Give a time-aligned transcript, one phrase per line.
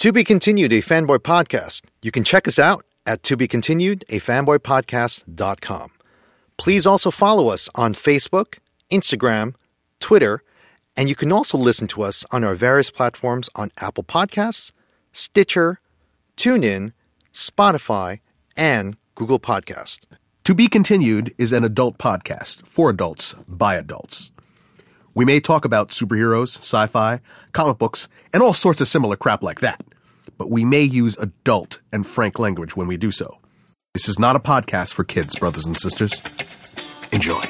[0.00, 1.82] To Be Continued, a fanboy podcast.
[2.00, 5.90] You can check us out at To Be Continued, a fanboypodcast.com.
[6.56, 8.60] Please also follow us on Facebook,
[8.90, 9.56] Instagram,
[9.98, 10.42] Twitter,
[10.96, 14.72] and you can also listen to us on our various platforms on Apple Podcasts,
[15.12, 15.80] Stitcher,
[16.34, 16.94] TuneIn,
[17.34, 18.20] Spotify,
[18.56, 20.06] and Google Podcast.
[20.44, 24.32] To Be Continued is an adult podcast for adults by adults.
[25.14, 27.20] We may talk about superheroes, sci fi,
[27.52, 29.82] comic books, and all sorts of similar crap like that,
[30.38, 33.38] but we may use adult and frank language when we do so.
[33.92, 36.22] This is not a podcast for kids, brothers and sisters.
[37.12, 37.44] Enjoy.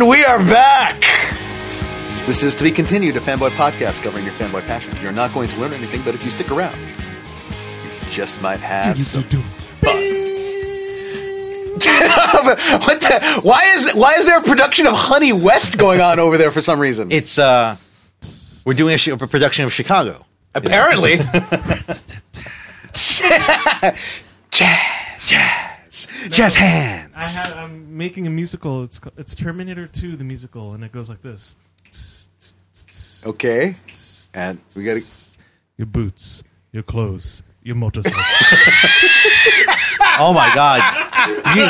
[0.00, 0.98] And we are back.
[2.26, 4.96] This is to be continued, a fanboy podcast covering your fanboy passion.
[5.02, 8.96] You're not going to learn anything, but if you stick around, you just might have
[9.04, 9.42] some fun.
[12.80, 16.38] what the, why is why is there a production of Honey West going on over
[16.38, 17.12] there for some reason?
[17.12, 17.76] It's, uh,
[18.64, 20.24] we're doing a, sh- a production of Chicago.
[20.54, 21.18] Apparently,
[22.94, 23.98] jazz,
[24.50, 25.69] jazz,
[26.28, 27.12] jazz hands.
[27.16, 28.82] I had, I'm making a musical.
[28.82, 31.56] It's it's Terminator 2, the musical, and it goes like this.
[33.26, 33.74] Okay,
[34.34, 35.02] and we got to.
[35.76, 38.20] Your boots, your clothes, your motorcycle.
[40.22, 41.56] Oh my God!
[41.56, 41.62] You,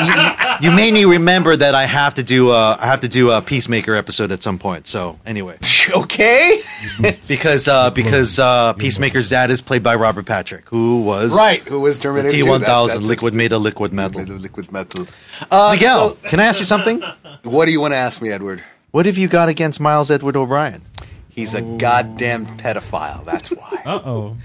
[0.67, 3.31] you, you made me remember that I have to do a, I have to do
[3.31, 4.89] a Peacemaker episode at some point.
[4.89, 5.57] So anyway,
[5.97, 6.61] Okay,
[7.29, 11.63] because uh, because uh, Peacemaker's dad is played by Robert Patrick, who was right.
[11.69, 12.31] Who was Terminator?
[12.33, 12.47] T 2?
[12.49, 14.21] one That's- thousand liquid made of liquid metal.
[14.21, 15.07] Made of liquid metal.
[15.51, 17.03] Uh, Miguel, so- can I ask you something?
[17.45, 18.65] what do you want to ask me, Edward?
[18.91, 20.83] What have you got against Miles Edward O'Brien?
[21.29, 23.25] He's a goddamn pedophile.
[23.25, 23.83] That's why.
[23.87, 24.37] uh oh.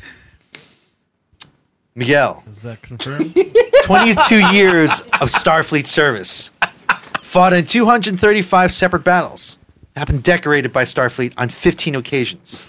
[2.00, 3.34] Miguel, Is that confirmed?
[3.84, 6.50] 22 years of Starfleet service,
[7.22, 9.58] fought in 235 separate battles,
[9.96, 12.64] have been decorated by Starfleet on 15 occasions,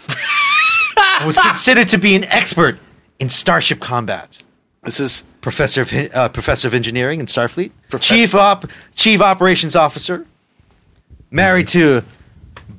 [1.18, 2.78] and was considered to be an expert
[3.18, 4.42] in starship combat.
[4.84, 9.74] This is Professor of uh, Professor of Engineering in Starfleet, Professor- Chief Op Chief Operations
[9.74, 10.24] Officer,
[11.32, 12.04] married to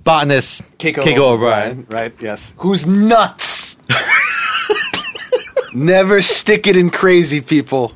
[0.06, 1.86] botanist Keiko, Keiko O'Brien.
[1.90, 2.14] right?
[2.22, 2.54] Yes.
[2.58, 3.47] Who's nuts?
[5.78, 7.94] Never stick it in crazy people.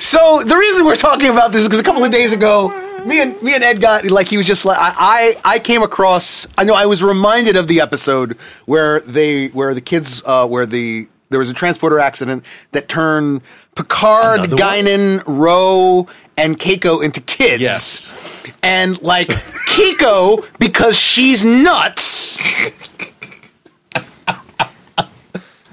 [0.00, 2.70] So the reason we're talking about this is because a couple of days ago,
[3.04, 5.82] me and me and Ed got like he was just like I I, I came
[5.82, 6.48] across.
[6.58, 10.66] I know I was reminded of the episode where they where the kids uh, where
[10.66, 13.42] the there was a transporter accident that turned
[13.76, 14.58] Picard, Another one?
[14.58, 17.62] Guinan, Ro, and Keiko into kids.
[17.62, 18.16] Yes.
[18.64, 19.28] And like
[19.68, 22.36] Keiko, because she's nuts.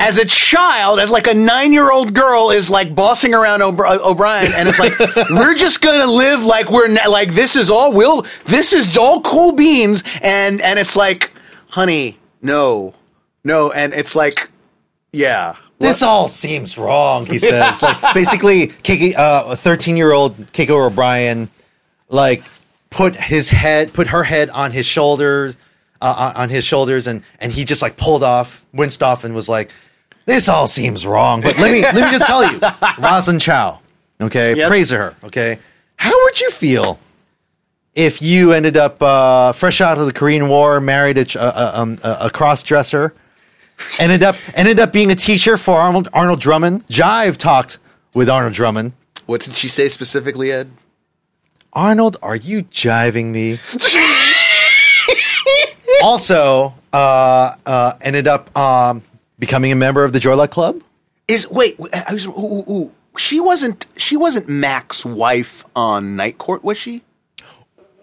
[0.04, 4.68] As a child, as like a nine-year-old girl, is like bossing around O'Bri- O'Brien, and
[4.68, 5.00] it's like
[5.30, 9.22] we're just gonna live like we're na- like this is all will this is all
[9.22, 11.32] cool beans, and and it's like,
[11.70, 12.94] honey, no,
[13.46, 14.50] no, and it's like,
[15.14, 17.82] yeah, This all seems wrong, he says.
[17.82, 21.50] like basically, Kiki, uh, a thirteen-year-old Keiko O'Brien,
[22.10, 22.44] like
[22.90, 25.56] put his head, put her head on his shoulders,
[26.02, 29.34] uh, on on his shoulders, and and he just like pulled off, winced off, and
[29.34, 29.72] was like,
[30.26, 32.60] "This all seems wrong." But let me let me just tell you,
[33.00, 33.80] Rosalind Chao,
[34.22, 34.70] okay, Yes.
[34.70, 35.60] praise her, okay.
[35.98, 37.00] How would you feel
[37.96, 41.82] if you ended up uh, fresh out of the Korean War, married a, a, a,
[41.82, 43.14] um, a cross dresser?
[44.00, 46.86] ended up ended up being a teacher for Arnold Arnold Drummond.
[46.88, 47.78] Jive talked
[48.14, 48.94] with Arnold Drummond.
[49.26, 50.70] What did she say specifically, Ed?
[51.74, 53.58] Arnold, are you jiving me?
[56.04, 59.02] also, uh, uh, ended up um,
[59.44, 60.82] becoming a member of the Joy Luck Club.
[61.28, 62.92] Is wait, I was, ooh, ooh, ooh.
[63.18, 67.02] she wasn't she wasn't Mac's wife on Night Court, was she?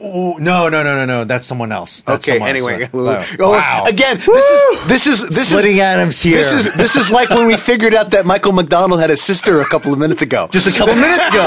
[0.03, 1.25] Ooh, no, no, no, no, no.
[1.25, 2.01] That's someone else.
[2.03, 2.67] That's okay, someone else.
[2.67, 3.25] anyway, Wow.
[3.39, 3.85] Oh, Wow.
[3.87, 6.37] again, this is this is this Splitting is atoms here.
[6.37, 9.61] This is this is like when we figured out that Michael McDonald had a sister
[9.63, 10.49] a couple of minutes ago.
[10.53, 11.45] just a couple minutes ago.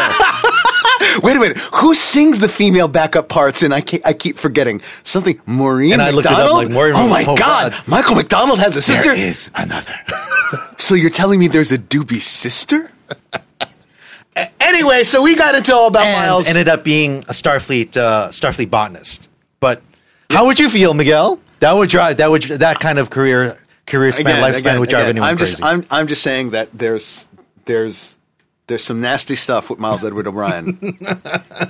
[1.21, 3.63] Wait a minute, who sings the female backup parts?
[3.63, 5.39] And I I keep forgetting something.
[5.45, 6.63] Maureen And I looked it up, McDonald.
[6.65, 7.87] like, Maureen- oh my oh, god, God.
[7.87, 9.13] Michael McDonald has a sister.
[9.15, 9.93] There is another.
[10.77, 12.91] So you're telling me there's a Doobie sister?
[14.59, 16.47] Anyway, so we got into all about and Miles.
[16.47, 19.29] ended up being a Starfleet uh, Starfleet botanist.
[19.59, 19.83] But
[20.31, 21.39] how would you feel, Miguel?
[21.59, 24.89] That would drive that would that kind of career career span Again, lifespan again, would
[24.89, 25.51] drive again, anyone I'm crazy.
[25.51, 27.29] just I'm I'm just saying that there's
[27.65, 28.17] there's
[28.67, 30.77] There's some nasty stuff with Miles Edward O'Brien,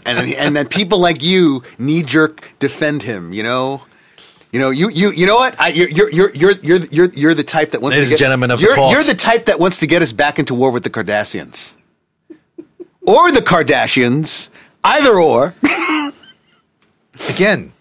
[0.05, 3.33] and then, and then people like you knee jerk defend him.
[3.33, 3.85] You know,
[4.51, 5.59] you know, you you you know what?
[5.59, 8.19] I, you're, you're you're you're you're you're you're the type that wants Ladies to get,
[8.19, 8.91] gentlemen of the you're, cult.
[8.91, 11.75] You're the type that wants to get us back into war with the Cardassians
[13.01, 14.49] or the Kardashians,
[14.83, 15.55] either or.
[17.29, 17.73] Again,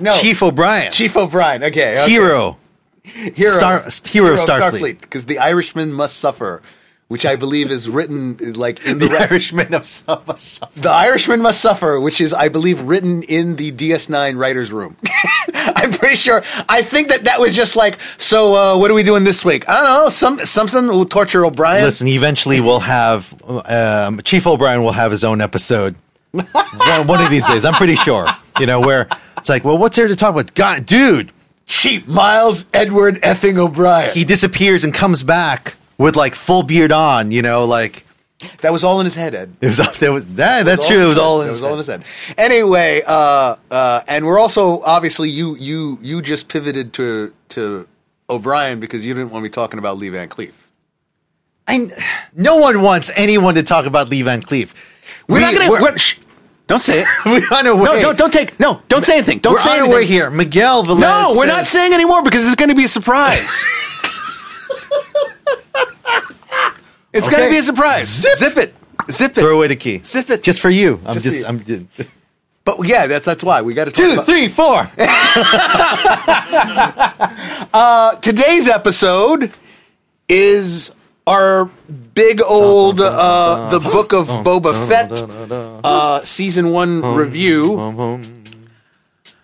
[0.00, 1.62] no, Chief O'Brien, Chief O'Brien.
[1.64, 2.10] Okay, okay.
[2.10, 2.56] hero.
[3.04, 5.00] hero, Star- hero of Starfleet.
[5.00, 6.62] because the Irishman must suffer,
[7.08, 10.36] which I believe is written like in the, The Irishman of Suffolk.
[10.76, 14.96] the Irishman must suffer, which is I believe written in the DS9 writers' room.
[15.54, 16.42] I'm pretty sure.
[16.68, 19.68] I think that that was just like, so uh, what are we doing this week?
[19.68, 20.08] I don't know.
[20.10, 21.82] Some something will torture O'Brien.
[21.82, 25.96] Listen, eventually we'll have um, Chief O'Brien will have his own episode
[26.32, 27.64] one, one of these days.
[27.64, 28.28] I'm pretty sure.
[28.60, 29.08] You know where
[29.38, 30.54] it's like, well, what's there to talk about?
[30.54, 31.32] God, dude,
[31.66, 34.12] cheap Miles Edward effing O'Brien.
[34.14, 37.30] he disappears and comes back with like full beard on.
[37.32, 38.04] You know, like
[38.60, 39.54] that was all in his head, Ed.
[39.60, 39.98] it was.
[39.98, 40.64] There was that.
[40.64, 41.02] That's true.
[41.02, 41.40] It was all.
[41.42, 42.04] In It his was all in his head.
[42.36, 47.86] Anyway, uh, uh, and we're also obviously you you you just pivoted to to
[48.30, 50.52] O'Brien because you didn't want me talking about Lee Van Cleef.
[51.66, 51.90] I,
[52.34, 54.72] no one wants anyone to talk about Lee Van Cleef.
[55.28, 55.70] We're We- not gonna.
[55.70, 56.18] we're- We're, shh,
[56.66, 57.06] don't say it.
[57.26, 57.82] We're on our way.
[57.84, 58.58] No, don't don't take.
[58.60, 59.38] No, don't say anything.
[59.40, 59.94] Don't we're say on anything.
[59.94, 60.30] way here.
[60.30, 61.00] Miguel Velez.
[61.00, 63.50] No, we're not saying anymore because it's going to be a surprise.
[67.18, 68.08] it's going to be a surprise.
[68.08, 68.74] Zip, it.
[69.10, 69.40] Zip it.
[69.40, 69.98] Throw away the key.
[69.98, 70.42] Zip it.
[70.42, 71.00] Just for you.
[71.06, 71.48] I'm Just just.
[71.48, 71.88] I'm.
[72.64, 74.90] But yeah, that's that's why we got to Two, three, four.
[78.20, 79.50] Today's episode
[80.28, 80.92] is
[81.26, 81.66] our
[82.14, 85.10] big old uh, the Book of Boba Fett
[85.84, 88.20] uh, season one review.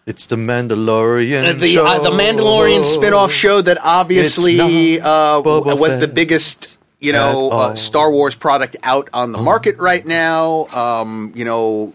[0.06, 1.58] It's the Mandalorian.
[1.58, 1.86] the show.
[1.86, 7.74] uh, the Mandalorian spin-off show that obviously uh, was the biggest you know at uh.
[7.74, 10.66] Star Wars product out on the market right now.
[10.68, 11.92] Um, you know,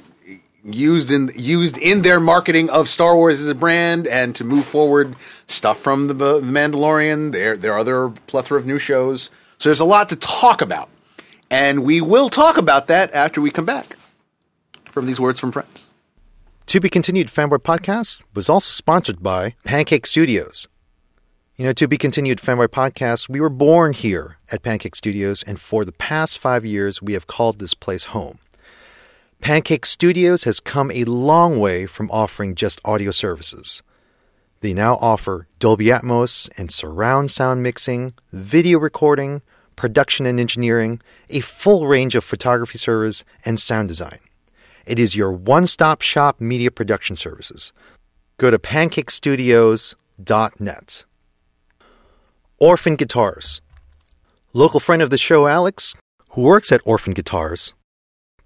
[0.64, 4.66] used in used in their marketing of Star Wars as a brand and to move
[4.66, 5.16] forward
[5.48, 7.32] stuff from the, the Mandalorian.
[7.32, 9.30] There there are other plethora of new shows.
[9.58, 10.90] So there's a lot to talk about,
[11.50, 13.98] and we will talk about that after we come back
[14.92, 15.94] from these words from friends.
[16.68, 20.68] To Be Continued Fanboy Podcast was also sponsored by Pancake Studios.
[21.60, 25.60] You know, To Be Continued Fanboy Podcast, we were born here at Pancake Studios, and
[25.60, 28.40] for the past five years, we have called this place home.
[29.42, 33.82] Pancake Studios has come a long way from offering just audio services.
[34.62, 39.42] They now offer Dolby Atmos and surround sound mixing, video recording,
[39.76, 44.20] production and engineering, a full range of photography service, and sound design.
[44.86, 47.74] It is your one stop shop media production services.
[48.38, 51.06] Go to pancakestudios.net.
[52.62, 53.62] Orphan Guitars.
[54.52, 55.96] Local friend of the show, Alex,
[56.32, 57.74] who works at Orphan Guitars,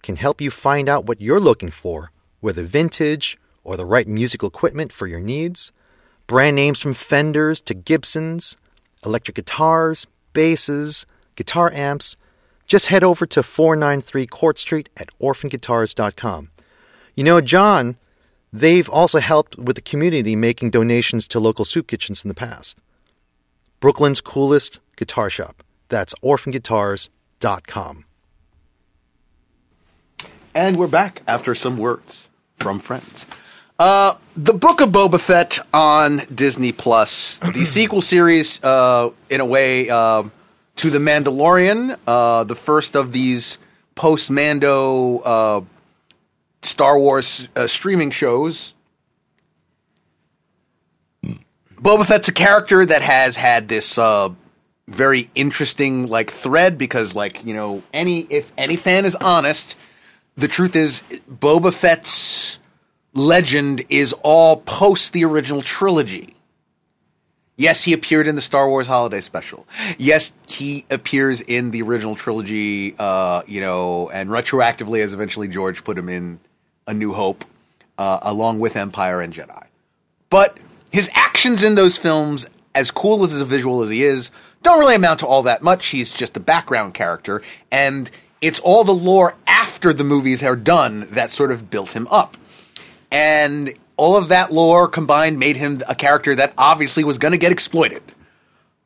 [0.04, 4.50] can help you find out what you're looking for, whether vintage or the right musical
[4.50, 5.72] equipment for your needs.
[6.28, 8.56] Brand names from Fenders to Gibsons,
[9.04, 12.16] electric guitars, basses, guitar amps.
[12.68, 16.52] Just head over to 493 Court Street at orphanguitars.com.
[17.16, 17.96] You know, John,
[18.52, 22.78] they've also helped with the community making donations to local soup kitchens in the past.
[23.84, 25.62] Brooklyn's coolest guitar shop.
[25.90, 28.06] That's orphanguitars.com.
[30.56, 33.28] And we're back after some words from friends.
[33.78, 39.46] Uh, the Book of Boba Fett on Disney Plus, the sequel series, uh, in a
[39.46, 40.24] way, uh,
[40.78, 43.58] to The Mandalorian, uh, the first of these
[43.96, 45.62] post Mando uh,
[46.62, 48.76] Star Wars uh, streaming shows.
[51.76, 54.30] Boba Fett's a character that has had this uh,
[54.88, 59.76] very interesting like thread because, like you know, any if any fan is honest,
[60.36, 62.60] the truth is Boba Fett's
[63.14, 66.36] legend is all post the original trilogy.
[67.56, 69.68] Yes, he appeared in the Star Wars Holiday Special.
[70.00, 75.84] Yes, he appears in the original trilogy, uh, you know, and retroactively, as eventually George
[75.84, 76.40] put him in
[76.88, 77.46] A New Hope,
[78.00, 79.66] uh, along with Empire and Jedi.
[80.32, 80.58] But
[80.94, 82.46] his actions in those films,
[82.76, 84.30] as cool as a visual as he is,
[84.62, 85.88] don't really amount to all that much.
[85.88, 91.08] He's just a background character, and it's all the lore after the movies are done
[91.10, 92.38] that sort of built him up.
[93.12, 97.40] And all of that lore combined made him a character that obviously was going to
[97.40, 98.04] get exploited.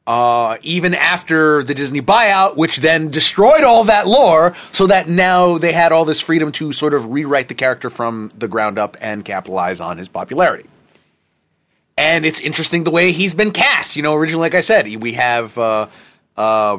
[0.05, 5.57] Uh, even after the Disney buyout, which then destroyed all that lore, so that now
[5.57, 8.95] they had all this freedom to sort of rewrite the character from the ground up
[9.01, 10.69] and capitalize on his popularity.
[11.97, 13.95] And it's interesting the way he's been cast.
[13.95, 15.87] You know, originally, like I said, we have uh,
[16.35, 16.77] uh,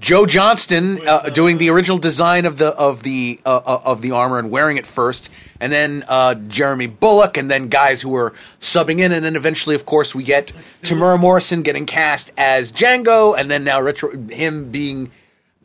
[0.00, 4.00] Joe Johnston uh, uh, doing the original design of the of the uh, uh, of
[4.00, 5.28] the armor and wearing it first,
[5.60, 9.74] and then uh, Jeremy Bulloch, and then guys who were subbing in, and then eventually,
[9.74, 14.70] of course, we get Temuera Morrison getting cast as Jango, and then now retro- him
[14.70, 15.10] being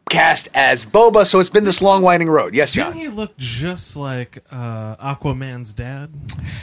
[0.10, 1.26] cast as Boba.
[1.26, 2.54] So it's been this long winding road.
[2.54, 6.12] Yes, Didn't he look just like uh, Aquaman's dad?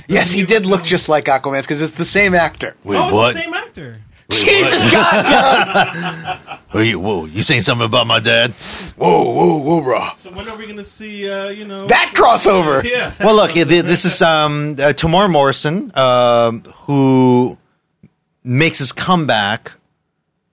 [0.09, 2.77] Yes, he did look just like Aquaman's because it's the same actor.
[2.85, 3.35] Wait, oh, it's what?
[3.35, 4.01] the same actor.
[4.31, 5.25] Jesus God!
[5.95, 6.59] John.
[6.73, 8.53] Wait, you- whoa, you saying something about my dad?
[8.97, 10.11] whoa, whoa, whoa, bro!
[10.15, 11.87] So when are we going to see, uh, you know...
[11.89, 12.85] That crossover.
[12.91, 13.13] Yeah.
[13.19, 17.59] Well, look, th- this is um, uh, Temuera Morrison, um, who
[18.45, 19.73] makes his comeback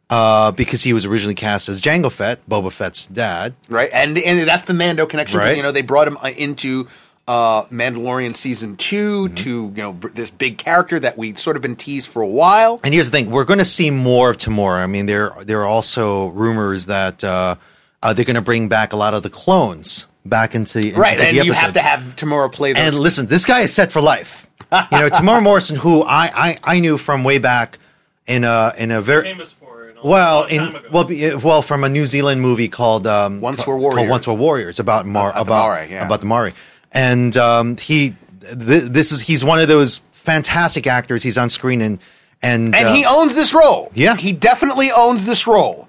[0.09, 3.53] uh, because he was originally cast as Jango Fett, Boba Fett's dad.
[3.69, 3.89] right?
[3.93, 5.39] And and that's the Mando connection.
[5.39, 5.57] 'cause, Right.
[5.57, 6.87] You know, they brought him uh, into
[7.27, 11.61] uh, Mandalorian season 2 to you know br- this big character that we'd sort of
[11.61, 12.79] been teased for a while.
[12.85, 14.81] And here's the thing: we're going to see more of Temuera.
[14.81, 17.55] I mean, there there are also rumors that uh,
[18.01, 21.13] uh, they're going to bring back a lot of the clones back into the Right,
[21.13, 21.65] into and the you episode.
[21.65, 22.81] have to have Temuera play those.
[22.93, 24.47] And listen, this guy is set for life.
[24.71, 27.77] you know, Temuera Morrison, who I, I, I knew from way back
[28.25, 29.55] in a in a very famous
[30.01, 30.09] for it.
[30.09, 33.77] well in well be- well from a New Zealand movie called um, Once ca- Were
[33.77, 33.97] Warriors.
[33.97, 36.05] called Once Were Warriors about Mar About the about Maori, yeah.
[36.05, 36.53] about the Maori,
[36.91, 38.55] and um, he th-
[38.91, 41.23] this is he's one of those fantastic actors.
[41.23, 41.99] He's on screen and
[42.41, 43.91] and and uh, he owns this role.
[43.93, 44.15] Yeah.
[44.15, 45.87] he definitely owns this role.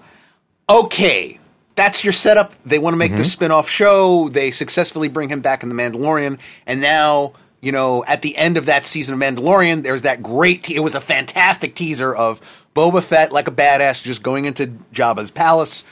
[0.70, 1.38] Okay,
[1.76, 2.52] that's your setup.
[2.64, 3.18] They want to make Mm-hmm.
[3.18, 4.28] this spin-off show.
[4.28, 8.56] They successfully bring him back in the Mandalorian, and now you know at the end
[8.56, 10.64] of that season of Mandalorian, there's that great.
[10.64, 12.40] Te- it was a fantastic teaser of
[12.78, 15.82] Boba Fett like a badass just going into Jabba's palace,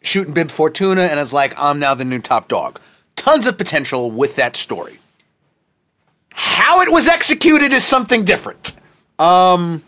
[0.00, 2.80] shooting Bib Fortuna, and it's like I'm now the new top dog.
[3.16, 5.00] Tons of potential with that story.
[6.30, 8.74] How it was executed is something different.
[9.18, 9.82] Um,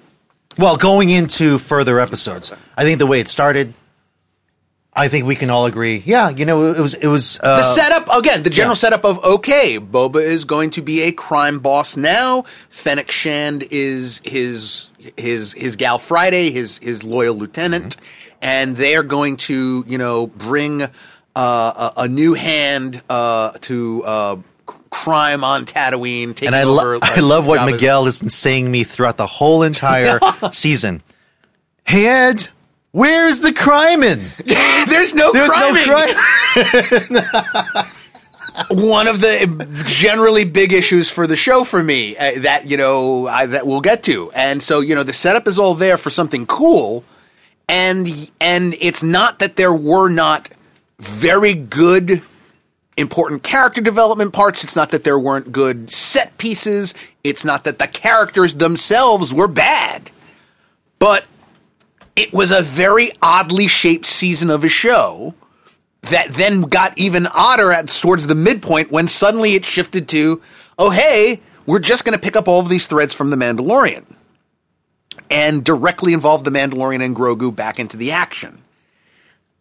[0.59, 2.51] well going into further episodes.
[2.77, 3.73] I think the way it started.
[4.99, 6.03] I think we can all agree.
[6.05, 8.81] Yeah, you know, it was it was uh, the setup again the general yeah.
[8.81, 14.21] setup of okay boba is going to be a crime boss now fennec shand is
[14.25, 17.97] his his his gal friday his his loyal lieutenant
[18.41, 20.91] and they're going to you know bring uh,
[21.37, 24.37] a, a new hand uh, to uh,
[24.91, 26.99] crime on Tatooine, taking and I, lo- over.
[27.05, 30.19] I love what Miguel has been saying to me throughout the whole entire
[30.53, 31.03] season.
[31.85, 32.49] Hey Ed,
[32.93, 34.31] where's the crime in?
[34.89, 35.87] There's no There's criming.
[37.11, 37.87] no crime.
[38.71, 43.27] one of the generally big issues for the show for me uh, that you know
[43.27, 46.11] I, that we'll get to and so you know the setup is all there for
[46.11, 47.05] something cool
[47.69, 50.49] and and it's not that there were not
[50.99, 52.23] very good
[52.97, 57.79] important character development parts it's not that there weren't good set pieces it's not that
[57.79, 60.11] the characters themselves were bad
[60.99, 61.25] but
[62.19, 65.35] it was a very oddly shaped season of a show
[66.03, 70.43] that then got even odder at towards the midpoint when suddenly it shifted to,
[70.81, 74.05] oh hey, we're just going to pick up all of these threads from the Mandalorian
[75.31, 78.63] and directly involve the Mandalorian and Grogu back into the action.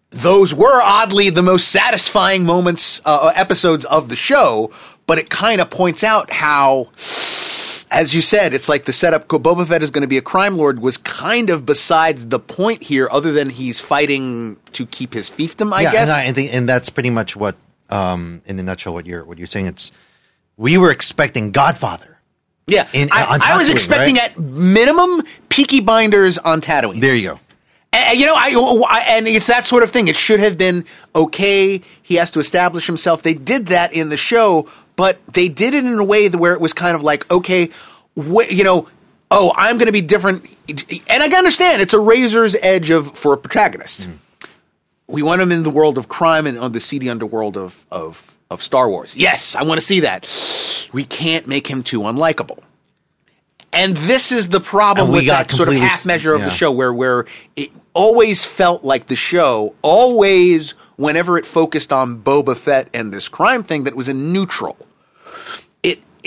[0.09, 4.71] Those were oddly the most satisfying moments, uh, episodes of the show,
[5.05, 6.89] but it kind of points out how
[7.89, 9.27] as you said, it's like the setup.
[9.27, 12.83] Boba Fett is going to be a crime lord was kind of besides the point
[12.83, 15.73] here, other than he's fighting to keep his fiefdom.
[15.73, 16.09] I yeah, guess.
[16.09, 17.55] and, I, and, think, and that's pretty much what,
[17.89, 19.67] um, in a nutshell, what you're what you're saying.
[19.67, 19.91] It's
[20.57, 22.19] we were expecting Godfather.
[22.67, 24.31] yeah, in- I, I was expecting right?
[24.31, 26.99] at minimum Peaky Blinders on Tatooine.
[26.99, 27.39] There you go.
[27.93, 28.49] And, you know, I,
[28.89, 30.09] I and it's that sort of thing.
[30.09, 30.83] It should have been
[31.15, 31.81] okay.
[32.03, 33.23] He has to establish himself.
[33.23, 36.59] They did that in the show, but they did it in a way where it
[36.59, 37.69] was kind of like, okay,
[38.17, 38.89] wh- you know,
[39.31, 40.45] oh, I'm going to be different.
[40.67, 44.05] And I can understand it's a razor's edge of for a protagonist.
[44.05, 44.13] Hmm.
[45.07, 48.35] We want him in the world of crime and on the seedy underworld of of
[48.49, 49.15] of Star Wars.
[49.15, 50.27] Yes, I want to see that.
[50.91, 52.59] We can't make him too unlikable.
[53.71, 56.49] And this is the problem we with got that sort of half measure of the
[56.49, 57.25] show where where
[57.55, 63.29] it always felt like the show always whenever it focused on Boba Fett and this
[63.29, 64.77] crime thing that it was in neutral.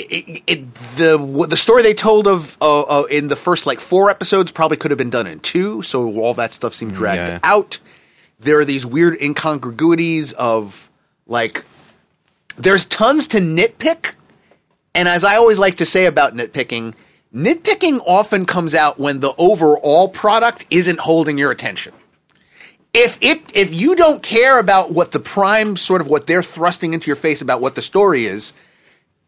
[0.08, 4.50] It the the story they told of uh, uh, in the first like four episodes
[4.50, 7.38] probably could have been done in two, so all that stuff seemed dragged yeah.
[7.42, 7.78] out.
[8.38, 10.90] There are these weird incongruities of
[11.26, 11.64] like
[12.56, 14.14] there's tons to nitpick
[14.94, 16.94] and as I always like to say about nitpicking,
[17.34, 21.94] nitpicking often comes out when the overall product isn't holding your attention.
[22.92, 26.92] If it if you don't care about what the prime sort of what they're thrusting
[26.92, 28.52] into your face about what the story is,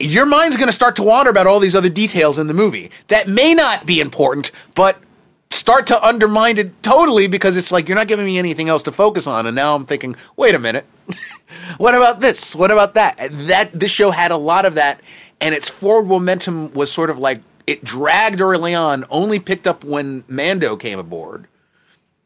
[0.02, 2.90] your mind's going to start to wander about all these other details in the movie
[3.08, 4.98] that may not be important, but
[5.50, 8.92] start to undermine it totally because it's like you're not giving me anything else to
[8.92, 10.86] focus on, and now I'm thinking, wait a minute,
[11.78, 12.54] what about this?
[12.54, 13.16] What about that?
[13.30, 15.00] That this show had a lot of that,
[15.40, 19.84] and its forward momentum was sort of like it dragged early on, only picked up
[19.84, 21.46] when Mando came aboard.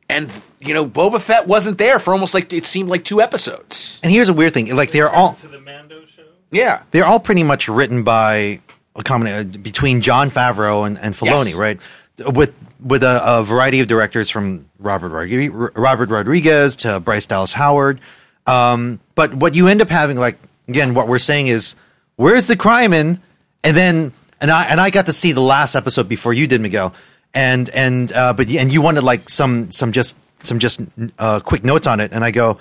[0.09, 0.31] And
[0.61, 4.01] you know, Boba Fett wasn't there for almost like it seemed like two episodes.
[4.03, 6.23] And here's a weird thing: like they're all to the Mando show.
[6.51, 8.61] Yeah, they're all pretty much written by
[8.95, 11.55] a combination between Jon Favreau and, and Filoni, Yes.
[11.55, 11.81] right?
[12.19, 17.53] With with a, a variety of directors from Robert Rodriguez, Robert Rodriguez to Bryce Dallas
[17.55, 18.01] Howard.
[18.47, 20.39] Um, but what you end up having, like
[20.69, 21.75] again, what we're saying is,
[22.17, 23.21] where's the crime in?
[23.65, 26.61] And then, and I and I got to see the last episode before you did,
[26.61, 26.95] Miguel.
[27.35, 30.81] And and uh, but and you wanted like some some just some just
[31.19, 32.59] uh, quick notes on it, and I go,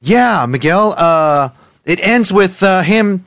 [0.00, 0.92] yeah, Miguel.
[0.96, 1.50] Uh,
[1.84, 3.24] it ends with uh, him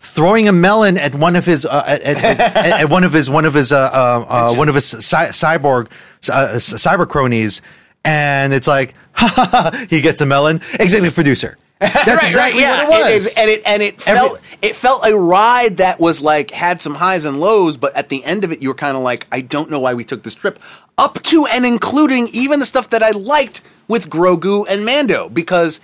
[0.00, 3.44] throwing a melon at one of his uh, at, at, at, one of his one
[3.44, 5.90] of his uh, uh, uh, one of his cy- cyborg
[6.30, 7.62] uh, cyber cronies,
[8.04, 8.94] and it's like
[9.90, 10.60] he gets a melon.
[10.74, 11.56] Executive producer.
[11.78, 13.14] That's Right, exactly right, what it yeah.
[13.14, 13.34] was.
[13.36, 16.94] and it and it Every- felt it felt a ride that was like had some
[16.94, 19.42] highs and lows, but at the end of it, you were kind of like, I
[19.42, 20.58] don't know why we took this trip,
[20.96, 25.80] up to and including even the stuff that I liked with Grogu and Mando, because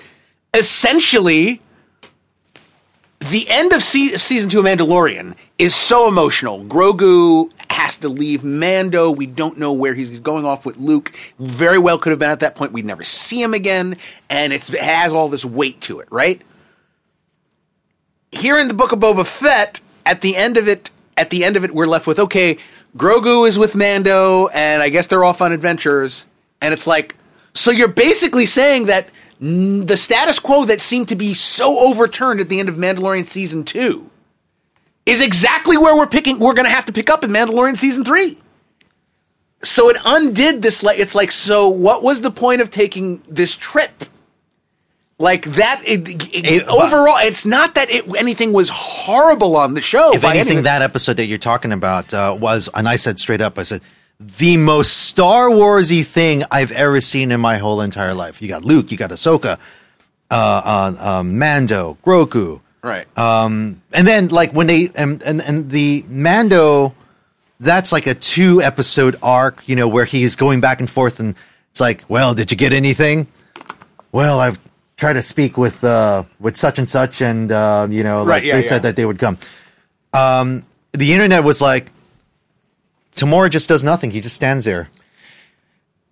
[0.54, 1.60] essentially.
[3.30, 6.64] The end of se- season two of Mandalorian is so emotional.
[6.64, 9.12] Grogu has to leave Mando.
[9.12, 11.12] We don't know where he's, going off with Luke.
[11.38, 12.72] Very well could have been at that point.
[12.72, 13.96] We'd never see him again,
[14.28, 16.42] and it has all this weight to it, right?
[18.32, 21.56] Here in the book of Boba Fett, at the end of it, at the end
[21.56, 22.58] of it, we're left with okay,
[22.96, 26.26] Grogu is with Mando, and I guess they're off on adventures,
[26.60, 27.14] and it's like,
[27.54, 29.08] so you're basically saying that
[29.42, 33.64] the status quo that seemed to be so overturned at the end of Mandalorian season
[33.64, 34.08] two
[35.04, 36.38] is exactly where we're picking.
[36.38, 38.38] We're going to have to pick up in Mandalorian season three.
[39.64, 40.82] So it undid this.
[40.84, 41.68] Like it's like so.
[41.68, 44.04] What was the point of taking this trip?
[45.18, 45.82] Like that.
[45.84, 50.14] It, it- It- overall, it's not that it, anything was horrible on the show.
[50.14, 53.18] if by any anything, that episode that you're talking about uh, was, and I said
[53.18, 53.82] straight up, I said,
[54.38, 58.40] the most Star Warsy thing I've ever seen in my whole entire life.
[58.40, 59.58] You got Luke, you got Ahsoka,
[60.30, 63.06] uh, uh, um, Mando, Grogu, right.
[63.16, 66.94] and then like when they and and, and the Mando,
[67.60, 71.34] that's like a two episode arc, you know, where he's going back and forth, and
[71.70, 73.26] it's like, well, did you get anything?
[74.10, 74.58] Well, I've
[74.96, 78.44] tried to speak with uh, with such and such, and uh, you know, Right, like
[78.44, 78.68] yeah, they yeah.
[78.68, 79.38] said that they would come.
[80.12, 81.91] Um, the internet was like,
[83.12, 84.10] Temuera just does nothing.
[84.10, 84.88] He just stands there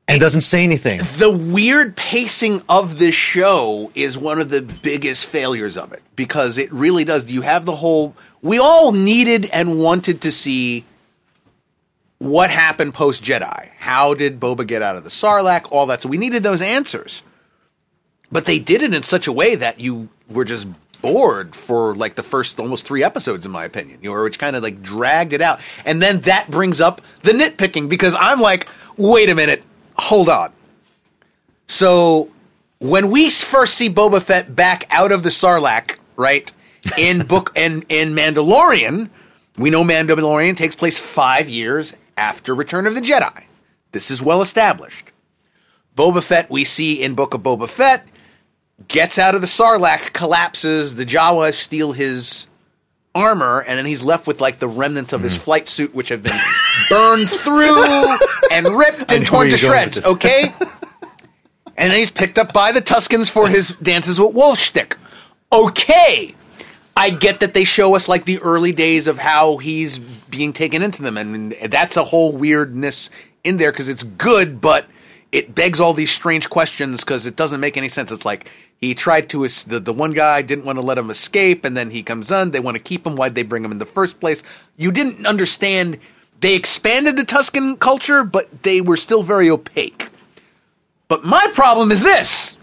[0.07, 1.01] and doesn't say anything.
[1.19, 6.59] the weird pacing of this show is one of the biggest failures of it because
[6.59, 7.31] it really does.
[7.31, 8.15] You have the whole.
[8.43, 10.85] We all needed and wanted to see
[12.19, 13.71] what happened post Jedi.
[13.79, 15.71] How did Boba get out of the Sarlacc?
[15.71, 16.03] All that.
[16.03, 17.23] So we needed those answers.
[18.33, 20.67] But they did it in such a way that you were just
[21.01, 23.99] bored for like the first almost three episodes, in my opinion.
[24.03, 25.61] You know, which kind of like dragged it out.
[25.85, 29.65] And then that brings up the nitpicking because I'm like, wait a minute,
[29.97, 30.53] hold on.
[31.67, 32.31] So
[32.79, 36.51] when we first see Boba Fett back out of the Sarlacc, right,
[36.97, 39.11] in book and in Mandalorian,
[39.59, 43.45] we know Mandalorian takes place five years after Return of the Jedi.
[43.93, 45.11] This is well established.
[45.97, 48.07] Boba Fett we see in Book of Boba Fett
[48.89, 52.49] gets out of the Sarlacc, collapses, the Jawas steal his
[53.15, 55.41] armor, and then he's left with like the remnants of his Mm.
[55.43, 56.39] flight suit, which have been
[56.89, 57.85] burned through
[58.51, 60.07] and ripped and torn to you're going with shreds.
[60.07, 60.53] Okay,
[61.77, 64.97] and then he's picked up by the Tuscans for his dances with wolf Wolfstick.
[65.53, 66.35] Okay.
[66.97, 70.83] I get that they show us like the early days of how he's being taken
[70.83, 73.09] into them, and that's a whole weirdness
[73.43, 74.87] in there because it's good, but
[75.33, 78.13] it begs all these strange questions because it doesn't make any sense.
[78.13, 81.65] It's like he tried to the the one guy didn't want to let him escape,
[81.65, 82.51] and then he comes on.
[82.51, 83.15] They want to keep him.
[83.15, 84.43] Why'd they bring him in the first place?
[84.77, 85.99] You didn't understand.
[86.41, 90.09] They expanded the Tuscan culture, but they were still very opaque.
[91.09, 92.57] But my problem is this.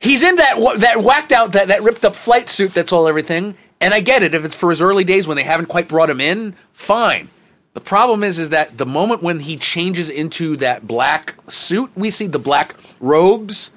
[0.00, 3.54] He's in that that whacked out that, that ripped up flight suit that's all everything,
[3.80, 6.10] and I get it if it's for his early days when they haven't quite brought
[6.10, 7.30] him in, fine.
[7.74, 12.10] The problem is is that the moment when he changes into that black suit, we
[12.10, 13.70] see the black robes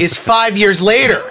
[0.00, 1.22] is 5 years later.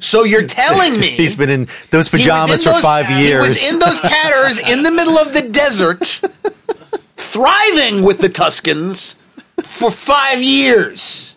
[0.00, 3.60] so you're telling me He's been in those pajamas in for those- five years.
[3.60, 6.20] He was in those tatters in the middle of the desert,
[7.16, 9.16] thriving with the Tuscans
[9.62, 11.34] for five years.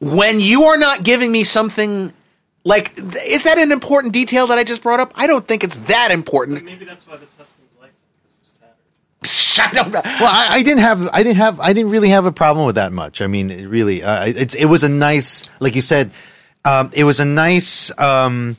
[0.00, 2.12] When you are not giving me something
[2.64, 2.92] like,
[3.24, 5.12] is that an important detail that I just brought up?
[5.14, 6.64] I don't think it's that important.
[6.64, 7.63] Maybe that's why the Tuscans liked it.
[7.63, 7.63] 'cause
[9.58, 9.92] I don't.
[9.92, 12.76] Well, I, I didn't have, I didn't have, I didn't really have a problem with
[12.76, 13.20] that much.
[13.20, 16.12] I mean, it really, uh, it's, it was a nice, like you said,
[16.64, 18.56] um, it was a nice, um,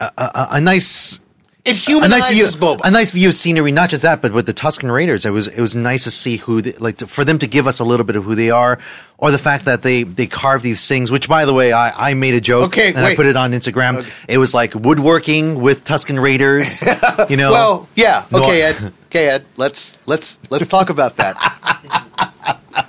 [0.00, 1.20] a, a, a nice
[1.64, 2.80] It a nice view, Boba.
[2.84, 3.72] a nice view of scenery.
[3.72, 6.36] Not just that, but with the Tuscan Raiders, it was it was nice to see
[6.36, 8.50] who, they, like, to, for them to give us a little bit of who they
[8.50, 8.78] are,
[9.16, 11.10] or the fact that they they carve these things.
[11.10, 13.52] Which, by the way, I, I made a joke Okay, and I put it on
[13.52, 14.06] Instagram.
[14.28, 16.82] It was like woodworking with Tuscan Raiders.
[17.28, 18.24] You know, well, yeah.
[18.30, 18.92] No, Okay, Ed.
[19.06, 19.44] Okay, Ed.
[19.56, 21.36] Let's let's let's talk about that.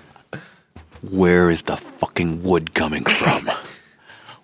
[1.01, 3.49] Where is the fucking wood coming from?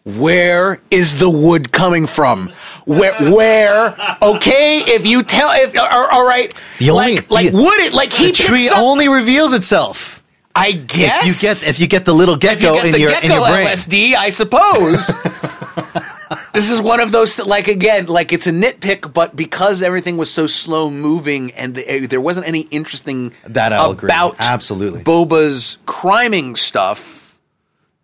[0.03, 2.51] Where is the wood coming from?
[2.85, 3.13] Where?
[3.31, 3.95] Where?
[4.21, 8.11] Okay, if you tell, if all right, The only- like like the- would it like
[8.13, 10.20] he the tree up- only reveals itself
[10.55, 12.99] I guess if you get if you get the little you gecko get in the
[12.99, 13.67] your gecko in your brain.
[13.67, 15.07] LSD, I suppose.
[16.53, 20.29] this is one of those like again, like it's a nitpick, but because everything was
[20.31, 24.07] so slow moving and the, eh, there wasn't any interesting That I'll agree.
[24.07, 25.03] about Absolutely.
[25.03, 27.37] Boba's criming stuff,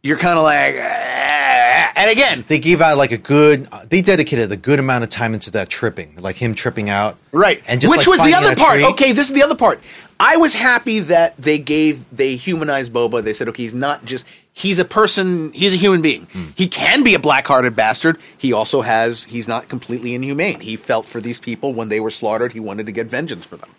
[0.03, 3.67] you're kind of like, eh, "Ah." and again, They gave out like a good.
[3.89, 7.63] They dedicated a good amount of time into that tripping, like him tripping out, Right.
[7.67, 8.73] And just Which like, was the other part.
[8.75, 8.85] tree.
[8.85, 9.81] Okay, this is the other part.
[10.19, 13.23] I was happy that they gave they humanized Boba.
[13.23, 16.23] They said, okay, he's not just he's a person, he's a human being.
[16.33, 16.45] Hmm.
[16.55, 18.17] He can be a black-hearted bastard.
[18.37, 20.59] He also has he's not completely inhumane.
[20.59, 22.53] He felt for these people when they were slaughtered.
[22.53, 23.69] He wanted to get vengeance for them.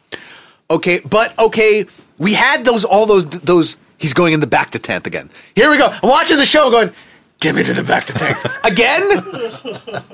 [0.71, 1.87] Okay, but okay,
[2.19, 5.31] we had those all those those he's going in the back to tent again.
[5.57, 5.89] Here we go.
[5.89, 6.93] I'm watching the show going,
[7.41, 8.39] get me to the back to tent.
[8.65, 9.23] again?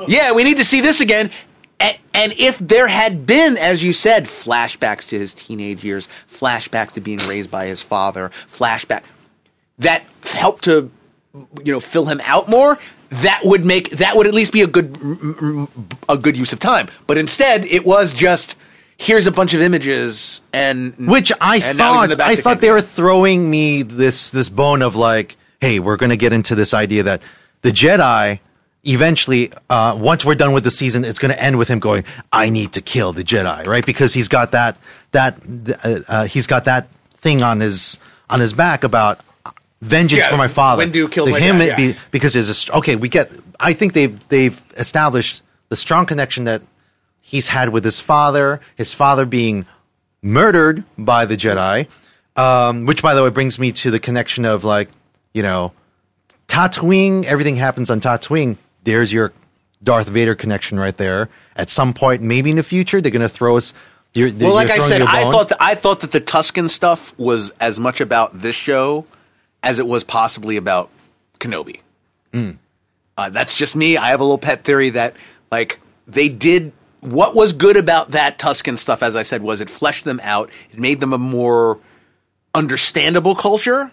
[0.08, 1.30] yeah, we need to see this again.
[1.80, 6.92] And, and if there had been, as you said, flashbacks to his teenage years, flashbacks
[6.92, 9.02] to being raised by his father, flashback
[9.78, 10.90] that helped to,
[11.64, 12.78] you know, fill him out more,
[13.10, 14.96] that would make that would at least be a good
[16.08, 16.88] a good use of time.
[17.06, 18.56] But instead, it was just
[18.96, 22.60] here's a bunch of images and Which I and now he's in thought I thought
[22.60, 26.54] they were throwing me this this bone of like, hey, we're going to get into
[26.54, 27.22] this idea that
[27.62, 28.38] the Jedi
[28.84, 32.04] eventually, uh, once we're done with the season, it's going to end with him going,
[32.32, 33.84] "I need to kill the Jedi," right?
[33.86, 34.76] Because he's got that
[35.12, 35.38] that
[35.84, 36.88] uh, uh, he's got that
[37.24, 37.98] thing on his
[38.28, 39.20] on his back about
[39.80, 40.80] vengeance Yeah, for my father.
[40.80, 41.68] when do you kill The him dad?
[41.68, 42.96] it be- because there's a okay.
[42.96, 43.32] We get.
[43.60, 46.60] I think they've they've established the strong connection that
[47.22, 48.60] he's had with his father.
[48.76, 49.64] His father being
[50.22, 51.86] murdered by the Jedi,
[52.36, 54.88] um, which, by the way, brings me to the connection of like,
[55.34, 55.72] you know,
[56.48, 57.24] Tatooine.
[57.24, 58.56] Everything happens on Tatooine.
[58.84, 59.32] There's your
[59.82, 61.28] Darth Vader connection right there.
[61.56, 63.74] At some point, maybe in the future, they're going to throw us.
[64.14, 65.48] You're, Well, like I said, I thought.
[65.48, 69.06] that, I thought that the Tuscan stuff was as much about this show
[69.62, 70.88] as it was possibly about
[71.40, 71.80] Kenobi.
[73.16, 73.96] Uh, that's just me.
[73.96, 75.14] I have a little pet theory that
[75.50, 79.68] like they did what was good about that Tuscan stuff, as I said, was it
[79.70, 80.50] fleshed them out.
[80.72, 81.78] It made them a more
[82.54, 83.90] understandable culture.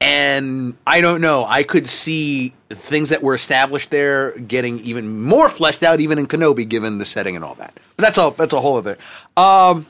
[0.00, 1.44] And I don't know.
[1.44, 6.26] I could see things that were established there getting even more fleshed out, even in
[6.26, 7.78] Kenobi, given the setting and all that.
[7.96, 8.30] But that's all.
[8.30, 8.96] That's a whole other.
[9.36, 9.86] Um,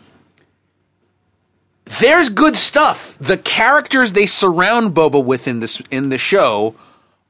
[2.01, 3.17] there's good stuff.
[3.21, 6.75] The characters they surround Boba with in this in the show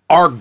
[0.08, 0.32] are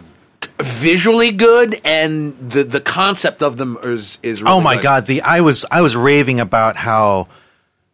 [0.60, 4.42] visually good, and the the concept of them is is.
[4.42, 4.84] Really oh my good.
[4.84, 5.06] god!
[5.08, 7.28] The I was I was raving about how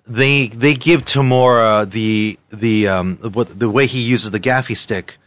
[0.07, 5.17] they they give Temuera the the um what the way he uses the gaffi stick.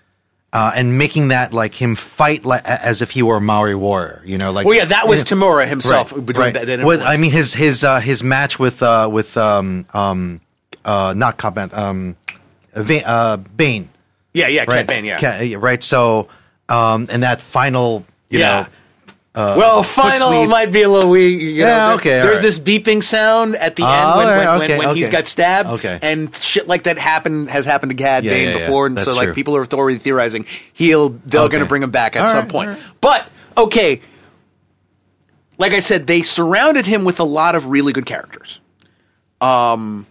[0.51, 4.23] Uh, and making that like him fight like as if he were a Maori warrior,
[4.25, 6.11] you know, like Well, yeah, that was Temuera himself.
[6.11, 6.55] Right, right.
[6.55, 7.03] that- that influence.
[7.03, 10.41] I mean, his his uh, his match with uh, with um um
[10.87, 12.17] uh not Cobb um
[12.75, 13.91] Va- uh Bane,
[14.33, 14.87] yeah, yeah, Cat right?
[14.87, 15.19] Bane, yeah.
[15.21, 15.85] Ca- right.
[15.85, 16.29] So
[16.71, 18.61] um and that final, you Yeah.
[18.63, 18.67] know,
[19.39, 21.41] uh, well, final might be a little weak.
[21.41, 22.43] You Yeah, know, there- okay, all There's right.
[22.43, 25.13] this beeping sound at the end when, when, right, when, okay, when he's okay.
[25.19, 25.69] got stabbed.
[25.69, 25.99] Okay.
[26.03, 28.67] And shit like that happened has happened to Cad Yeah, Bane yeah, yeah.
[28.67, 29.35] before, and That's so like true.
[29.35, 31.53] people are already theorizing he'll they're Okay.
[31.53, 32.79] going to bring him back at All some right, point.
[33.01, 34.01] But okay,
[35.57, 38.61] like I said, they surrounded him with a lot of really good characters.
[39.41, 40.07] Um,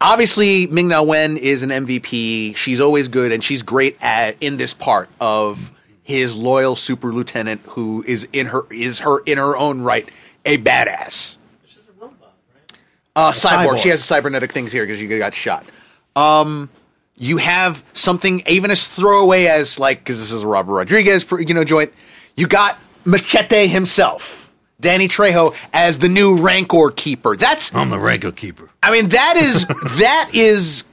[0.00, 2.56] obviously Ming Na Wen is an MVP.
[2.56, 5.72] She's always good, and she's great at in this part of
[6.06, 10.08] his loyal super lieutenant who is in her is her in her own right
[10.44, 11.36] a badass.
[11.66, 12.78] She's a robot, right?
[13.16, 13.66] Uh, cyborg.
[13.66, 13.78] cyborg.
[13.80, 15.66] She has cybernetic things here because she got shot.
[16.14, 16.70] Um,
[17.16, 21.54] you have something even as throwaway as like because this is a Robert Rodriguez, you
[21.54, 21.92] know, joint.
[22.36, 24.48] You got Machete himself,
[24.80, 27.34] Danny Trejo, as the new Rancor keeper.
[27.34, 28.70] That's I'm the Rancor keeper.
[28.80, 29.66] I mean, that is
[29.98, 30.84] that is.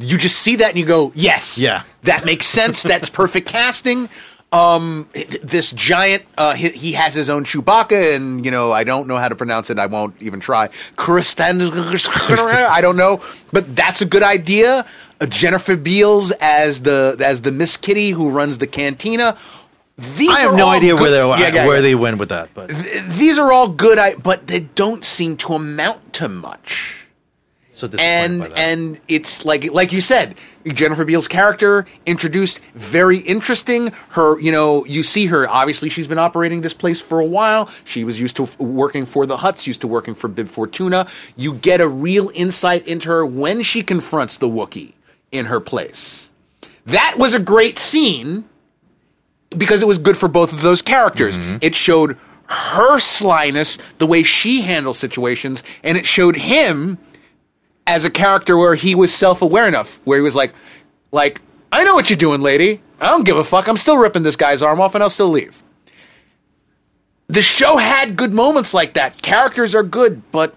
[0.00, 1.82] You just see that and you go, yes, Yeah.
[2.02, 2.82] That makes sense.
[2.82, 4.08] That's perfect casting.
[4.52, 5.08] Um,
[5.44, 9.16] this giant, uh, he, he has his own Chewbacca, and you know, I don't know
[9.16, 9.78] how to pronounce it.
[9.78, 10.68] I won't even try.
[10.98, 14.84] I don't know, but that's a good idea.
[15.20, 19.36] Uh, Jennifer Beals as the as the Miss Kitty who runs the cantina.
[20.16, 21.82] These I have no idea where good- they Yeah, yeah, where yeah.
[21.82, 25.36] they went with that, but Th- These are all good, I, but they don't seem
[25.38, 27.04] to amount to much.
[27.70, 30.34] so and and it's like like you said
[30.66, 33.88] jennifer beals character introduced very interesting.
[34.10, 37.68] Her you know you see her obviously she's been operating this place for a while.
[37.84, 41.06] She was used to f- working for the Hutts used to working for bib fortuna.
[41.36, 44.92] You get a real insight into her when she confronts the wookiee
[45.32, 46.30] in her place.
[46.86, 48.44] That was a great scene
[49.50, 51.38] because it was good for both of those characters.
[51.38, 51.58] Mm-hmm.
[51.60, 56.98] It showed her slyness, the way she handles situations, and it showed him
[57.90, 60.54] as a character where he was self-aware enough, where he was like,
[61.10, 61.40] like,
[61.72, 62.80] I know what you're doing, lady.
[63.00, 63.66] I don't give a fuck.
[63.66, 65.62] I'm still ripping this guy's arm off, and I'll still leave.
[67.26, 69.22] The show had good moments like that.
[69.22, 70.54] Characters are good, but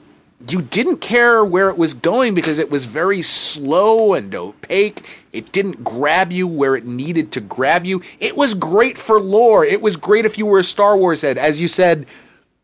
[0.47, 5.03] you didn't care where it was going because it was very slow and opaque.
[5.31, 8.03] It didn't grab you where it needed to grab you.
[8.19, 9.65] It was great for lore.
[9.65, 11.39] It was great if you were a Star Wars head.
[11.39, 12.05] As you said,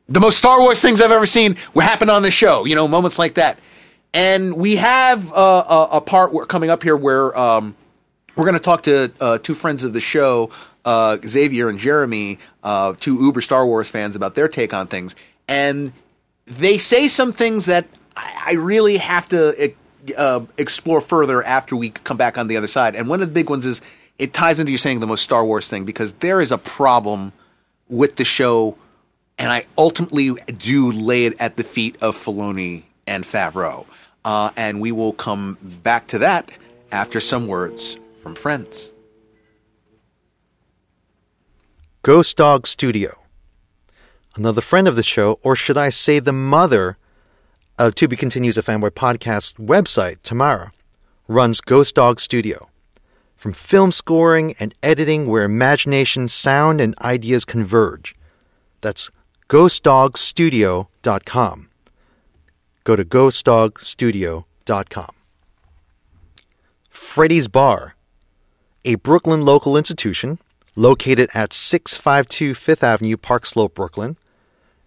[0.07, 2.65] the most Star Wars things I've ever seen were happen on the show.
[2.65, 3.57] You know, moments like that.
[4.13, 7.75] And we have a, a part coming up here where um,
[8.35, 10.49] we're going to talk to uh, two friends of the show,
[10.85, 15.15] uh, Xavier and Jeremy, uh, two uber Star Wars fans, about their take on things.
[15.47, 15.93] And
[16.47, 19.73] they say some things that I, I really have to
[20.17, 22.95] uh, explore further after we come back on the other side.
[22.95, 23.81] And one of the big ones is
[24.17, 27.31] it ties into you saying the most Star Wars thing because there is a problem
[27.87, 28.77] with the show,
[29.37, 33.85] and I ultimately do lay it at the feet of Filoni and Favreau.
[34.29, 36.51] Uh, and we will come back to that
[36.91, 38.93] after some words from friends.
[42.03, 43.17] Ghost Dog Studio.
[44.35, 46.95] Another friend of the show, or should I say the mother
[47.79, 50.71] of To Be Continues a Fanboy podcast website, Tamara,
[51.27, 52.69] runs Ghost Dog Studio.
[53.35, 58.15] From film scoring and editing where imagination, sound, and ideas converge.
[58.81, 59.09] That's
[59.49, 61.68] ghostdogstudio.com.
[62.89, 65.11] Go to ghostdogstudio.com.
[66.89, 67.93] Freddy's Bar,
[68.83, 70.39] a Brooklyn local institution
[70.75, 74.17] located at 652 Fifth Avenue, Park Slope, Brooklyn.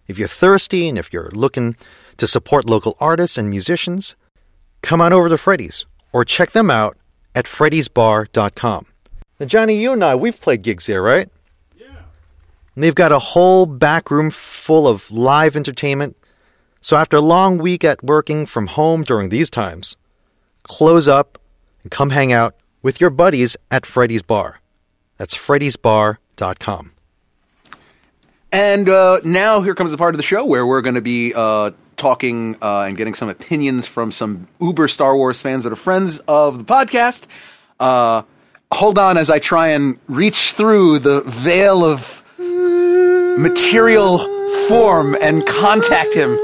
[0.05, 1.77] If you're thirsty and if you're looking
[2.17, 4.17] to support local artists and musicians,
[4.81, 6.97] come on over to Freddy's or check them out
[7.33, 8.85] at freddysbar.com.
[9.39, 11.29] Now, Johnny, you and I, we've played gigs there, right?
[11.77, 11.85] Yeah.
[12.75, 16.17] And they've got a whole back room full of live entertainment.
[16.83, 19.95] So after a long week at working from home during these times,
[20.63, 21.39] close up
[21.81, 24.59] and come hang out with your buddies at Freddy's Bar.
[25.17, 26.91] That's freddysbar.com.
[28.51, 31.33] And uh, now here comes the part of the show where we're going to be
[31.33, 35.77] uh, talking uh, and getting some opinions from some uber Star Wars fans that are
[35.77, 37.27] friends of the podcast.
[37.79, 38.23] Uh,
[38.73, 42.21] hold on as I try and reach through the veil of
[43.39, 44.17] material
[44.67, 46.37] form and contact him.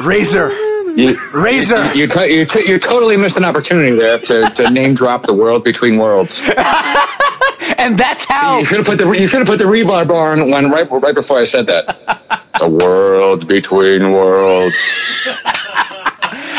[0.06, 0.50] Razor.
[0.96, 1.94] You, Razor.
[1.94, 5.34] You, to, you, to, you totally missed an opportunity there to, to name drop the
[5.34, 6.42] world between worlds.
[7.78, 8.58] And that's how.
[8.58, 11.14] You should have put the you should have put the reverb on when right right
[11.14, 12.42] before I said that.
[12.58, 14.74] the world between worlds.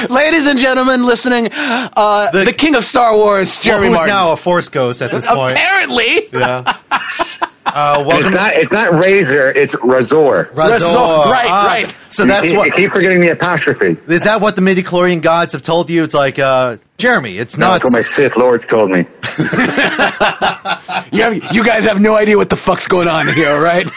[0.10, 4.14] Ladies and gentlemen listening, uh, the, king of Star Wars, Jeremy who's Martin.
[4.14, 5.54] now a Force ghost at this point?
[5.54, 6.30] Apparently.
[6.34, 6.78] Yeah.
[7.74, 10.50] Uh, And it's not it's not razor, it's razor.
[10.54, 10.74] Razor.
[10.74, 10.86] Razor,
[11.30, 11.96] right, Ah, right.
[12.10, 13.98] So that's you, you what keep forgetting the apostrophe.
[14.12, 16.04] is that what the midichlorian gods have told you?
[16.04, 17.38] It's like uh, Jeremy.
[17.38, 17.72] It's No, not.
[17.74, 19.06] that's what my Sith lords told me.
[21.12, 23.88] You, have, you guys have no idea what the fuck's going on here, right?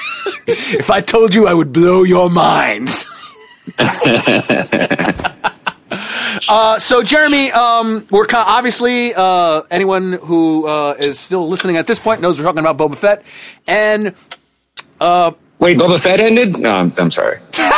[0.47, 3.09] if I told you, I would blow your minds.
[6.48, 11.87] uh, so, Jeremy, um, we're co- obviously uh, anyone who uh, is still listening at
[11.87, 13.24] this point knows we're talking about Boba Fett,
[13.68, 14.14] and
[15.61, 16.59] Wait, Boba Fett ended?
[16.59, 17.40] No, I'm, I'm sorry.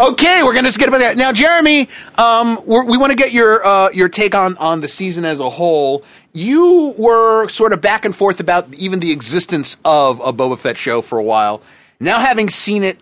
[0.00, 1.88] Okay, we're gonna just get about that now, Jeremy.
[2.16, 5.40] Um, we're, we want to get your uh, your take on on the season as
[5.40, 6.04] a whole.
[6.32, 10.78] You were sort of back and forth about even the existence of a Boba Fett
[10.78, 11.62] show for a while.
[12.00, 12.98] Now, having seen it,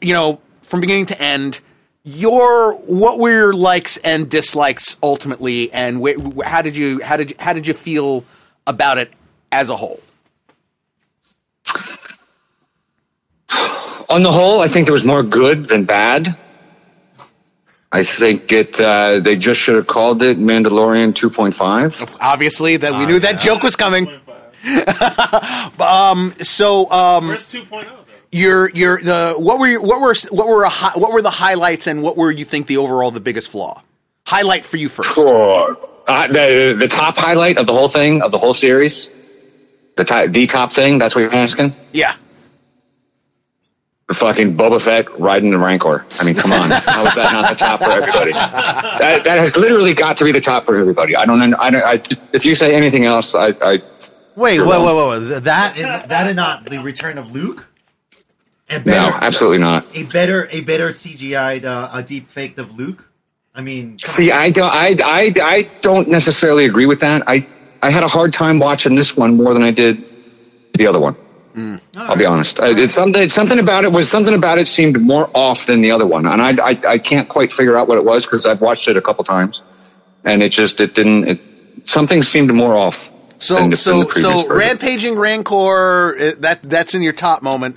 [0.00, 1.60] you know, from beginning to end,
[2.04, 7.16] your what were your likes and dislikes ultimately, and wh- wh- how did you how
[7.16, 8.24] did you, how did you feel
[8.66, 9.12] about it
[9.50, 10.00] as a whole?
[14.08, 16.36] On the whole, I think there was more good than bad.
[17.92, 18.80] I think it.
[18.80, 22.16] Uh, they just should have called it Mandalorian 2.5.
[22.20, 24.08] Obviously, that we knew that joke was coming.
[25.80, 28.01] um, so, um, Where's 2.0 though?
[28.32, 31.30] Your your the what were your, what were what were a hi, what were the
[31.30, 33.82] highlights and what were you think the overall the biggest flaw?
[34.26, 35.14] Highlight for you first.
[35.14, 35.76] Sure.
[36.08, 39.08] Uh, the the top highlight of the whole thing of the whole series,
[39.96, 40.98] the top, the top thing.
[40.98, 41.74] That's what you're asking.
[41.92, 42.16] Yeah.
[44.08, 46.04] The fucking Boba Fett riding the Rancor.
[46.18, 46.70] I mean, come on.
[46.70, 48.32] How is that not the top for everybody?
[48.32, 51.14] That, that has literally got to be the top for everybody.
[51.16, 51.40] I don't.
[51.54, 51.82] I don't.
[51.82, 53.54] I, if you say anything else, I.
[53.62, 53.80] I
[54.34, 54.86] Wait, You're wait, wrong.
[54.86, 55.44] wait, wait, wait.
[55.44, 57.68] That is, that is not the return of Luke.
[58.72, 59.86] A no, absolutely not.
[59.94, 63.04] a better, a better CGI'd uh, a deep faked of Luke.
[63.54, 64.72] I mean, See, I don't.
[64.72, 67.22] I, I, I don't necessarily agree with that.
[67.26, 67.46] I,
[67.82, 70.02] I had a hard time watching this one more than I did
[70.74, 71.16] the other one.
[71.96, 72.60] I'll be honest.
[72.60, 73.22] I, it's something.
[73.22, 76.24] It's something about it was something about it seemed more off than the other one,
[76.26, 78.96] and I, I, I can't quite figure out what it was because I've watched it
[78.96, 79.62] a couple times,
[80.24, 81.28] and it just it didn't.
[81.28, 81.40] It,
[81.84, 83.10] something seemed more off.
[83.38, 84.50] So than the, than so the so version.
[84.50, 87.76] rampaging rancor that that's in your top moment.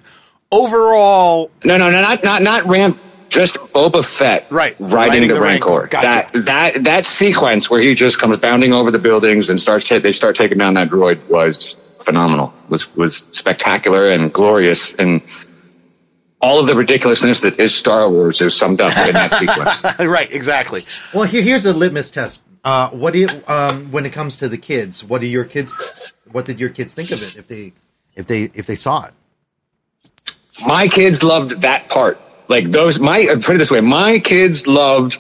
[0.52, 3.00] Overall, No, no, no, not not not Ram.
[3.28, 5.70] Just Boba Fett, Right, riding, riding the, the Rancor.
[5.82, 5.88] Rancor.
[5.88, 6.06] Gotcha.
[6.06, 10.00] That that that sequence where he just comes bounding over the buildings and starts ta-
[10.00, 12.54] they start taking down that droid was phenomenal.
[12.70, 15.22] Was was spectacular and glorious and
[16.42, 20.00] all of the ridiculousness that is Star Wars is summed up in that sequence.
[20.08, 20.32] right?
[20.32, 20.82] Exactly.
[21.14, 22.42] well, here, here's a litmus test.
[22.64, 25.04] Uh, what do you, um, when it comes to the kids?
[25.04, 26.14] What do your kids?
[26.32, 27.74] What did your kids think of it if they,
[28.16, 29.14] if they, if they saw it?
[30.68, 32.20] My kids loved that part.
[32.48, 35.18] Like those, my uh, put it this way, my kids loved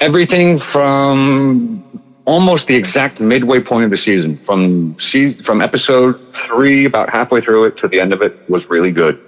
[0.00, 1.82] everything from
[2.24, 4.36] almost the exact midway point of the season.
[4.38, 8.68] From se- from episode three, about halfway through it to the end of it, was
[8.68, 9.20] really good.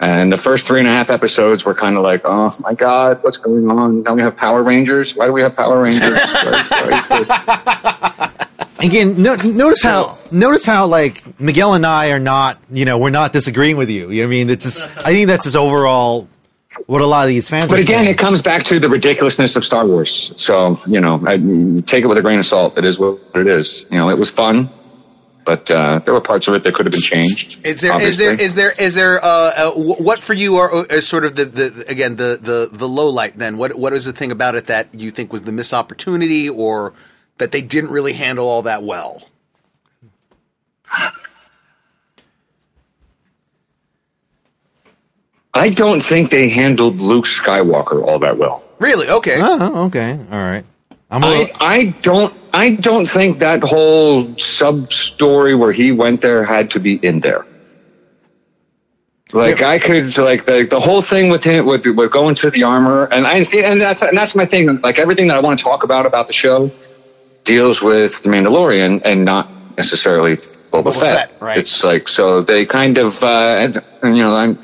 [0.00, 3.22] And the first three and a half episodes were kind of like, oh my god,
[3.22, 4.02] what's going on?
[4.04, 5.14] Now we have Power Rangers.
[5.16, 6.14] Why do we have Power Rangers?
[6.14, 8.27] Why- why is this?
[8.78, 13.10] Again, no, notice how notice how like Miguel and I are not, you know, we're
[13.10, 14.10] not disagreeing with you.
[14.10, 14.50] You know what I mean?
[14.50, 16.28] It's just, I think that's just overall
[16.86, 17.66] what a lot of these fans.
[17.66, 18.10] But are again, saying.
[18.10, 20.32] it comes back to the ridiculousness of Star Wars.
[20.40, 21.36] So, you know, I
[21.86, 22.78] take it with a grain of salt.
[22.78, 23.84] It is what it is.
[23.90, 24.70] You know, it was fun,
[25.44, 27.66] but uh, there were parts of it that could have been changed.
[27.66, 28.44] Is there is there obviously.
[28.44, 31.84] is there is there uh, uh, what for you are, are sort of the, the
[31.88, 34.94] again the the the low light then what what is the thing about it that
[34.94, 36.92] you think was the missed opportunity or
[37.38, 39.22] that they didn't really handle all that well?
[45.54, 48.62] I don't think they handled Luke Skywalker all that well.
[48.78, 49.08] Really?
[49.08, 49.38] Okay.
[49.40, 50.64] Oh, okay, all right.
[51.10, 55.90] I'm a I, little, I don't I don't think that whole sub story where he
[55.90, 57.46] went there had to be in there.
[59.32, 62.64] Like I could like the the whole thing with him with with going to the
[62.64, 64.80] armor and I see and that's and that's my thing.
[64.80, 66.70] Like everything that I want to talk about about the show
[67.48, 71.30] deals with the Mandalorian and not necessarily Boba, Boba Fett.
[71.30, 71.58] Fett, right.
[71.58, 73.56] It's like so they kind of uh,
[74.02, 74.58] and, you know I'm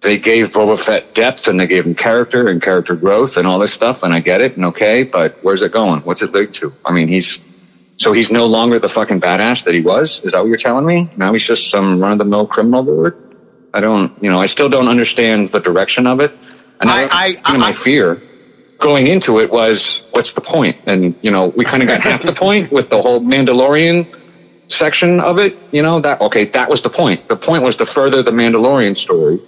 [0.00, 3.58] they gave Boba Fett depth and they gave him character and character growth and all
[3.58, 6.00] this stuff, and I get it and okay, but where's it going?
[6.02, 6.72] What's it lead to?
[6.84, 7.40] I mean, he's
[7.96, 10.20] so he's no longer the fucking badass that he was.
[10.24, 11.10] Is that what you're telling me?
[11.16, 13.16] Now he's just some run of the mill criminal lord.
[13.72, 16.30] I don't, you know, I still don't understand the direction of it.
[16.80, 17.08] And I- I, I-
[17.44, 18.20] I, I- my fear
[18.84, 20.76] going into it was, what's the point?
[20.84, 24.22] And you know, we kind of got half the point with the whole Mandalorian
[24.68, 27.26] section of it, you know, that, okay, that was the point.
[27.28, 29.40] The point was to further the Mandalorian story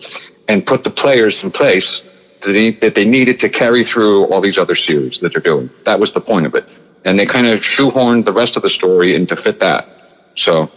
[0.49, 2.01] and put the players in place
[2.41, 5.69] that they, that they needed to carry through all these other series that they're doing.
[5.85, 6.81] That was the point of it.
[7.05, 10.03] And they kind of shoehorned the rest of the story in to fit that.
[10.35, 10.71] So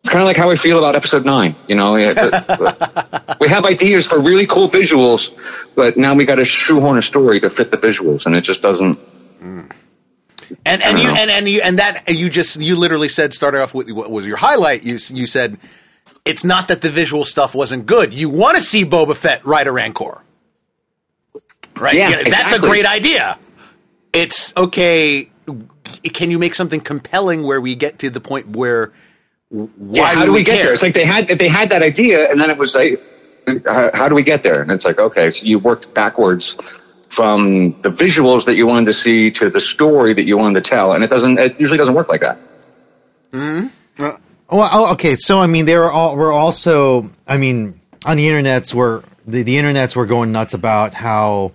[0.00, 4.06] it's kind of like how I feel about episode nine, you know, we have ideas
[4.06, 5.30] for really cool visuals,
[5.74, 8.62] but now we got to shoehorn a story to fit the visuals and it just
[8.62, 8.98] doesn't,
[9.40, 9.70] mm.
[10.64, 11.14] And and you know.
[11.14, 14.26] and, and you and that you just you literally said started off with what was
[14.26, 14.82] your highlight.
[14.82, 15.58] You you said
[16.24, 18.14] it's not that the visual stuff wasn't good.
[18.14, 20.22] You want to see Boba Fett ride a Rancor,
[21.78, 21.94] right?
[21.94, 23.38] Yeah, that's a great idea.
[24.12, 25.30] It's okay.
[26.14, 28.92] Can you make something compelling where we get to the point where
[29.50, 30.64] why yeah, how do we, get care?
[30.64, 30.72] there?
[30.74, 33.00] It's like they had they had that idea, and then it was like,
[33.64, 34.60] how, how do we get there?
[34.60, 36.54] And it's like, okay, so you worked backwards
[37.08, 40.68] from the visuals that you wanted to see to the story that you wanted to
[40.68, 41.38] tell, and it doesn't.
[41.38, 42.38] It usually doesn't work like that.
[43.32, 43.66] Hmm.
[43.98, 44.18] Well,
[44.50, 45.16] oh, okay.
[45.16, 47.10] So I mean, they were all were also.
[47.26, 51.52] I mean, on the internets were the the internets were going nuts about how.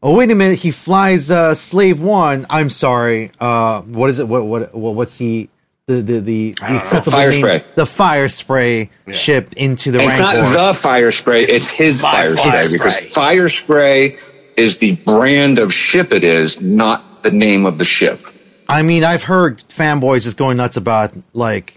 [0.00, 0.60] Oh wait a minute!
[0.60, 2.46] He flies uh, Slave One.
[2.48, 3.32] I'm sorry.
[3.40, 4.28] Uh, what is it?
[4.28, 5.48] What what, what what's the
[5.88, 7.40] the the the, the acceptable Fire name?
[7.40, 7.64] spray.
[7.74, 10.40] The Firespray ship into the It's Rancor.
[10.42, 16.22] not the Firespray; it's his fire, Firespray because Firespray is the brand of ship it
[16.24, 18.20] is, not the name of the ship.
[18.68, 21.74] I mean, I've heard fanboys just going nuts about like,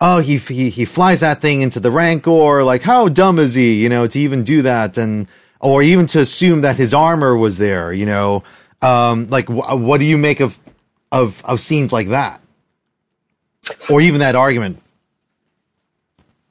[0.00, 2.64] oh, he he he flies that thing into the Rancor.
[2.64, 3.80] Like, how dumb is he?
[3.82, 5.28] You know, to even do that, and
[5.60, 7.92] or even to assume that his armor was there.
[7.92, 8.42] You know,
[8.82, 10.58] um, like wh- what do you make of
[11.12, 12.40] of of scenes like that,
[13.90, 14.82] or even that argument?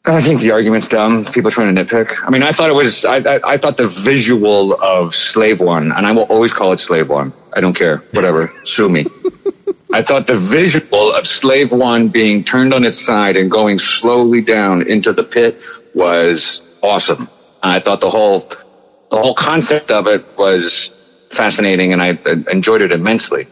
[0.05, 1.25] I think the argument's dumb.
[1.25, 2.15] People trying to nitpick.
[2.25, 3.03] I mean, I thought it was.
[3.03, 6.79] I, I, I thought the visual of Slave One, and I will always call it
[6.79, 7.33] Slave One.
[7.53, 7.97] I don't care.
[8.13, 8.51] Whatever.
[8.63, 9.05] Sue me.
[9.91, 14.41] I thought the visual of Slave One being turned on its side and going slowly
[14.41, 17.29] down into the pit was awesome.
[17.61, 18.39] I thought the whole
[19.11, 20.89] the whole concept of it was
[21.31, 22.17] fascinating, and I
[22.49, 23.47] enjoyed it immensely.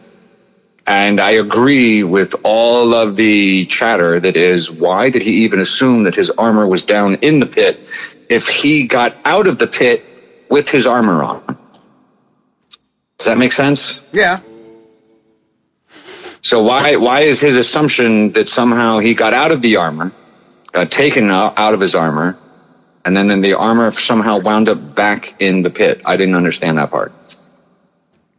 [0.86, 6.04] And I agree with all of the chatter that is, why did he even assume
[6.04, 7.90] that his armor was down in the pit
[8.28, 10.04] if he got out of the pit
[10.48, 11.58] with his armor on?
[13.18, 13.98] Does that make sense?
[14.12, 14.40] Yeah.
[16.42, 20.12] So why why is his assumption that somehow he got out of the armor,
[20.70, 22.38] got taken out, of his armor,
[23.04, 26.00] and then, then the armor somehow wound up back in the pit?
[26.06, 27.12] I didn't understand that part.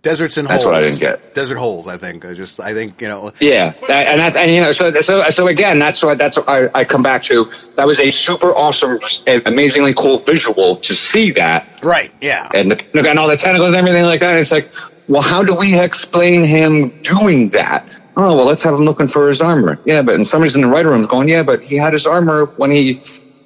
[0.03, 0.73] Deserts and That's holes.
[0.73, 1.33] what I didn't get.
[1.33, 1.87] Desert holes.
[1.87, 2.23] I think.
[2.23, 2.59] I just.
[2.59, 3.33] I think you know.
[3.41, 6.47] Yeah, that, and that's and you know so so so again that's what that's what
[6.47, 7.49] I, I come back to.
[7.75, 12.11] That was a super awesome, and amazingly cool visual to see that Right.
[12.21, 12.49] Yeah.
[12.53, 14.39] and the, and all the tentacles and everything like that.
[14.39, 14.71] It's like,
[15.09, 17.85] well, how do we explain him doing that?
[18.15, 19.77] Oh, well, let's have him looking for his armor.
[19.85, 22.45] Yeah, but and somebody's in the writer room going, yeah, but he had his armor
[22.57, 23.01] when he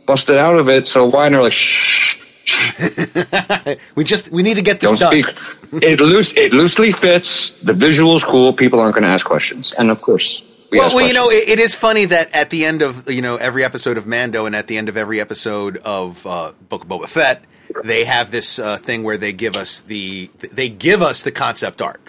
[0.06, 0.86] busted out of it.
[0.88, 1.26] So why?
[1.26, 2.21] And they're like, shh,
[3.96, 4.30] we just.
[4.32, 5.24] We need to get this don't done.
[5.24, 5.84] speak.
[5.84, 7.52] it loose, it loosely fits.
[7.62, 8.52] The visual's cool.
[8.54, 11.50] People aren't going to ask questions, and of course, we well, well, you know, it,
[11.50, 14.56] it is funny that at the end of you know every episode of Mando and
[14.56, 17.44] at the end of every episode of uh, Book of Boba Fett,
[17.84, 21.82] they have this uh, thing where they give us the they give us the concept
[21.82, 22.02] art,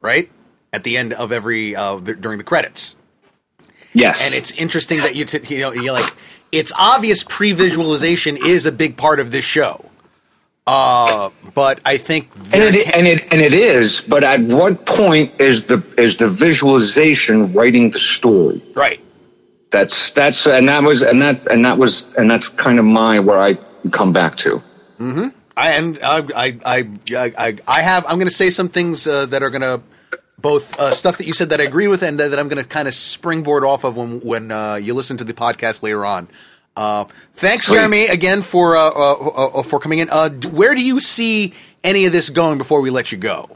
[0.00, 0.30] right?
[0.72, 2.96] At the end of every uh, the, during the credits,
[3.92, 6.04] yes, and it's interesting that you t- you know you like
[6.56, 9.84] it's obvious pre-visualization is a big part of this show.
[10.66, 15.40] Uh, but I think And it, and it and it is, but at what point
[15.40, 18.60] is the is the visualization writing the story?
[18.74, 19.00] right.
[19.70, 23.20] That's that's and that was and that and that was and that's kind of my
[23.20, 23.54] where I
[23.90, 24.62] come back to.
[25.56, 29.26] I and I I I I, I have I'm going to say some things uh,
[29.26, 29.82] that are going to
[30.38, 32.68] both uh, stuff that you said that I agree with and that I'm going to
[32.68, 36.28] kind of springboard off of when when uh, you listen to the podcast later on.
[36.76, 37.76] Uh, thanks, Sweet.
[37.76, 40.10] Jeremy, again for uh, uh, uh, uh, for coming in.
[40.10, 43.48] Uh, where do you see any of this going before we let you go?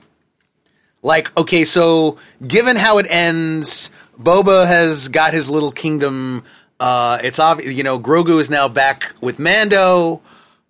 [1.03, 6.45] Like, okay, so given how it ends, Boba has got his little kingdom.
[6.79, 10.21] Uh, it's obvious, you know, Grogu is now back with Mando.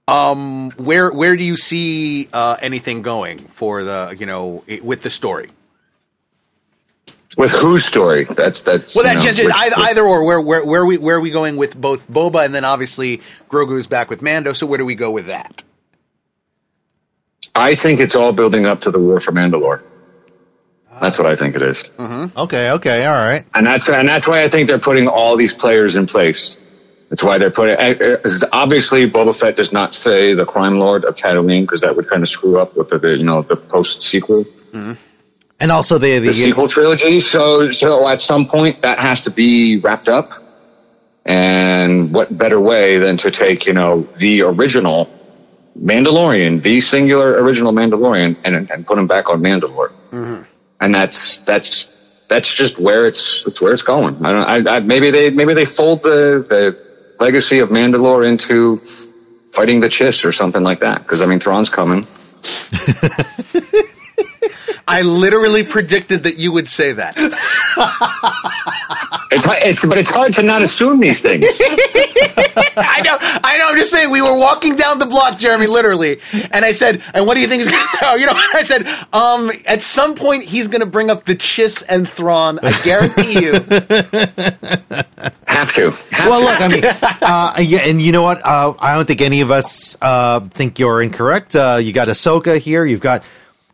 [0.08, 5.10] Um, where where do you see uh, anything going for the you know with the
[5.10, 5.50] story?
[7.36, 8.24] With whose story?
[8.24, 10.24] That's that's Well, that just, either, or.
[10.24, 13.78] Where where where we where are we going with both Boba and then obviously Grogu
[13.78, 14.52] is back with Mando.
[14.52, 15.62] So where do we go with that?
[17.54, 19.82] I think it's all building up to the war for Mandalore.
[21.00, 21.84] That's what I think it is.
[21.98, 23.44] Okay, okay, all right.
[23.54, 26.56] and that's and that's why I think they're putting all these players in place.
[27.08, 27.76] That's why they're putting.
[27.76, 31.96] uh, uh, Obviously, Boba Fett does not say the crime lord of Tatooine because that
[31.96, 34.44] would kind of screw up with the, the you know the post sequel,
[35.60, 37.20] And also the the, the sequel trilogy.
[37.20, 40.32] So so at some point that has to be wrapped up.
[41.26, 45.10] And what better way than to take you know the original
[45.78, 49.92] Mandalorian, the singular original Mandalorian, and and put him back on Mandalore.
[50.10, 50.42] Mm-hmm.
[50.80, 51.86] And that's that's
[52.28, 54.24] that's just where it's where it's going.
[54.24, 54.68] I don't.
[54.68, 56.78] I, I maybe they maybe they fold the the
[57.22, 58.78] legacy of Mandalore into
[59.50, 61.02] fighting the Chiss or something like that.
[61.02, 62.06] Because I mean, Thrawn's coming.
[64.90, 67.16] I literally predicted that you would say that.
[69.32, 71.44] It's it's but it's hard to not assume these things.
[72.76, 73.68] I know, I know.
[73.68, 74.10] I'm just saying.
[74.10, 76.20] We were walking down the block, Jeremy, literally,
[76.50, 78.64] and I said, "And what do you think is going to go?" You know, I
[78.64, 82.58] said, "Um, at some point he's going to bring up the Chiss and Thrawn.
[82.60, 83.52] I guarantee you."
[85.46, 85.90] Have to.
[86.10, 86.46] Have well, to.
[86.46, 86.84] look, I mean,
[87.22, 88.44] uh, yeah, and you know what?
[88.44, 91.54] Uh, I don't think any of us uh, think you're incorrect.
[91.54, 92.84] Uh, you got Ahsoka here.
[92.84, 93.22] You've got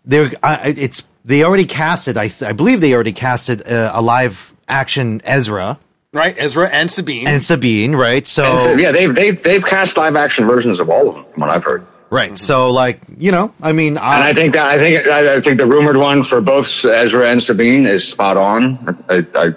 [0.07, 0.31] there.
[0.43, 2.17] Uh, it's they already casted.
[2.17, 5.79] I, I believe they already casted uh, a live action Ezra
[6.13, 7.29] right, Ezra and Sabine.
[7.29, 8.27] and Sabine, right?
[8.27, 11.25] So, And so, yeah, they've they've they've cast live action versions of all of them,
[11.33, 11.87] from what I've heard.
[12.11, 12.39] right.
[12.39, 15.59] So, like, you know, I mean, And I think that I think I, I think
[15.59, 18.97] the rumored one for both Ezra and Sabine is spot on.
[19.09, 19.55] I, I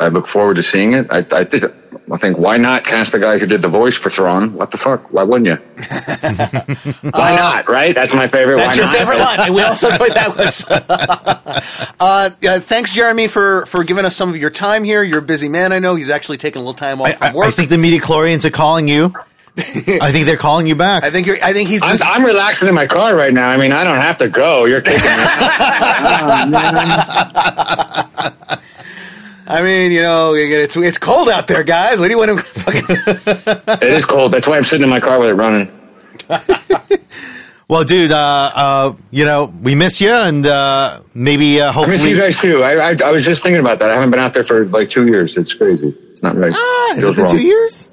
[0.00, 1.06] I look forward to seeing it.
[1.10, 1.64] I, I think
[2.12, 4.54] I think why not cast the guy who did the voice for Thrawn?
[4.54, 5.12] What the fuck?
[5.12, 5.56] Why wouldn't you?
[7.10, 7.68] why not?
[7.68, 7.94] Right?
[7.94, 8.56] That's my favorite.
[8.56, 8.96] That's why your not?
[8.96, 9.40] favorite line.
[9.40, 10.64] And we also thought that was.
[12.00, 15.04] uh, uh, thanks, Jeremy, for, for giving us some of your time here.
[15.04, 15.94] You're a busy man, I know.
[15.94, 17.46] He's actually taking a little time off I, from work.
[17.46, 19.14] I think the midichlorians are calling you.
[19.58, 21.04] I think they're calling you back.
[21.04, 21.36] I think you're.
[21.42, 21.98] I think he's I'm.
[22.02, 23.50] I'm relaxing in my car right now.
[23.50, 24.64] I mean, I don't have to go.
[24.64, 25.10] You're kicking me.
[28.30, 28.59] out.
[29.50, 31.98] I mean, you know, it's it's cold out there, guys.
[31.98, 32.82] What do you want to fucking?
[33.88, 34.32] it is cold.
[34.32, 35.68] That's why I'm sitting in my car with it running.
[37.68, 41.96] well, dude, uh, uh, you know, we miss you, and uh, maybe uh, I hopefully.
[41.96, 42.62] miss you guys too.
[42.62, 43.90] I, I I was just thinking about that.
[43.90, 45.36] I haven't been out there for like two years.
[45.36, 45.88] It's crazy.
[46.10, 46.52] It's not right.
[46.54, 47.88] Ah, has it Feels been two years?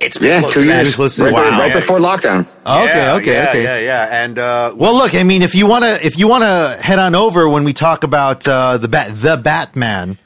[0.00, 0.94] It's been Yeah, close two to years.
[0.94, 1.58] Close to- right, wow.
[1.60, 2.40] right before lockdown.
[2.64, 3.62] Okay, Yeah, okay, yeah, okay.
[3.62, 6.42] Yeah, yeah, and uh, Well, look, I mean, if you want to, if you want
[6.42, 10.16] to head on over when we talk about uh, the bat, the Batman,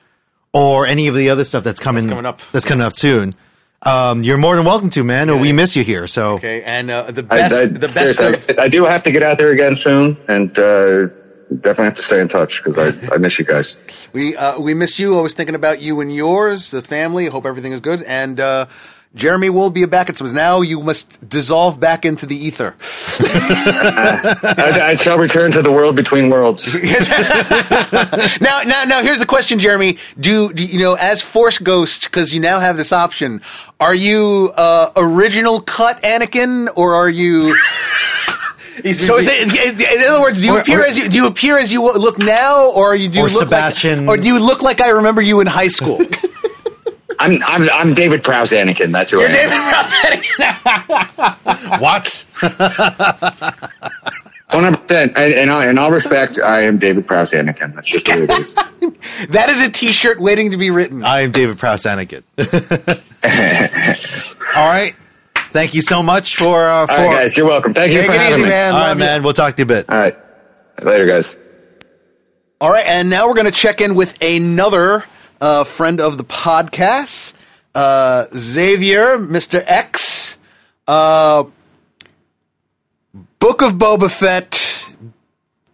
[0.55, 2.41] or any of the other stuff that's coming, coming up.
[2.53, 3.35] that's coming up soon,
[3.83, 5.41] um, you're more than welcome to, man.
[5.41, 6.07] we miss you here.
[6.07, 8.59] So, okay, and uh, the best, I, the best of.
[8.59, 11.09] I, I do have to get out there again soon, and uh,
[11.61, 13.77] definitely have to stay in touch because I, I miss you guys.
[14.15, 15.17] We uh, we miss you.
[15.17, 17.27] Always thinking about you and yours, the family.
[17.27, 18.01] Hope everything is good.
[18.05, 18.67] And uh,
[19.15, 20.09] Jeremy will be back.
[20.09, 22.75] It was now you must dissolve back into the ether.
[23.21, 26.75] I, I shall return to the world between worlds.
[28.41, 29.03] now, now, now.
[29.03, 29.99] Here's the question, Jeremy.
[30.19, 33.41] Do, do you know as Force Ghost because you now have this option?
[33.79, 37.57] Are you uh, original cut Anakin or are you?
[38.95, 41.27] so is it, in other words, do you Or- appear or- as you do you
[41.29, 44.27] appear as you look now, or you do you Or look Sebastian- like, or do
[44.27, 46.01] you look like I remember you in high school?
[47.19, 48.93] I'm I'm I'm David Prowse Anakin.
[48.93, 49.33] That's who I am.
[49.33, 51.81] David Prowse Anakin.
[51.81, 52.25] what?
[54.53, 55.17] One hundred percent.
[55.17, 57.75] In all in all respect, I am David Prowse Anakin.
[57.75, 58.55] That's just the way it is.
[59.31, 61.03] that is a T-shirt waiting to be written.
[61.03, 62.23] I am David Prowse Anakin.
[64.57, 64.95] All right.
[65.35, 66.93] Thank you so much for uh, for.
[66.93, 67.37] All right, guys.
[67.37, 67.75] You're welcome.
[67.75, 68.49] Thank you Take for it having easy, me.
[68.49, 68.73] man.
[68.75, 69.05] All right, Love you.
[69.05, 69.23] man.
[69.23, 69.89] We'll talk to you a bit.
[69.89, 70.17] All right.
[70.83, 71.37] Later, guys.
[72.61, 75.05] All right, and now we're going to check in with another
[75.45, 77.35] uh, friend of the podcast,
[77.75, 79.63] uh, Xavier, Mr.
[79.67, 80.39] X.
[80.89, 81.45] Uh,
[83.41, 84.91] Book of Boba Fett,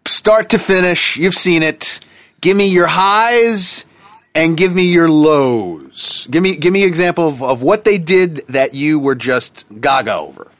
[0.04, 1.16] start to finish.
[1.16, 2.00] You've seen it.
[2.40, 3.86] Give me your highs
[4.34, 6.26] and give me your lows.
[6.28, 9.66] Give me give me an example of, of what they did that you were just
[9.80, 10.50] gaga over.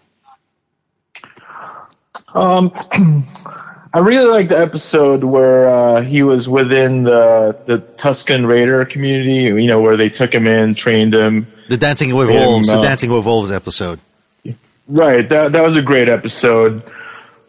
[2.32, 2.70] Um,
[3.92, 9.62] I really like the episode where uh, he was within the the Tusken Raider community.
[9.62, 11.48] You know, where they took him in, trained him.
[11.68, 12.68] The Dancing with Wolves.
[12.68, 12.80] The.
[12.80, 13.98] Dancing with Wolves episode.
[14.86, 15.28] Right.
[15.28, 16.82] That that was a great episode.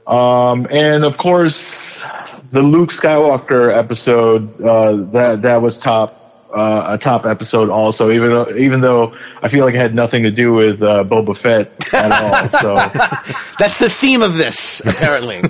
[0.07, 2.05] Um, and of course,
[2.51, 6.17] the Luke Skywalker episode uh, that that was top.
[6.53, 10.23] Uh, a top episode also, even though, even though I feel like it had nothing
[10.23, 12.49] to do with uh, Boba Fett at all.
[12.49, 12.75] So
[13.57, 15.41] That's the theme of this, apparently.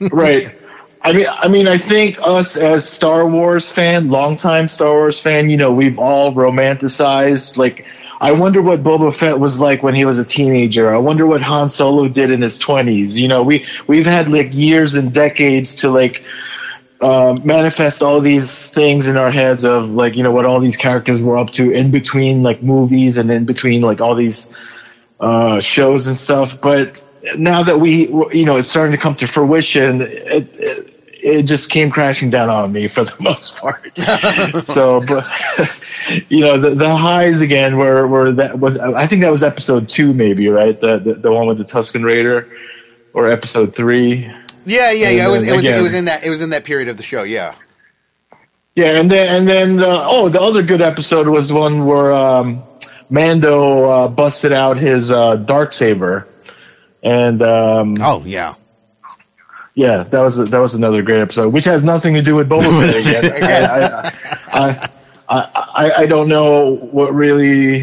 [0.10, 0.58] right.
[1.02, 5.50] I mean, I mean, I think us as Star Wars fan, longtime Star Wars fan,
[5.50, 7.58] you know, we've all romanticized.
[7.58, 7.84] Like,
[8.22, 10.94] I wonder what Boba Fett was like when he was a teenager.
[10.94, 13.18] I wonder what Han Solo did in his twenties.
[13.18, 16.24] You know, we we've had like years and decades to like
[17.00, 20.76] uh, manifest all these things in our heads of like you know what all these
[20.76, 24.56] characters were up to in between like movies and in between like all these
[25.20, 26.60] uh, shows and stuff.
[26.60, 26.92] But
[27.36, 31.70] now that we, you know, it's starting to come to fruition, it, it, it just
[31.70, 33.90] came crashing down on me for the most part.
[34.66, 35.26] so, but
[36.28, 39.88] you know, the, the highs again were, were that was, I think that was episode
[39.88, 40.78] two, maybe, right?
[40.78, 42.48] The, the, the one with the Tusken Raider
[43.14, 44.30] or episode three.
[44.64, 45.26] Yeah, yeah, yeah.
[45.26, 47.02] It was, it was, it was in that, it was in that period of the
[47.02, 47.22] show.
[47.22, 47.54] Yeah.
[48.76, 52.60] Yeah, and then and then uh, oh, the other good episode was one where um,
[53.08, 56.26] Mando uh, busted out his uh, dark saber,
[57.00, 58.54] and um, Oh yeah.
[59.76, 63.02] yeah, that was that was another great episode, which has nothing to do with Boba
[63.04, 63.70] Fett again.
[63.70, 64.10] I,
[64.52, 64.88] I,
[65.28, 67.78] I, I, I don't know what really,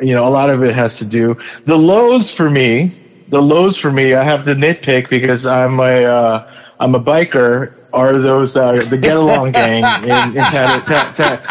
[0.00, 1.36] you know, a lot of it has to do.
[1.66, 2.92] The lows for me,
[3.28, 7.74] the lows for me, I have to nitpick because I'm a uh, I'm a biker.
[7.92, 11.42] Are those uh, the Get Along Gang in, in Tat- Tat- Tat-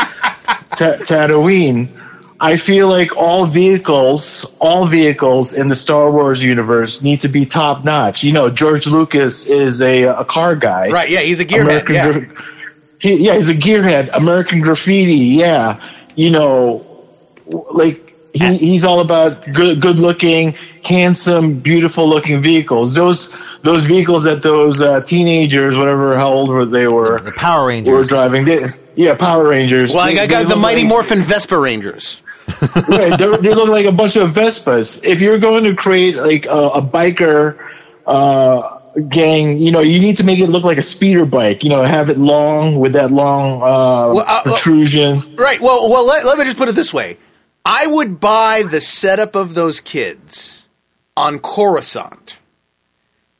[0.75, 1.88] Tat- Tatooine?
[2.39, 7.47] I feel like all vehicles, all vehicles in the Star Wars universe need to be
[7.47, 8.23] top notch.
[8.23, 11.09] You know, George Lucas is a a car guy, Right.
[11.09, 11.21] Yeah.
[11.21, 11.89] He's a gearhead.
[11.89, 12.11] Yeah.
[12.11, 12.43] Gra-
[12.99, 14.09] he, yeah, he's a gearhead.
[14.13, 15.82] American Graffiti, yeah.
[16.15, 17.07] You know,
[17.71, 18.07] like
[18.38, 22.93] he, he's all about good, good looking, handsome, beautiful looking vehicles.
[22.95, 27.67] Those those vehicles that those uh, teenagers, whatever how old were they were, The Power
[27.67, 28.45] Rangers were driving.
[28.45, 29.93] They, Yeah, Power Rangers.
[29.93, 32.21] Well, They- I got the Mighty like- Morphin Vespa Rangers.
[32.88, 35.03] right, they're- they look like a bunch of Vespas.
[35.03, 37.57] If you're going to create like a, a biker
[38.05, 38.79] uh,
[39.09, 41.63] gang, you know, you need to make it look like a speeder bike.
[41.63, 45.35] You know, have it long with that long uh, Well, uh, protrusion.
[45.35, 45.59] Right.
[45.59, 46.05] Well, well.
[46.07, 47.17] Let, let me just put it this way:
[47.70, 50.68] I would buy the setup of those kids
[51.18, 52.38] on Coruscant.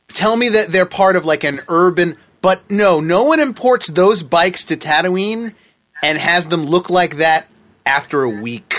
[0.09, 4.23] Tell me that they're part of like an urban, but no, no one imports those
[4.23, 5.53] bikes to Tatooine
[6.03, 7.47] and has them look like that
[7.86, 8.75] after a week.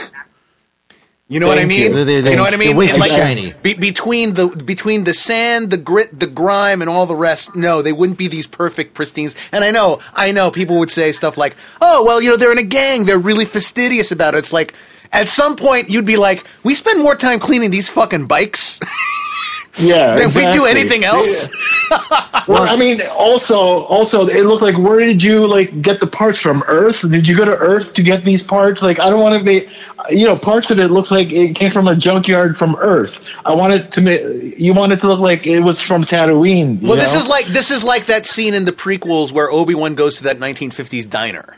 [1.28, 1.80] You know what I mean?
[1.80, 2.04] you.
[2.04, 2.76] They're- they're- you know what I mean?
[2.76, 3.54] way too like, shiny.
[3.62, 7.80] Be, between the between the sand, the grit, the grime, and all the rest, no,
[7.80, 9.34] they wouldn't be these perfect pristines.
[9.50, 12.52] And I know, I know, people would say stuff like, "Oh, well, you know, they're
[12.52, 14.74] in a gang; they're really fastidious about it." It's like,
[15.12, 18.80] at some point, you'd be like, "We spend more time cleaning these fucking bikes
[19.78, 21.48] Yeah, than we do anything else."
[22.48, 26.40] Well, I mean, also, also, it looked like where did you like get the parts
[26.40, 26.64] from?
[26.66, 27.02] Earth?
[27.08, 28.82] Did you go to Earth to get these parts?
[28.82, 29.68] Like, I don't want to be,
[30.08, 33.22] you know, parts of it looks like it came from a junkyard from Earth.
[33.44, 36.80] I want it to make you want it to look like it was from Tatooine.
[36.80, 39.74] you Well, this is like this is like that scene in the prequels where Obi
[39.74, 41.56] Wan goes to that 1950s diner.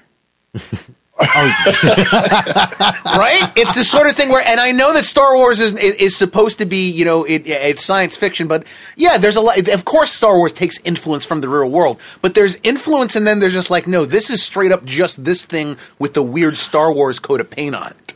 [3.17, 3.53] right?
[3.57, 6.17] It's the sort of thing where, and I know that Star Wars is is, is
[6.17, 8.65] supposed to be, you know, it, it's science fiction, but
[8.97, 9.69] yeah, there's a lot.
[9.69, 13.39] Of course, Star Wars takes influence from the real world, but there's influence, and then
[13.39, 16.93] there's just like, no, this is straight up just this thing with the weird Star
[16.93, 18.15] Wars coat of paint on it.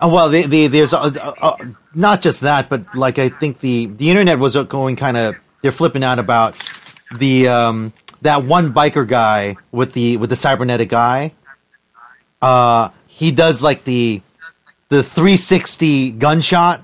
[0.00, 1.56] Oh, well, the, the, there's uh, uh, uh,
[1.94, 5.72] not just that, but like I think the the internet was going kind of they're
[5.72, 6.54] flipping out about
[7.16, 7.92] the um,
[8.22, 11.32] that one biker guy with the with the cybernetic eye.
[12.40, 14.22] Uh, he does like the
[14.88, 16.82] the 360 gunshot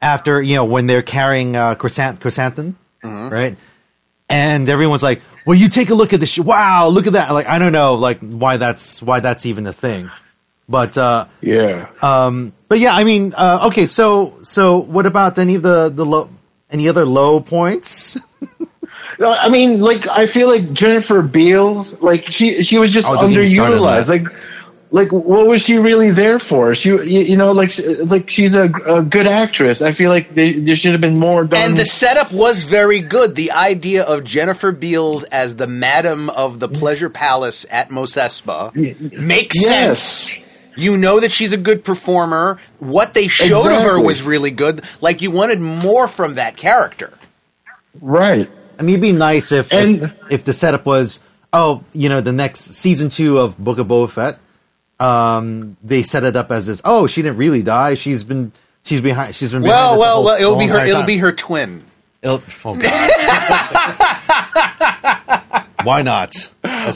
[0.00, 3.56] after you know when they're carrying uh, chrysanth- chrysanthemum, right?
[4.28, 6.30] And everyone's like, "Well, you take a look at this.
[6.30, 9.66] Sh- wow, look at that!" Like I don't know, like why that's why that's even
[9.66, 10.10] a thing,
[10.68, 10.96] but.
[10.96, 11.88] uh yeah.
[12.68, 13.86] but yeah, I mean, uh, okay.
[13.86, 16.30] So, so what about any of the the low,
[16.70, 18.16] any other low points?
[19.16, 23.14] No, I mean, like I feel like Jennifer Beals, like she she was just Oh,
[23.20, 24.08] don't even start on underutilized.
[24.08, 24.26] Like,
[24.94, 26.72] like what was she really there for?
[26.76, 27.70] She, you, you know, like
[28.06, 29.82] like she's a, a good actress.
[29.82, 31.60] I feel like they, there should have been more done.
[31.60, 33.34] And the setup was very good.
[33.34, 38.72] The idea of Jennifer Beals as the madam of the pleasure palace at Mos Espa
[39.18, 40.00] makes Yes.
[40.00, 40.40] sense.
[40.76, 42.58] You know that she's a good performer.
[42.78, 44.82] What they showed of her was really good.
[45.00, 47.12] Like you wanted more from that character.
[48.00, 48.48] right.
[48.78, 51.20] I mean, it'd be nice if And- if, if the setup was,
[51.52, 54.38] oh, you know, the next season two of Book of Boba Fett.
[55.00, 56.80] Um, they set it up as this.
[56.84, 57.94] Oh, she didn't really die.
[57.94, 58.52] She's been
[58.84, 59.34] she's behind.
[59.34, 60.36] She's been behind Well, this well, whole- well.
[60.40, 60.72] It'll be her.
[60.72, 61.06] entire It'll time.
[61.06, 61.82] be her twin.
[62.22, 63.10] It'll- oh, God.
[65.84, 66.32] Why not?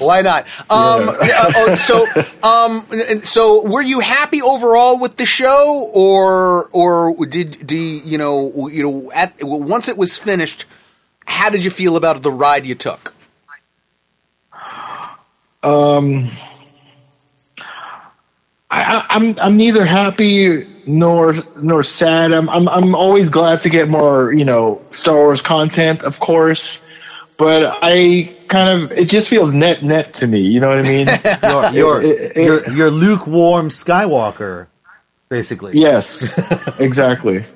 [0.00, 0.46] Why not?
[0.70, 1.16] Um, uh,
[1.56, 2.06] oh, so,
[2.42, 2.86] um,
[3.22, 8.68] so were you happy overall with the show, or or did do you, you know
[8.68, 10.64] you know at once it was finished?
[11.26, 13.12] How did you feel about the ride you took?
[15.62, 16.30] Um,
[18.70, 22.32] I, I- I'm I'm neither happy nor nor sad.
[22.32, 26.82] I'm I'm I'm always glad to get more you know Star Wars content, of course.
[27.36, 30.40] But I kind of it just feels net net to me.
[30.40, 31.06] You know what I mean?
[31.42, 34.66] You're you're, It- it- you're, you're lukewarm Skywalker,
[35.28, 35.78] basically.
[35.78, 36.36] yes,
[36.80, 37.46] exactly.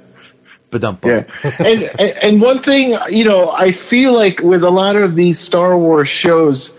[1.10, 5.14] Yeah, and and and one thing you know, I feel like with a lot of
[5.16, 6.78] these Star Wars shows,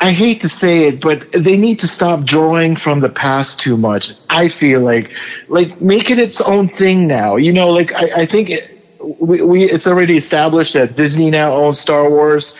[0.00, 3.76] I hate to say it, but they need to stop drawing from the past too
[3.76, 4.14] much.
[4.30, 5.14] I feel like,
[5.48, 7.36] like make it its own thing now.
[7.36, 8.70] You know, like I, I think it,
[9.20, 12.56] we, we it's already established that Disney now owns Star Wars.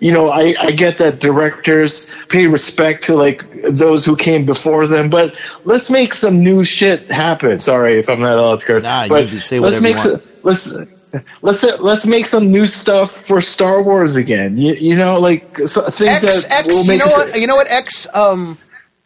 [0.00, 4.86] You know, I, I get that directors pay respect to like those who came before
[4.86, 5.34] them, but
[5.64, 7.60] let's make some new shit happen.
[7.60, 8.82] Sorry if I'm not allowed to curse.
[8.82, 10.10] Nah, you can say whatever let's whatever you make want.
[10.10, 10.99] some- let's
[11.42, 14.56] let's let's make some new stuff for Star Wars again.
[14.58, 16.68] You, you know, like so, things X that X.
[16.68, 17.40] will You know what?
[17.40, 17.70] You know what?
[17.70, 18.06] X.
[18.14, 18.58] Um,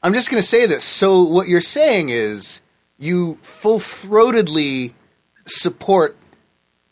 [0.02, 0.84] I'm just going to say this.
[0.84, 2.61] So what you're saying is
[2.98, 4.92] you full throatedly
[5.46, 6.16] support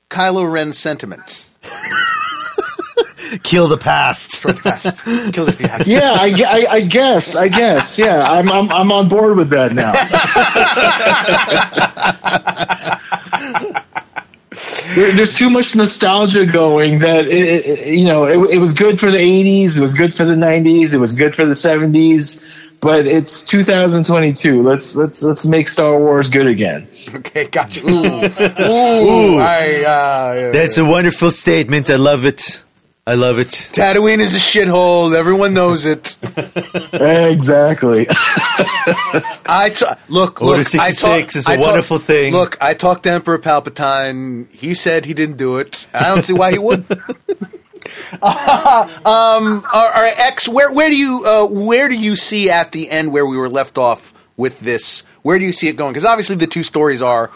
[0.08, 1.50] Kylo Ren's sentiments.
[3.42, 4.42] Kill the past.
[4.42, 5.04] Fast.
[5.04, 5.90] Kill it if you have to.
[5.90, 7.34] Yeah, I, I, I guess.
[7.34, 7.98] I guess.
[7.98, 9.92] Yeah, I'm, I'm I'm on board with that now.
[14.94, 18.98] There, there's too much nostalgia going that it, it, you know it, it was good
[19.00, 22.42] for the 80s, it was good for the 90s, it was good for the 70s,
[22.80, 24.62] but it's 2022.
[24.62, 26.88] Let's let's let's make Star Wars good again.
[27.14, 27.80] Okay, gotcha.
[27.88, 27.94] Ooh,
[29.34, 29.38] ooh.
[29.38, 31.90] I, uh, That's a wonderful statement.
[31.90, 32.62] I love it.
[33.04, 33.48] I love it.
[33.48, 35.12] Tatooine is a shithole.
[35.16, 36.16] Everyone knows it.
[36.92, 38.06] exactly.
[39.44, 40.40] I t- look.
[40.40, 42.32] Order look, I 66 talk- is a I talk- wonderful thing.
[42.32, 44.48] Look, I talked to Emperor Palpatine.
[44.54, 45.88] He said he didn't do it.
[45.92, 46.88] I don't see why he would.
[48.22, 50.48] um, all right, X.
[50.48, 53.48] Where where do you uh, where do you see at the end where we were
[53.50, 55.02] left off with this?
[55.22, 55.92] Where do you see it going?
[55.92, 57.30] Because obviously the two stories are.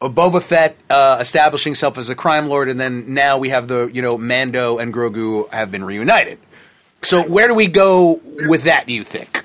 [0.00, 3.90] Boba Fett uh, establishing himself as a crime lord, and then now we have the
[3.92, 6.38] you know Mando and Grogu have been reunited.
[7.02, 8.86] So where do we go with that?
[8.86, 9.44] Do you think?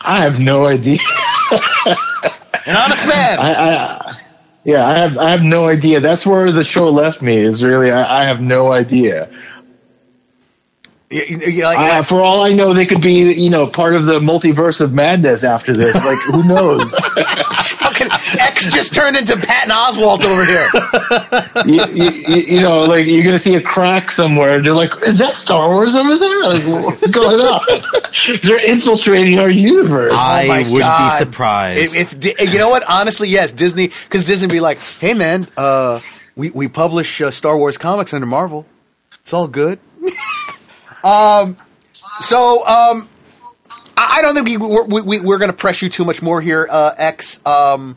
[0.00, 0.98] I have no idea.
[2.66, 3.38] An honest man.
[3.38, 4.20] I, I
[4.64, 6.00] yeah, I have I have no idea.
[6.00, 7.36] That's where the show left me.
[7.36, 9.30] Is really I, I have no idea.
[11.10, 14.80] Like, Uh, for all I know, they could be you know part of the multiverse
[14.80, 15.94] of madness after this.
[16.04, 16.94] Like who knows?
[17.78, 20.68] fucking X just turned into Patton Oswalt over here.
[21.66, 24.60] you, you, you you know, like you're gonna see a crack somewhere.
[24.60, 26.42] They're like, "Is that Star Wars over there?
[26.44, 30.12] Like, what's going on?" They're infiltrating our universe.
[30.14, 31.10] I Oh wouldn't God.
[31.18, 31.96] be surprised.
[31.96, 36.00] If, if you know what, honestly, yes, Disney, because Disney be like, "Hey, man, uh,
[36.36, 38.66] we we publish uh, Star Wars comics under Marvel.
[39.20, 39.78] It's all good."
[41.04, 41.56] um,
[42.20, 43.08] so um,
[43.96, 46.40] I, I don't think we we're, we, we're going to press you too much more
[46.40, 47.40] here, uh, X.
[47.46, 47.96] Um,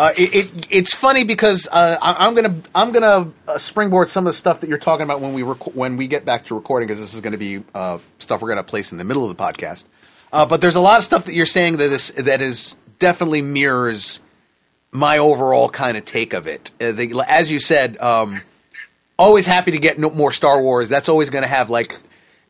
[0.00, 4.26] uh, it, it it's funny because uh, I, I'm gonna I'm gonna uh, springboard some
[4.26, 6.54] of the stuff that you're talking about when we rec- when we get back to
[6.54, 9.04] recording because this is going to be uh, stuff we're going to place in the
[9.04, 9.84] middle of the podcast.
[10.32, 14.20] But there's a lot of stuff that you're saying that is that is definitely mirrors
[14.90, 16.70] my overall kind of take of it.
[16.78, 18.40] The, as you said, um,
[19.18, 20.88] always happy to get no, more Star Wars.
[20.88, 21.98] That's always going to have like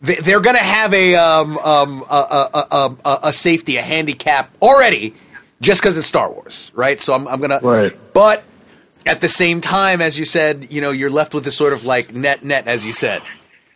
[0.00, 4.54] they, they're going to have a um, um, a, a, a, a safety, a handicap
[4.62, 5.14] already,
[5.60, 7.00] just because it's Star Wars, right?
[7.00, 7.96] So I'm, I'm gonna, Right.
[8.12, 8.42] But
[9.06, 11.84] at the same time, as you said, you know, you're left with this sort of
[11.84, 13.22] like net net, as you said.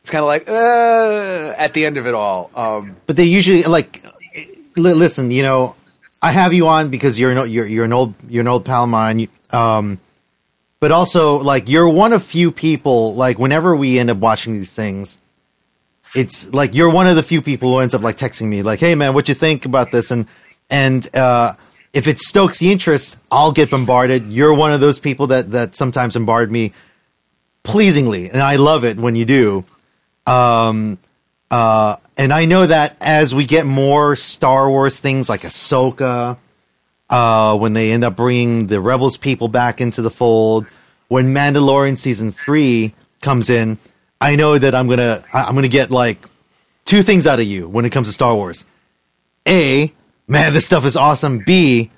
[0.00, 2.50] It's kind of like uh, at the end of it all.
[2.54, 4.04] Um, but they usually like
[4.76, 5.76] li- listen you know
[6.22, 8.84] i have you on because you're an, you're, you're an old you're an old pal
[8.84, 9.98] of mine um
[10.80, 14.72] but also like you're one of few people like whenever we end up watching these
[14.72, 15.18] things
[16.14, 18.80] it's like you're one of the few people who ends up like texting me like
[18.80, 20.26] hey man what you think about this and
[20.70, 21.54] and uh
[21.94, 25.74] if it stokes the interest i'll get bombarded you're one of those people that that
[25.74, 26.72] sometimes bombard me
[27.62, 29.64] pleasingly and i love it when you do
[30.26, 30.98] um
[31.54, 36.36] uh, and I know that as we get more Star Wars things like Ahsoka,
[37.08, 40.66] uh, when they end up bringing the Rebels people back into the fold,
[41.06, 43.78] when Mandalorian season three comes in,
[44.20, 46.18] I know that I'm gonna I'm gonna get like
[46.84, 48.64] two things out of you when it comes to Star Wars.
[49.46, 49.92] A,
[50.26, 51.38] man, this stuff is awesome.
[51.38, 51.90] B,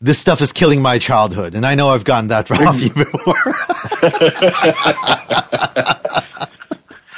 [0.00, 3.34] this stuff is killing my childhood, and I know I've gotten that off you before.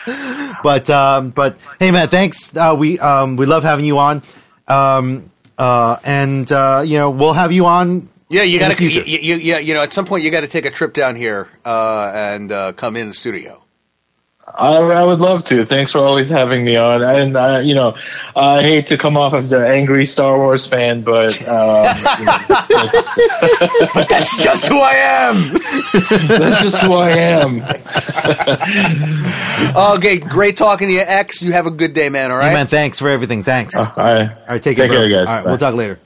[0.62, 2.54] but um, but hey man, thanks.
[2.56, 4.22] Uh, we um, we love having you on,
[4.68, 8.08] um, uh, and uh, you know we'll have you on.
[8.30, 9.08] yeah, you got to, you, future.
[9.08, 11.48] you, you, you know, at some point you got to take a trip down here
[11.64, 13.62] uh, and uh, come in the studio.
[14.54, 15.64] I, I would love to.
[15.64, 17.02] Thanks for always having me on.
[17.02, 17.96] And uh, you know,
[18.36, 22.38] I hate to come off as the angry Star Wars fan, but um, you know,
[22.68, 23.18] that's,
[23.94, 25.52] But that's just who I am.
[26.28, 27.62] that's just who I am.
[29.96, 31.42] Okay, great talking to you, X.
[31.42, 32.30] You have a good day, man.
[32.30, 32.48] All right.
[32.48, 33.42] Hey, man, thanks for everything.
[33.44, 33.76] Thanks.
[33.76, 35.28] All right, All right, take, take care, care, guys.
[35.28, 35.50] All right, Bye.
[35.50, 35.98] we'll talk later.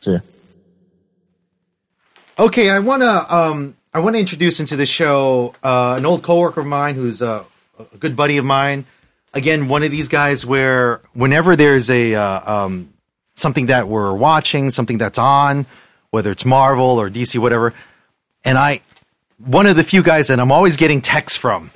[0.00, 0.18] See ya.
[2.38, 6.24] Okay, I want to um, I want to introduce into the show uh, an old
[6.24, 7.44] coworker of mine who's uh,
[7.78, 8.86] a good buddy of mine.
[9.32, 12.92] Again, one of these guys where whenever there's a uh, um,
[13.34, 15.66] something that we're watching, something that's on,
[16.10, 17.72] whether it's Marvel or DC, whatever,
[18.44, 18.80] and I,
[19.38, 21.70] one of the few guys that I'm always getting texts from,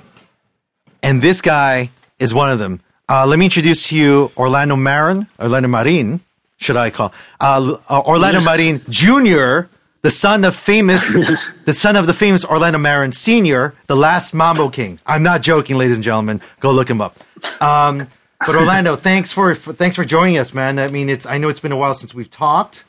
[1.01, 1.89] and this guy
[2.19, 2.81] is one of them.
[3.07, 6.19] Uh, let me introduce to you Orlando Marin, Orlando Marin,
[6.57, 9.69] should I call uh, Orlando Marin Jr.,
[10.01, 11.17] the son of famous,
[11.65, 14.99] the son of the famous Orlando Marin Sr., the last Mambo King.
[15.05, 16.41] I'm not joking, ladies and gentlemen.
[16.59, 17.17] Go look him up.
[17.61, 18.07] Um,
[18.45, 20.79] but Orlando, thanks for, for thanks for joining us, man.
[20.79, 22.85] I mean, it's I know it's been a while since we've talked.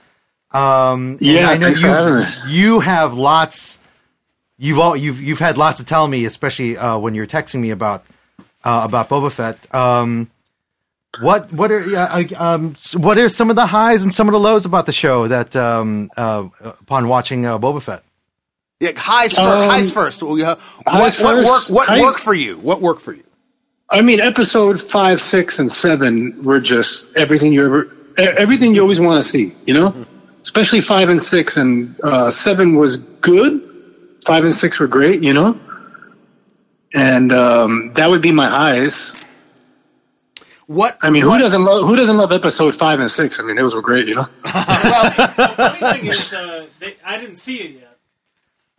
[0.53, 3.79] Um, Yeah, I know you've- you have lots.
[4.59, 7.71] You've all you've you've had lots to tell me, especially uh, when you're texting me
[7.71, 8.05] about
[8.63, 9.75] uh, about Boba Fett.
[9.75, 10.31] Um,
[11.21, 14.39] what what are uh, um, what are some of the highs and some of the
[14.41, 18.03] lows about the show that um, uh, upon watching uh, Boba Fett?
[18.79, 20.23] Yeah, highs, fir- Um, highs first.
[20.23, 20.41] What,
[20.87, 21.49] highs what first.
[21.49, 21.77] work?
[21.77, 22.59] What High- worked for you?
[22.59, 23.25] What worked for you?
[23.91, 29.01] I mean, episode five, six, and seven were just everything you ever, everything you always
[29.01, 29.53] want to see.
[29.67, 30.07] You know,
[30.43, 33.61] especially five and six, and uh, seven was good.
[34.25, 35.23] Five and six were great.
[35.23, 35.59] You know,
[36.95, 39.25] and um, that would be my highs.
[40.71, 43.41] What I mean, what- who doesn't love who doesn't love episode five and six?
[43.41, 44.27] I mean, those were great, you know.
[44.45, 47.97] well, The funny thing is, uh, they, I didn't see it yet.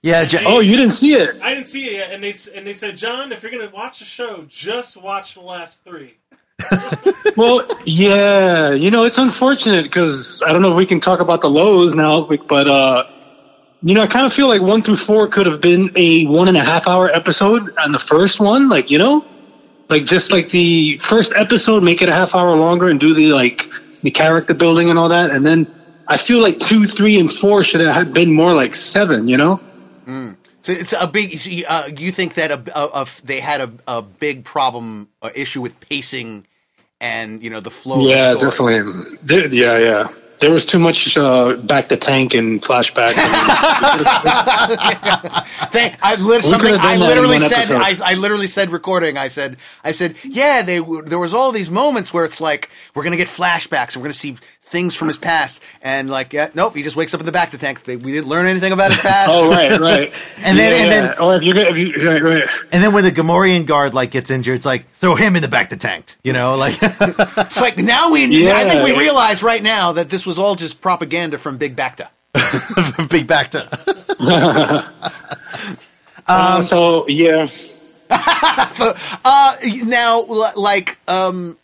[0.02, 1.36] Yeah, Ja- Oh, you didn't see it?
[1.42, 4.00] I didn't see it yet, and they and they said, John, if you're gonna watch
[4.00, 6.16] the show, just watch the last three.
[7.38, 11.40] Well, yeah, you know, it's unfortunate because I don't know if we can talk about
[11.42, 13.04] the lows now, but uh,
[13.84, 16.48] you know, I kind of feel like one through four could have been a one
[16.50, 19.26] and a half hour episode, and the first one, like you know,
[19.92, 23.34] like just like the first episode, make it a half hour longer and do the
[23.34, 23.68] like
[24.02, 25.68] the character building and all that, and then
[26.08, 29.60] I feel like two, three, and four should have been more like seven, you know.
[30.64, 31.44] So it's a big.
[31.46, 35.30] you- Uh, you think that a, a, a- they had a, a big problem, uh,
[35.34, 36.46] issue with pacing,
[37.00, 38.08] and you know the flow.
[38.08, 38.78] Yeah, of the story.
[39.26, 39.58] definitely.
[39.60, 40.08] Yeah, yeah.
[40.42, 43.14] There was too much uh, bacta tank and flashback.
[46.04, 47.72] I, lit, something, I literally said.
[47.72, 49.18] I, I literally said recording.
[49.18, 49.58] I said.
[49.84, 50.16] I said.
[50.24, 50.80] Yeah, they.
[50.80, 53.94] w- There was all these moments where it's like we're gonna get flashbacks.
[53.94, 54.36] and We're gonna see
[54.72, 56.76] things from his past, and like, yeah, nope.
[56.76, 57.82] He just wakes up in the bacta tank.
[57.86, 59.28] We didn't learn anything about his past.
[59.30, 60.14] oh, right, right.
[60.38, 61.24] And then- yeah, and then- yeah.
[61.24, 62.44] or if you if you right, right.
[62.72, 65.48] And then when the Gamorrean guard like gets injured, it's like throw him in the
[65.50, 66.16] bacta tank.
[66.24, 68.24] You know, like It's like now we.
[68.52, 72.08] I think we realize right now that this was all just propaganda from Big Bacta.
[73.10, 73.68] big back to.
[76.28, 78.96] Uh, so yeah, so
[79.26, 80.22] uh now
[80.56, 81.58] like um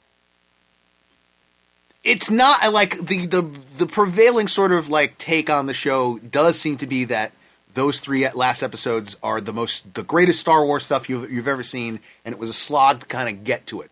[2.08, 3.42] it's not like the the
[3.78, 7.34] the prevailing sort of like take on the show does seem to be that
[7.74, 11.64] those three last episodes are the most the greatest Star Wars stuff you've you've ever
[11.64, 13.92] seen and it was a slog to kind of get to it.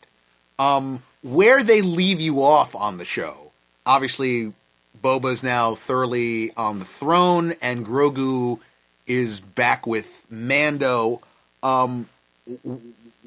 [0.57, 3.51] Um where they leave you off on the show.
[3.85, 4.53] Obviously
[5.03, 8.59] Boba's now thoroughly on the throne and Grogu
[9.05, 11.21] is back with Mando.
[11.61, 12.07] Um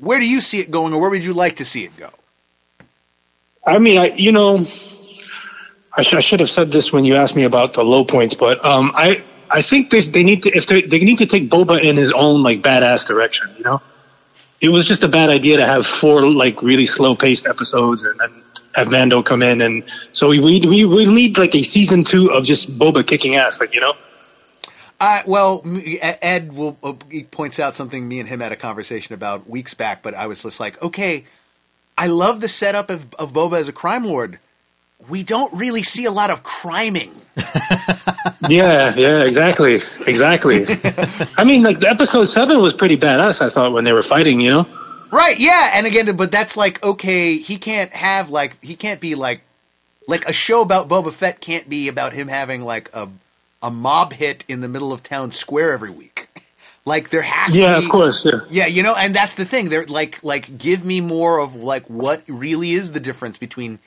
[0.00, 2.10] where do you see it going, or where would you like to see it go?
[3.66, 4.66] I mean, I you know,
[5.96, 8.34] I, sh- I should have said this when you asked me about the low points,
[8.34, 11.48] but um, I I think they they need to if they they need to take
[11.50, 13.48] Boba in his own like badass direction.
[13.58, 13.82] You know,
[14.60, 18.18] it was just a bad idea to have four like really slow paced episodes and
[18.20, 18.42] then
[18.74, 19.82] have Mando come in, and
[20.12, 23.74] so we we we need like a season two of just Boba kicking ass, like
[23.74, 23.94] you know.
[25.00, 25.62] Uh, well,
[26.02, 29.74] Ed will uh, he points out something me and him had a conversation about weeks
[29.74, 31.24] back, but I was just like, okay,
[31.98, 34.38] I love the setup of, of Boba as a crime lord.
[35.08, 37.12] We don't really see a lot of criming.
[38.48, 40.64] Yeah, yeah, exactly, exactly.
[41.36, 43.40] I mean, like episode seven was pretty badass.
[43.40, 44.66] I thought when they were fighting, you know.
[45.10, 49.16] Right, yeah, and again, but that's like okay, he can't have like he can't be
[49.16, 49.42] like
[50.06, 53.08] like a show about Boba Fett can't be about him having like a
[53.60, 56.27] a mob hit in the middle of town square every week.
[56.88, 58.24] Like there has to Yeah, be, of course.
[58.24, 58.40] Yeah.
[58.50, 59.68] Yeah, you know, and that's the thing.
[59.68, 63.78] They're like like give me more of like what really is the difference between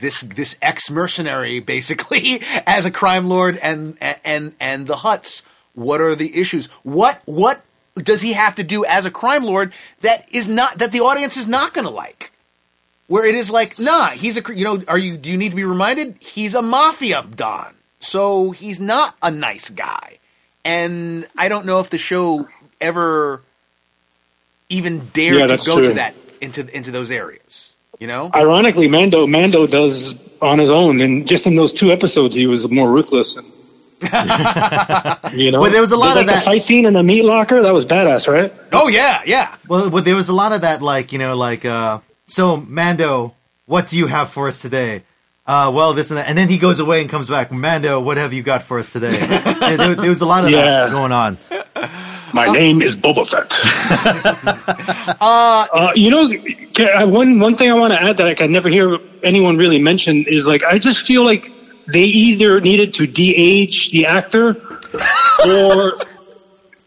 [0.00, 5.42] this this ex mercenary basically as a crime lord and and and the Hutts.
[5.74, 6.66] What are the issues?
[6.82, 7.62] What what
[7.96, 9.72] does he have to do as a crime lord
[10.02, 12.30] that is not that the audience is not going to like?
[13.06, 15.56] Where it is like, nah, he's a you know, are you do you need to
[15.56, 16.16] be reminded?
[16.20, 20.18] He's a mafia don, so he's not a nice guy.
[20.64, 22.46] And I don't know if the show
[22.80, 23.42] ever
[24.68, 27.74] even dared Yeah, to that's go to that into into those areas.
[28.00, 32.34] You know, Ironically, Mando Mando does on his own, and just in those two episodes,
[32.34, 33.36] he was more ruthless.
[33.36, 33.46] And,
[35.32, 37.02] you know, Well, there was a lot like of that- the fight scene in the
[37.02, 37.62] meat locker.
[37.62, 38.52] That was badass, right?
[38.72, 39.54] Oh yeah, yeah.
[39.68, 43.34] Well, but there was a lot of that, like you know, like uh, so Mando,
[43.66, 45.02] what do you have for us today?
[45.46, 47.52] Uh, well, this and that, and then he goes away and comes back.
[47.52, 49.12] Mando, what have you got for us today?
[49.64, 50.86] Yeah, there, there was a lot of Yeah.
[50.86, 51.38] that going on.
[52.34, 53.50] My name is Boba Fett.
[55.20, 56.30] uh, you know,
[56.84, 59.80] uh, one one thing I want to add that I can never hear anyone really
[59.80, 61.50] mention is like I just feel like
[61.86, 64.56] they either needed to de-age the actor,
[65.46, 65.94] or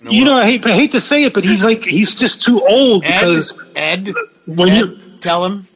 [0.02, 2.62] you know, I hate I hate to say it, but he's like he's just too
[2.68, 4.14] old Ed, because Ed,
[4.46, 5.68] when Ed, you tell him?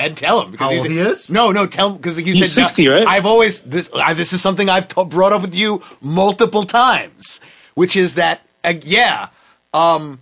[0.00, 1.30] Ed, tell him because How he's old he is?
[1.30, 3.06] No, no, tell him because you He's said 60, right?
[3.06, 3.90] I've always this.
[3.94, 7.40] I, this is something I've t- brought up with you multiple times,
[7.74, 9.28] which is that uh, yeah,
[9.74, 10.20] um,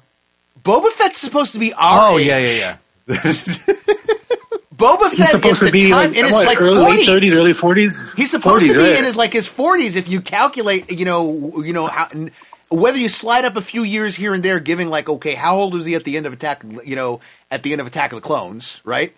[0.62, 2.26] Boba Fett's supposed to be our Oh age.
[2.26, 2.76] yeah, yeah,
[3.08, 3.16] yeah.
[4.74, 7.00] Boba he's Fett supposed is to be time like, in his what, like early late
[7.00, 7.06] 40s.
[7.06, 8.04] thirties, early forties.
[8.16, 8.98] He's supposed 40s, to be right?
[8.98, 12.30] in his like his forties if you calculate, you know, you know how n-
[12.70, 15.72] whether you slide up a few years here and there, giving like, okay, how old
[15.74, 16.62] was he at the end of Attack?
[16.84, 17.20] You know,
[17.50, 19.12] at the end of Attack of the Clones, right?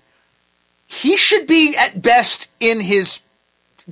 [0.91, 3.21] He should be at best in his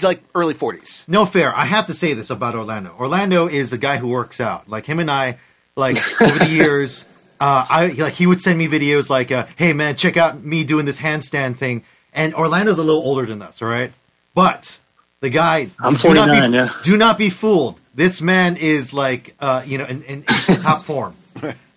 [0.00, 1.04] like early forties.
[1.08, 1.54] No fair.
[1.54, 2.94] I have to say this about Orlando.
[2.98, 4.68] Orlando is a guy who works out.
[4.68, 5.38] Like him and I,
[5.76, 7.04] like over the years,
[7.40, 10.64] uh, I like he would send me videos like, uh, "Hey man, check out me
[10.64, 13.92] doing this handstand thing." And Orlando's a little older than us, all right?
[14.34, 14.78] But
[15.20, 16.72] the guy, I'm do not 49, be, yeah.
[16.82, 17.78] Do not be fooled.
[17.94, 21.14] This man is like, uh, you know, in, in, in top form.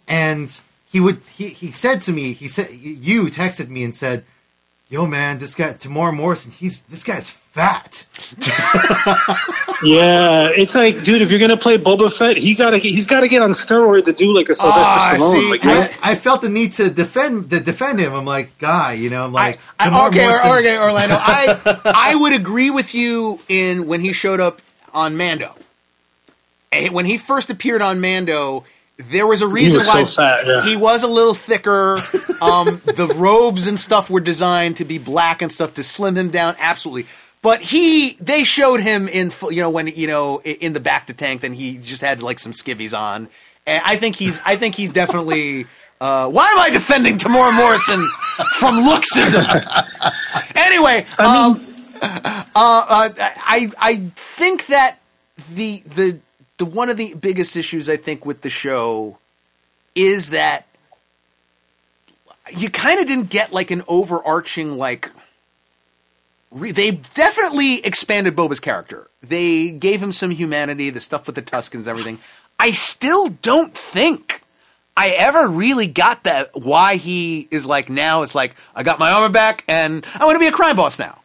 [0.07, 0.59] And
[0.91, 4.25] he would, he, he said to me, he said, you texted me and said,
[4.91, 8.05] "Yo man, this guy Temuera Morrison, he's this guy's fat."
[9.83, 13.41] Yeah, it's like, dude, if you're gonna play Boba Fett, he gotta he's gotta get
[13.41, 15.31] on steroids to do like a Sylvester Ah, Stallone.
[15.31, 18.13] see, like, I, I felt the need to defend to defend him.
[18.13, 21.15] I'm like, guy, you know, I'm like, I, Temuera okay, Morrison- okay, Orlando.
[21.19, 21.81] I
[22.11, 24.61] I would agree with you in when he showed up
[24.93, 25.55] on Mando.
[26.71, 28.63] Eh, When he first appeared on Mando,
[28.97, 30.63] there was a reason was so why fat, yeah.
[30.63, 31.97] he was a little thicker.
[32.41, 36.29] Um, the robes and stuff were designed to be black and stuff to slim him
[36.29, 36.55] down.
[36.59, 37.07] Absolutely.
[37.41, 41.41] But he, they showed him in, you know, when you know, in the bacta tank,
[41.41, 43.29] then he just had like some skivvies on,
[43.65, 45.65] and I think he's, I think he's definitely.
[45.99, 48.03] Uh, why am I defending Temuera Morrison
[48.57, 49.45] from looksism?
[50.55, 51.63] anyway, um,
[52.01, 54.97] uh, uh, I I think that
[55.53, 56.19] the the
[56.61, 59.17] the one of the biggest issues I think with the show
[59.95, 60.67] is that
[62.51, 65.09] you kind of didn't get like an overarching like.
[66.51, 69.09] Re- they definitely expanded Boba's character.
[69.23, 72.19] They gave him some humanity, the stuff with the Tuskens, everything.
[72.59, 74.43] I still don't think
[74.95, 79.11] I ever really got that why he is like now it's like I got my
[79.11, 81.20] armor back and I want to be a crime boss now.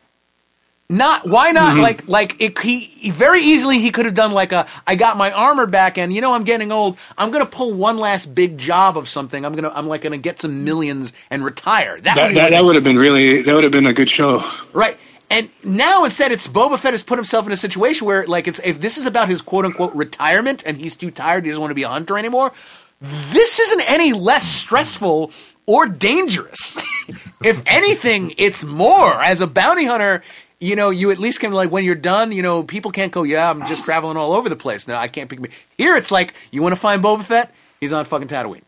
[0.89, 1.81] Not why not mm-hmm.
[1.81, 5.17] like like it, he, he very easily he could have done like a I got
[5.17, 8.57] my armor back and you know I'm getting old I'm gonna pull one last big
[8.57, 12.35] job of something I'm gonna I'm like gonna get some millions and retire that, that,
[12.35, 14.49] that, that would have been really that would have been a good show.
[14.73, 14.97] Right.
[15.29, 18.61] And now instead it's Boba Fett has put himself in a situation where like it's
[18.63, 21.73] if this is about his quote unquote retirement and he's too tired, he doesn't want
[21.73, 22.53] to be a hunter anymore,
[23.01, 25.33] this isn't any less stressful
[25.67, 26.79] or dangerous.
[27.43, 29.23] if anything, it's more.
[29.23, 30.23] As a bounty hunter,
[30.61, 33.23] you know, you at least can like when you're done, you know, people can't go,
[33.23, 34.89] Yeah, I'm just traveling all over the place.
[34.89, 37.53] No, I can't pick me here it's like you want to find Boba Fett?
[37.81, 38.63] He's on fucking Tatooine.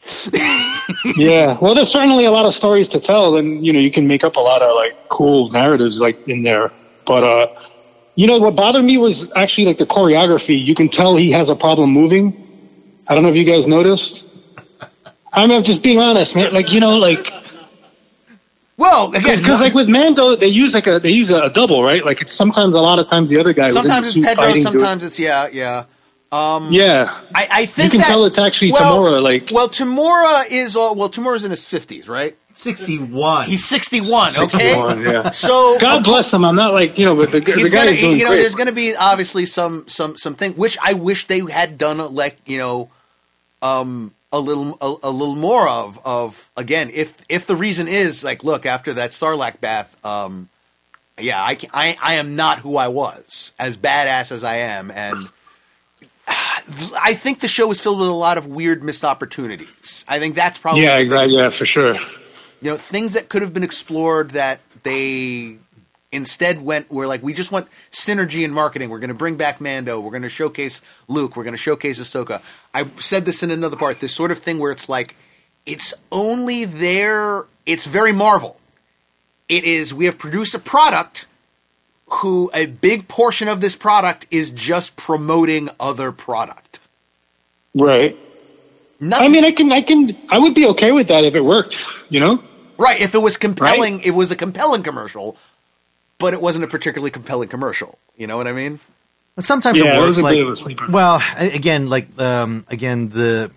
[1.16, 4.06] yeah, well, there's certainly a lot of stories to tell, and you know, you can
[4.06, 6.70] make up a lot of like cool narratives like in there.
[7.06, 7.62] But uh,
[8.16, 10.62] you know, what bothered me was actually like the choreography.
[10.62, 12.44] You can tell he has a problem moving.
[13.08, 14.24] I don't know if you guys noticed.
[15.32, 16.52] I mean, I'm just being honest, man.
[16.52, 17.32] Like you know, like
[18.78, 22.04] Well, again, because like with Mando, they use like a they use a, double, right?
[22.04, 23.70] Like it's sometimes a lot of times the other guy.
[23.70, 25.84] sometimes it's Pedro, fighting, doing- sometimes it's yeah, yeah.
[26.30, 27.20] yeah.
[27.34, 30.94] I, I think can that- tell it's actually well, Temuera, like- well, Temuera is all
[30.94, 31.10] well.
[31.10, 32.36] Temuera's in his fifties, right?
[32.52, 33.46] 61.
[33.46, 34.32] He's sixty-one.
[34.36, 35.30] Okay, 61, yeah.
[35.32, 36.44] so God bless him.
[36.44, 38.40] I'm not like you know, but the, the guy gonna, is doing you know, great.
[38.40, 42.36] there's going to be obviously some some something which I wish they had done like
[42.46, 42.90] you know,
[43.62, 48.22] um, a little a, a little more of of again if if the reason is
[48.22, 50.48] like look after that Sarlacc bath, um,
[51.18, 55.28] yeah, I, I I am not who I was as badass as I am and.
[57.00, 60.04] I think the show is filled with a lot of weird missed opportunities.
[60.06, 61.38] I think that's probably yeah, exactly.
[61.38, 61.94] Yeah, for sure.
[61.94, 65.56] you know things that could have been explored that they
[66.10, 69.60] instead went we're like we just want synergy in marketing we're going to bring back
[69.60, 72.40] mando we're going to showcase luke we're going to showcase ahsoka
[72.72, 75.16] i said this in another part this sort of thing where it's like
[75.66, 78.58] it's only there it's very marvel
[79.48, 81.26] it is we have produced a product
[82.06, 86.68] who a big portion of this product is just promoting other product
[87.74, 88.18] Right.
[89.00, 91.44] Nothing, I mean, I can, I can, I would be okay with that if it
[91.44, 91.76] worked.
[92.08, 92.42] You know.
[92.76, 93.00] Right.
[93.00, 95.36] If it was compelling, it was a compelling commercial,
[96.18, 97.98] but it wasn't a particularly compelling commercial.
[98.16, 98.80] You know what I mean?
[99.36, 100.86] And sometimes Yeah, it it works was a like bit of a sleeper.
[100.90, 103.50] well again like um again the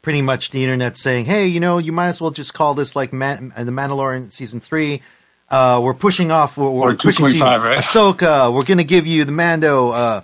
[0.00, 2.96] pretty much the internet saying hey you know you might as well just call this
[2.96, 5.02] like Man- uh, the Mandalorian season 3
[5.50, 7.78] uh we're pushing off we're, we're pushing to you 2.5, right?
[7.78, 10.22] Ahsoka we're going to give you the Mando uh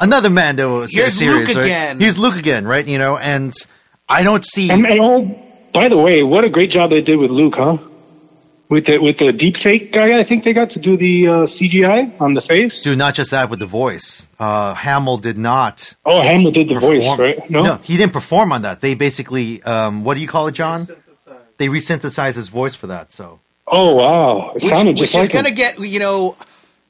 [0.00, 1.64] another Mando se- Here's series Luke right?
[1.66, 2.00] again.
[2.00, 3.54] here's Luke again right you know and
[4.08, 5.40] I don't see And, and oh,
[5.72, 7.78] by the way, what a great job they did with Luke, huh?
[8.70, 11.32] With the with the deep fake guy, I think they got to do the uh,
[11.44, 12.80] CGI on the face.
[12.82, 16.80] do not just that with the voice uh Hamill did not Oh, Hamill did the
[16.80, 17.38] voice, right?
[17.50, 20.86] No, he didn't perform on that they basically um what do you call it John
[21.58, 25.20] they resynthesized his voice for that so Oh wow, it Which, sounded which just is
[25.20, 25.56] like going to him.
[25.56, 26.36] get you know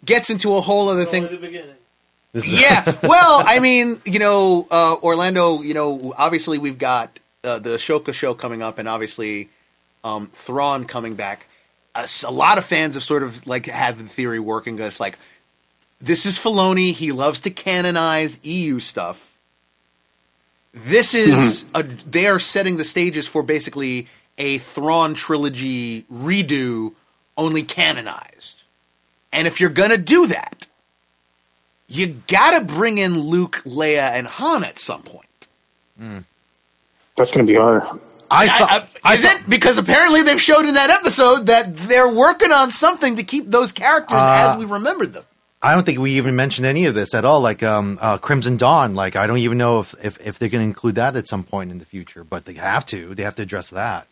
[0.05, 1.25] gets into a whole other thing.
[1.27, 1.75] the beginning.
[2.33, 2.97] this is Yeah.
[3.03, 5.63] Well, I mean, you know, uh, Orlando.
[5.63, 9.49] You know, obviously we've got uh, the Ahsoka show coming up, and obviously
[10.05, 11.47] um, Thrawn coming back.
[11.95, 14.79] A, s- a lot of fans have sort of like had the theory working.
[14.79, 15.19] It's like
[16.01, 16.93] this is Filoni.
[16.93, 19.37] He loves to canonize EU stuff.
[20.73, 21.77] This is mm-hmm.
[21.77, 26.93] a, they are setting the stages for basically a Thrawn trilogy redo,
[27.37, 28.63] only canonized.
[29.33, 30.67] And if you're gonna do that,
[31.89, 35.25] you gotta bring in Luke, Leia, and Han at some point.
[36.01, 36.25] Mm.
[37.17, 37.83] That's going to be hard.
[38.35, 38.89] I I- thought.
[39.05, 43.17] I- is it because apparently they've showed in that episode that they're working on something
[43.17, 45.25] to keep those characters as we remembered them.
[45.63, 47.41] I don't think we even mentioned any of this at all.
[47.41, 48.95] Like um, uh, Crimson Dawn.
[48.95, 51.43] Like I don't even know if, if, if they're going to include that at some
[51.43, 52.23] point in the future.
[52.23, 53.15] But they have to.
[53.15, 54.07] They have to address that.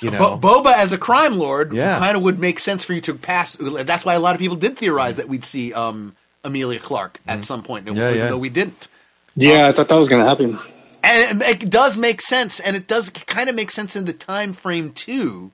[0.00, 0.36] You know.
[0.38, 1.98] Bo- Boba as a crime lord Yeah.
[1.98, 3.56] kind of would make sense for you to pass.
[3.58, 7.44] That's why a lot of people did theorize that we'd see um, Emilia Clarke at
[7.44, 7.86] some point.
[7.86, 8.28] Yeah, even yeah.
[8.28, 8.88] though we didn't.
[9.36, 10.58] Yeah, I thought that was going to happen.
[11.02, 14.52] And it does make sense, and it does kind of make sense in the time
[14.52, 15.50] frame too,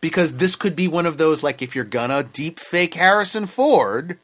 [0.00, 4.18] because this could be one of those like if you're gonna deep fake Harrison Ford,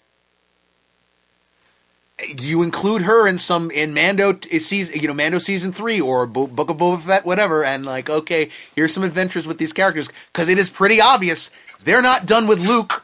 [2.39, 6.27] you include her in some in Mando eh, season, you know, Mando season three or
[6.27, 10.09] Bo- Book of Boba Fett, whatever, and like okay, here's some adventures with these characters
[10.33, 11.51] because it is pretty obvious
[11.85, 13.02] they're not done with Luke.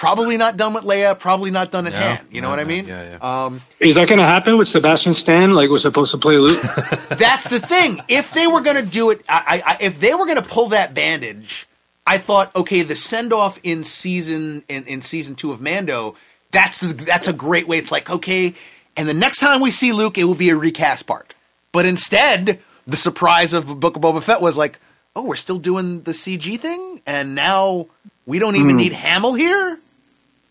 [0.00, 1.18] Probably not done with Leia.
[1.18, 2.16] Probably not done at Yeah.
[2.16, 2.26] Han.
[2.30, 2.86] You know Yeah, what I mean?
[2.86, 3.44] yeah, yeah.
[3.44, 5.52] Um, Is that going to happen with Sebastian Stan?
[5.52, 6.62] Like, we're supposed to play Luke?
[7.10, 8.00] That's the thing.
[8.08, 10.68] If they were going to do it, I, I, if they were going to pull
[10.70, 11.66] that bandage,
[12.06, 16.16] I thought, okay, the send off in season in, in season two of Mando,
[16.50, 17.76] that's that's a great way.
[17.78, 18.54] It's like okay,
[18.96, 21.34] and the next time we see Luke, it will be a recast part.
[21.72, 24.80] But instead, the surprise of Book of Boba Fett was like,
[25.14, 27.86] oh, we're still doing the CG thing, and now
[28.26, 29.78] we don't even need Hamill here.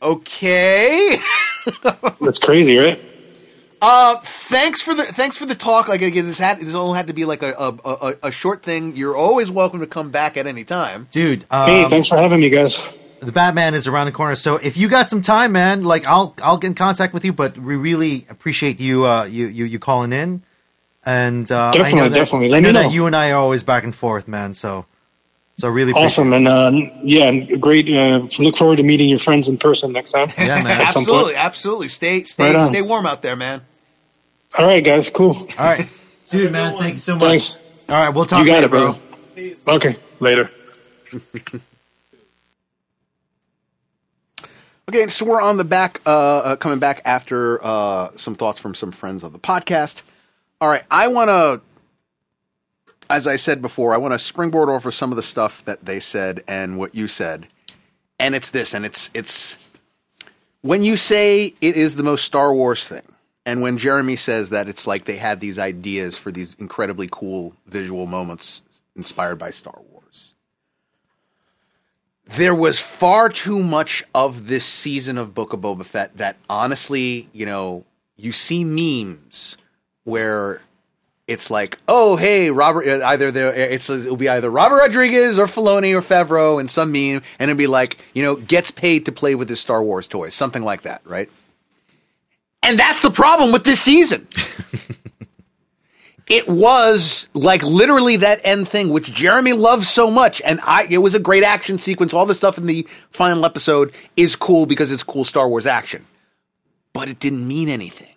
[0.01, 1.17] Okay.
[2.21, 2.99] That's crazy, right?
[3.81, 5.87] Uh, thanks for the thanks for the talk.
[5.87, 8.61] Like again, this had this only had to be like a a, a, a short
[8.63, 8.95] thing.
[8.97, 11.07] You're always welcome to come back at any time.
[11.11, 12.77] Dude, um, Hey, thanks for having me, guys.
[13.21, 14.35] the Batman is around the corner.
[14.35, 17.31] So if you got some time, man, like I'll I'll get in contact with you.
[17.31, 20.43] But we really appreciate you uh you you, you calling in.
[21.05, 22.47] And uh, I know Definitely, that, definitely.
[22.47, 22.89] I Let know me that know.
[22.89, 24.53] you and I are always back and forth, man.
[24.53, 24.85] So
[25.59, 26.33] so really appreciate Awesome.
[26.33, 26.71] And uh,
[27.03, 27.87] yeah, and great.
[27.87, 30.31] Uh, look forward to meeting your friends in person next time.
[30.37, 30.67] Yeah, man.
[30.81, 31.45] At some Absolutely, point.
[31.45, 31.87] absolutely.
[31.89, 33.61] Stay stay Right stay warm out there, man.
[34.57, 35.09] All right, guys.
[35.09, 35.35] Cool.
[35.35, 35.87] All right,
[36.29, 36.77] dude, man.
[36.77, 37.21] Thank you so much.
[37.23, 37.57] Thanks.
[37.87, 39.75] All right, we'll talk You got later, it, bro.
[39.75, 39.97] Okay.
[40.19, 40.49] Later.
[44.89, 48.73] Okay, so we're on the back, uh, uh, coming back after uh, some thoughts from
[48.73, 50.01] some friends of the podcast.
[50.59, 51.61] All right, I want to,
[53.09, 55.99] as I said before, I want to springboard over some of the stuff that they
[55.99, 57.47] said and what you said,
[58.19, 59.57] and it's this, and it's it's
[60.61, 63.03] when you say it is the most Star Wars thing,
[63.45, 67.53] and when Jeremy says that it's like they had these ideas for these incredibly cool
[67.65, 68.61] visual moments
[68.95, 69.89] inspired by Star Wars
[72.35, 77.27] there was far too much of this season of Book of Boba Fett that honestly,
[77.33, 77.85] you know,
[78.17, 79.57] you see memes
[80.03, 80.61] where
[81.29, 85.37] it's like, oh, hey, Robert, uh, either there, it says it'll be either Robert Rodriguez
[85.37, 89.05] or Filoni or Favreau and some meme, and it'll be like, you know, gets paid
[89.05, 91.29] to play with his Star Wars toys, something like that, right?
[92.63, 94.27] And that's the problem with this season.
[96.29, 100.99] it was like literally that end thing which Jeremy loves so much and I it
[100.99, 104.91] was a great action sequence all the stuff in the final episode is cool because
[104.91, 106.05] it's cool Star Wars action
[106.93, 108.13] but it didn't mean anything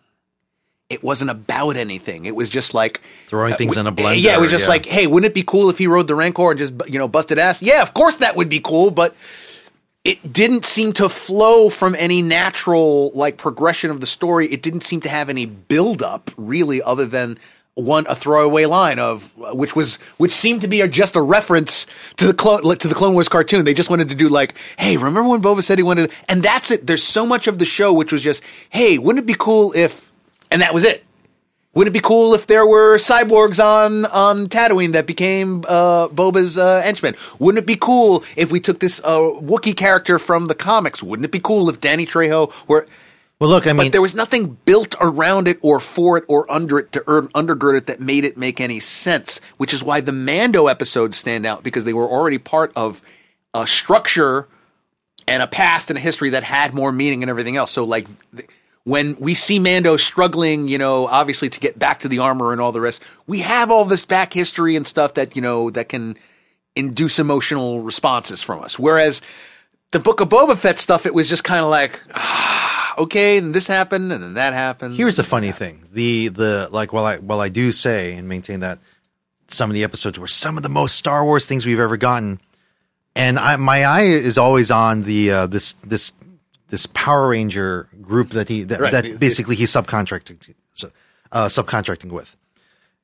[0.93, 4.37] it wasn't about anything it was just like Throwing uh, things in a blender, yeah
[4.37, 4.71] it was just yeah.
[4.71, 7.09] like hey wouldn't it be cool if he rode the Rancor and just you know
[7.09, 9.15] busted ass yeah of course that would be cool but
[10.05, 14.49] it didn't seem to flow from any natural like progression of the story.
[14.53, 17.39] It didn't seem to have any build up really, other than
[17.75, 21.87] one a throwaway line of uh, which was which seemed to be just a reference
[22.17, 23.65] to the clone to the Clone Wars cartoon.
[23.65, 26.71] They just wanted to do like, hey, remember when Boba said he wanted, and that's
[26.71, 26.87] it.
[26.87, 30.12] There's so much of the show which was just, hey, wouldn't it be cool if,
[30.53, 31.05] and that was it.
[31.75, 36.59] Wouldn't it be cool if there were cyborgs on on Tatooine that became uh, Boba's
[36.59, 37.17] uh, henchmen?
[37.39, 41.03] Wouldn't it be cool if we took this uh, Wookiee character from the comics?
[41.03, 42.87] Wouldn't it be cool if Danny Trejo were?
[43.39, 46.49] Well, look, I mean, But there was nothing built around it or for it or
[46.53, 49.41] under it to er- undergird it that made it make any sense.
[49.57, 53.03] Which is why the Mando episodes stand out because they were already part of
[53.55, 54.47] a structure
[55.27, 57.71] and a past and a history that had more meaning and everything else.
[57.71, 58.07] So like
[58.37, 58.49] th-
[58.85, 62.61] when we see Mando struggling, you know, obviously to get back to the armor and
[62.61, 65.89] all the rest, we have all this back history and stuff that, you know, that
[65.89, 66.17] can
[66.75, 68.79] induce emotional responses from us.
[68.79, 69.21] Whereas
[69.93, 73.53] the Book of Boba Fett stuff, it was just kind of like, ah, okay, then
[73.53, 74.97] this happened and then that happened.
[74.97, 78.61] Here's the funny thing: the the like while I while I do say and maintain
[78.61, 78.79] that
[79.49, 82.41] some of the episodes were some of the most Star Wars things we've ever gotten,
[83.15, 86.13] and I, my eye is always on the uh, this this
[86.73, 88.93] this Power Ranger group that he that, Right.
[88.93, 90.39] that basically he's subcontracting
[91.31, 92.35] uh, subcontracting with.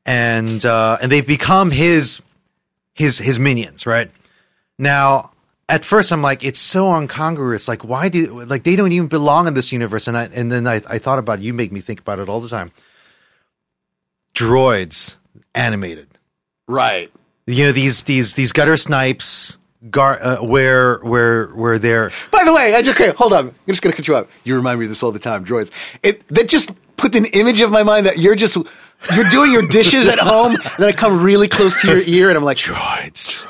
[0.06, 2.22] and uh, and they've become his
[2.94, 4.10] his his minions, right?
[4.78, 5.32] Now,
[5.68, 7.68] at first, I'm like, it's so incongruous.
[7.68, 10.08] Like, why do like they don't even belong in this universe?
[10.08, 11.44] And I and then I, I thought about it.
[11.44, 12.72] You make me think about it all the time.
[14.34, 15.16] Droids
[15.54, 16.08] animated,
[16.66, 17.10] Right.
[17.46, 19.56] you know these these these gutter snipes,
[19.90, 23.48] gar, uh, where where where they're By the way, I just okay, hold on.
[23.48, 24.28] I'm just gonna cut you up.
[24.44, 25.70] You remind me of this all the time, droids.
[26.02, 28.56] It that just put an image of my mind that you're just
[29.14, 32.28] you're doing your dishes at home, and then I come really close to your ear,
[32.28, 33.46] and I'm like, droids.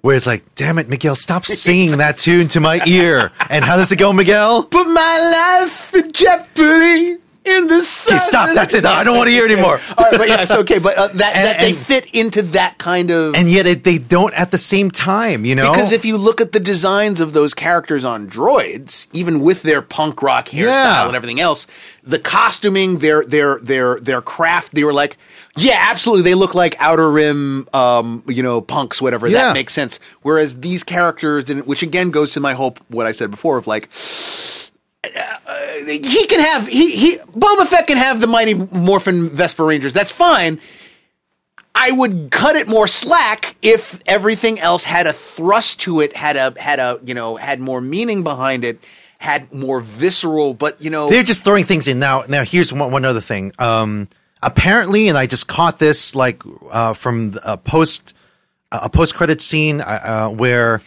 [0.00, 3.30] Where it's like, damn it, Miguel, stop singing that tune to my ear.
[3.48, 4.64] And how does it go, Miguel?
[4.64, 8.14] put my life in jeopardy in the sun.
[8.14, 8.54] Okay, stop.
[8.54, 8.86] That's it.
[8.86, 9.80] I don't want to hear anymore.
[9.98, 10.78] All right, but yeah, it's okay.
[10.78, 13.34] But uh, that, that And- they and- fit into that kind of.
[13.34, 15.70] And yet it, they don't at the same time, you know?
[15.72, 19.82] because if you look at the designs of those characters on droids, even with their
[19.82, 21.06] punk rock hairstyle Yeah.
[21.06, 21.66] and everything else,
[22.04, 25.16] the costuming, their their their their craft, they were like,
[25.56, 29.28] yeah, absolutely, they look like Outer Rim, um, you know, punks, whatever.
[29.28, 29.46] Yeah.
[29.48, 30.00] That makes sense.
[30.22, 33.66] Whereas these characters, didn't, which again goes to my whole what I said before of
[33.66, 33.88] like.
[35.04, 35.36] Uh,
[35.86, 39.92] he can have he he Boba Fett can have the mighty Morphin Vesper Rangers.
[39.92, 40.60] That's fine.
[41.74, 46.36] I would cut it more slack if everything else had a thrust to it, had
[46.36, 48.78] a had a you know had more meaning behind it,
[49.18, 50.54] had more visceral.
[50.54, 51.98] But you know, They're just throwing things in.
[51.98, 53.52] Now, now here's one, one other thing.
[53.58, 54.08] Um,
[54.42, 58.12] apparently, and I just caught this like uh, from a post
[58.70, 60.82] a post credit scene uh, uh, where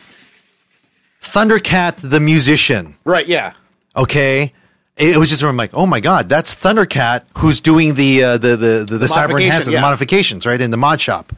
[1.21, 2.95] Thundercat the musician.
[3.03, 3.27] right?
[3.27, 3.53] Yeah,
[3.95, 4.53] Okay.
[4.97, 8.55] It was just I'm like, oh my god, that's Thundercat who's doing the uh, the
[8.55, 9.79] the the, the, cyber enhancements, yeah.
[9.79, 11.33] the modifications, right in the mod shop.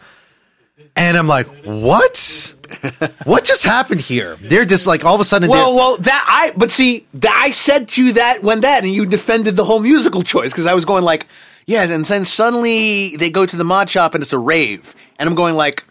[0.96, 2.54] And I'm like, what?
[3.24, 4.36] what just happened here?
[4.36, 5.50] They're just like all of a sudden.
[5.50, 8.94] Well, well, that I but see, that I said to you that when that, and
[8.94, 11.28] you defended the whole musical choice because I was going like,
[11.66, 15.28] yeah, and then suddenly they go to the mod shop and it's a rave, and
[15.28, 15.84] I'm going like,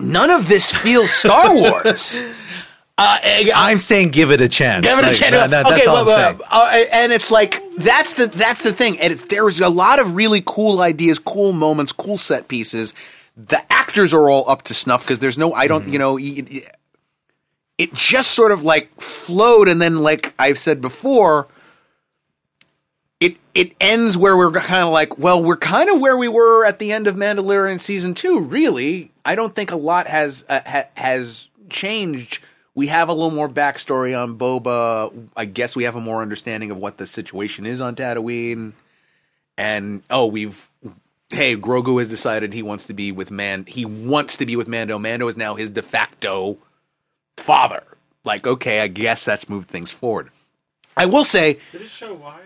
[0.00, 2.20] none of this feels Star Wars.
[3.00, 4.86] Uh, I- I'm saying give it a chance.
[4.86, 5.34] Give it a chance.
[5.34, 6.40] okay, that's all well, I'm saying.
[6.50, 8.98] uh, uh, and it's like that's the that's the thing.
[9.00, 12.92] And it's, there's a lot of really cool ideas, cool moments, cool set pieces.
[13.36, 15.92] The actors are all up to snuff because there's no I don't Mm-hmm.
[15.92, 16.16] you know.
[16.18, 16.76] It, it-
[17.78, 21.48] it just sort of like flowed, and then like I've said before,
[23.20, 26.66] it it ends where we're kind of like, well, we're kind of where we were
[26.66, 28.38] at the end of Mandalorian season two.
[28.38, 32.40] Really, I don't think a lot has uh, ha- has changed.
[32.74, 35.28] We have a little more backstory on Boba.
[35.36, 38.72] I guess we have a more understanding of what the situation is on Tatooine.
[39.58, 40.70] And oh, we've
[41.30, 43.64] hey, Grogu has decided he wants to be with Man.
[43.66, 44.98] He wants to be with Mando.
[44.98, 46.58] Mando is now his de facto
[47.36, 47.82] father.
[48.24, 50.30] Like, okay, I guess that's moved things forward.
[50.96, 52.40] I will say, Did it show why uh,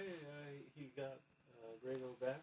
[0.76, 2.40] he got uh, Rego back?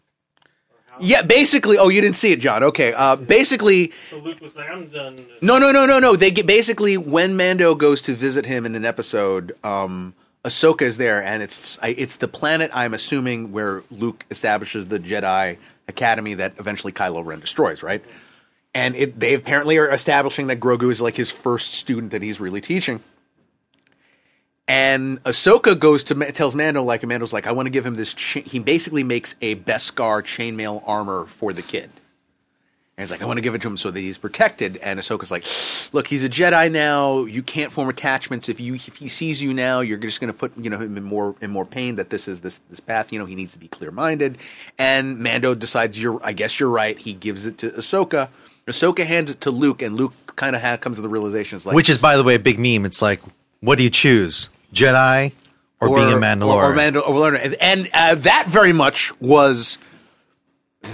[0.69, 0.79] Or how?
[0.99, 1.77] Yeah, basically.
[1.77, 2.63] Oh, you didn't see it, John.
[2.63, 5.17] Okay, uh, basically, So Luke was like, I'm done.
[5.41, 6.15] no, no, no, no, no.
[6.15, 9.55] They get basically when Mando goes to visit him in an episode.
[9.63, 10.13] Um,
[10.43, 14.97] Ahsoka is there, and it's I- it's the planet I'm assuming where Luke establishes the
[14.99, 15.57] Jedi
[15.87, 18.03] Academy that eventually Kylo Ren destroys, right?
[18.73, 22.39] And it, they apparently are establishing that Grogu is like his first student that he's
[22.39, 23.03] really teaching.
[24.71, 28.13] And Ahsoka goes to tells Mando like, Mando's like, I want to give him this.
[28.13, 28.39] Cha-.
[28.39, 31.89] He basically makes a Beskar chainmail armor for the kid.
[32.95, 34.77] And he's like, I want to give it to him so that he's protected.
[34.77, 35.45] And Ahsoka's like,
[35.93, 37.25] Look, he's a Jedi now.
[37.25, 38.47] You can't form attachments.
[38.47, 40.95] If you if he sees you now, you're just going to put you know him
[40.95, 41.95] in more in more pain.
[41.95, 43.11] That this is this this path.
[43.11, 44.37] You know, he needs to be clear minded.
[44.79, 46.97] And Mando decides, you're I guess you're right.
[46.97, 48.29] He gives it to Ahsoka.
[48.67, 51.75] Ahsoka hands it to Luke, and Luke kind of comes to the realization, it's like,
[51.75, 52.85] Which is, by the way, a big meme.
[52.85, 53.19] It's like,
[53.59, 55.33] what do you choose, Jedi
[55.79, 56.45] or, being a Mandalorian?
[56.55, 57.55] Or, or Mandalorian.
[57.59, 59.77] And uh, that very much was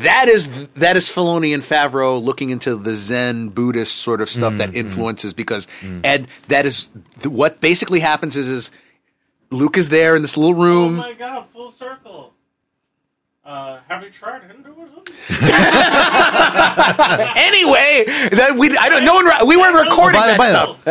[0.02, 4.54] that is that is Filoni and Favreau looking into the Zen Buddhist sort of stuff
[4.54, 5.68] Mm, that influences because
[6.04, 6.92] Ed that is
[7.22, 8.72] th- what basically happens is is
[9.50, 10.96] Luke is there in this little room.
[11.00, 12.34] Oh my god, full circle.
[13.48, 15.04] Uh, have you tried Hinduism?
[17.38, 20.84] anyway, that we I don't no one we weren't recording by, that by stuff.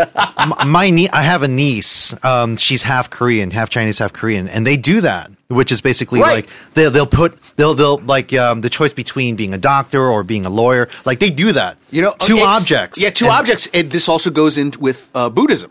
[0.58, 2.14] the my nie- I have a niece.
[2.24, 6.20] Um, she's half Korean, half Chinese, half Korean, and they do that, which is basically
[6.22, 6.46] Right.
[6.46, 10.22] like they'll they'll put they'll they'll like um, the choice between being a doctor or
[10.24, 10.88] being a lawyer.
[11.04, 11.76] Like they do that.
[11.90, 13.02] You know, two objects.
[13.02, 13.68] Yeah, two And- objects.
[13.74, 15.70] And this also goes in with uh, Buddhism.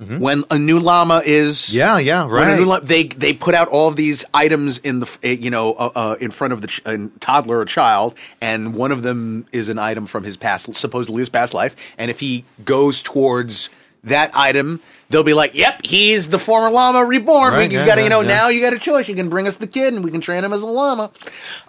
[0.00, 1.76] When a new lama is Mm-hmm.
[1.76, 2.66] Yeah, yeah, when a new right.
[2.68, 5.90] lama- they they put out all of these items in the eh, you know uh,
[5.92, 6.80] uh, in front of the ch-
[7.18, 11.28] toddler or child, and one of them is an item from his past, supposedly his
[11.28, 11.74] past life.
[11.98, 13.70] And if he goes towards
[14.04, 14.80] that item,
[15.10, 17.54] they'll be like, "Yep, he's the former lama reborn.
[17.54, 18.28] Right, we, you yeah, got to, you know, yeah.
[18.28, 19.08] now you got a choice.
[19.08, 21.10] You can bring us the kid, and we can train him as a lama."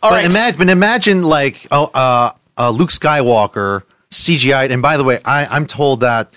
[0.03, 3.81] All But right, imagine, but imagine like oh, uh, uh, Luke Skywalker
[4.11, 4.69] CGI.
[4.69, 6.31] And by the way, I, I'm told that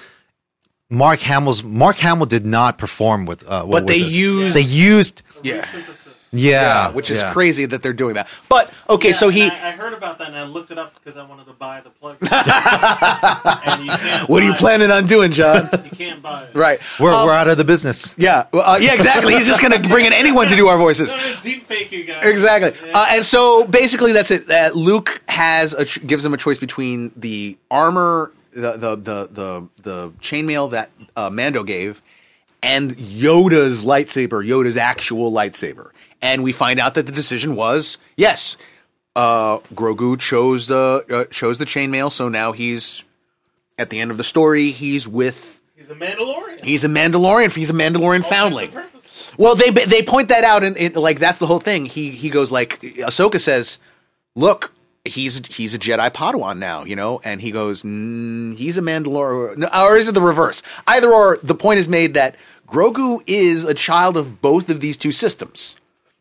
[0.92, 3.42] Mark Hamill's Mark Hamill did not perform with.
[3.44, 4.12] Uh, But with they this.
[4.14, 5.60] used- they used Yeah.
[5.60, 6.28] Synthesis.
[6.32, 7.32] yeah, yeah, which is yeah.
[7.32, 8.28] crazy that they're doing that.
[8.48, 9.42] But okay, Yeah, so he.
[9.48, 11.80] I, I heard about that and I looked it up because I wanted to buy
[11.80, 12.16] the plug.
[12.22, 15.68] and you can't What are you buy- planning on doing, John?
[15.84, 16.54] You can't buy it.
[16.54, 16.78] right.
[17.00, 18.14] We're, Um, we're out of the business.
[18.18, 19.34] Yeah, uh, yeah, exactly.
[19.34, 21.12] He's just going to bring in anyone to do our voices.
[21.12, 22.24] No, no, deep fake you guys.
[22.24, 22.72] Exactly.
[22.88, 22.98] Yeah.
[22.98, 24.48] Uh, and so basically, that's it.
[24.50, 29.28] Uh, Luke has a ch- gives him a choice between the armor, the the the
[29.32, 32.02] the, the chainmail that uh, Mando gave,
[32.62, 35.90] and Yoda's lightsaber, Yoda's actual lightsaber.
[36.20, 38.56] And we find out that the decision was yes.
[39.14, 43.04] Uh, Grogu chose the uh, chose the chainmail, so now he's
[43.78, 44.70] at the end of the story.
[44.70, 46.64] He's with He's a Mandalorian.
[46.64, 47.54] he's a Mandalorian.
[47.54, 48.70] He's a Mandalorian All foundling.
[48.70, 49.32] kinds of purpose.
[49.36, 51.84] Well, they they point that out, and like that's the whole thing.
[51.86, 53.78] He he goes like Ahsoka says,
[54.34, 54.71] "Look,
[55.04, 59.96] he's he's a Jedi Padawan now, you know," and he goes, "He's a Mandalorian," or
[59.96, 60.62] is it the reverse?
[60.86, 61.38] Either or.
[61.42, 65.76] The point is made that Grogu is a child of both of these two systems,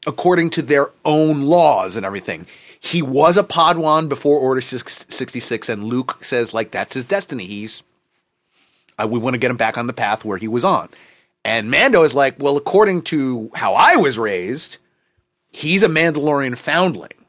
[0.05, 2.47] according to their own laws and everything.
[2.79, 7.45] He was a Padawan before Order six- 66, and Luke says like that's his destiny.
[7.45, 7.83] He's
[9.01, 10.89] uh, we want to get him back on the path where he was on.
[11.43, 14.77] And Mando is like, well, according to how I was raised,
[15.51, 17.20] he's a Mandalorian foundling.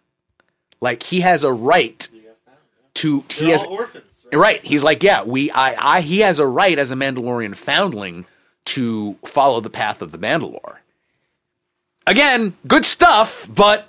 [0.83, 2.09] Like he has a right
[2.95, 4.27] to he They're has orphans.
[4.33, 4.39] Right?
[4.39, 4.65] right.
[4.65, 8.27] He's like, yeah, we I I he has a right as a Mandalorian foundling
[8.67, 10.77] to follow the path of the Mandalore.
[12.07, 13.87] Again, good stuff, but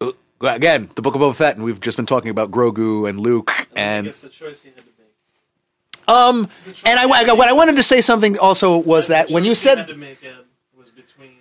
[0.00, 3.20] uh, again, the Book of Boba Fett, and we've just been talking about Grogu and
[3.20, 6.08] Luke I and guess the choice he had to make.
[6.08, 6.48] um,
[6.86, 9.86] and I, I what I wanted to say something also was that when you said
[9.86, 10.32] to make Ed,
[10.74, 11.32] was between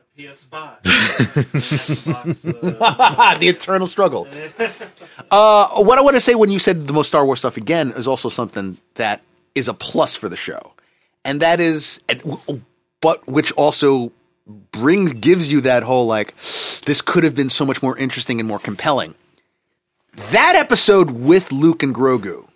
[0.00, 2.52] a PS5 Xbox.
[2.82, 4.26] Uh, the eternal struggle,
[5.30, 7.92] uh, what I want to say when you said the most Star Wars stuff again
[7.96, 9.22] is also something that
[9.54, 10.72] is a plus for the show,
[11.24, 12.00] and that is,
[13.00, 14.12] but which also
[14.72, 16.34] brings gives you that whole like
[16.84, 19.14] this could have been so much more interesting and more compelling.
[20.30, 22.48] That episode with Luke and Grogu.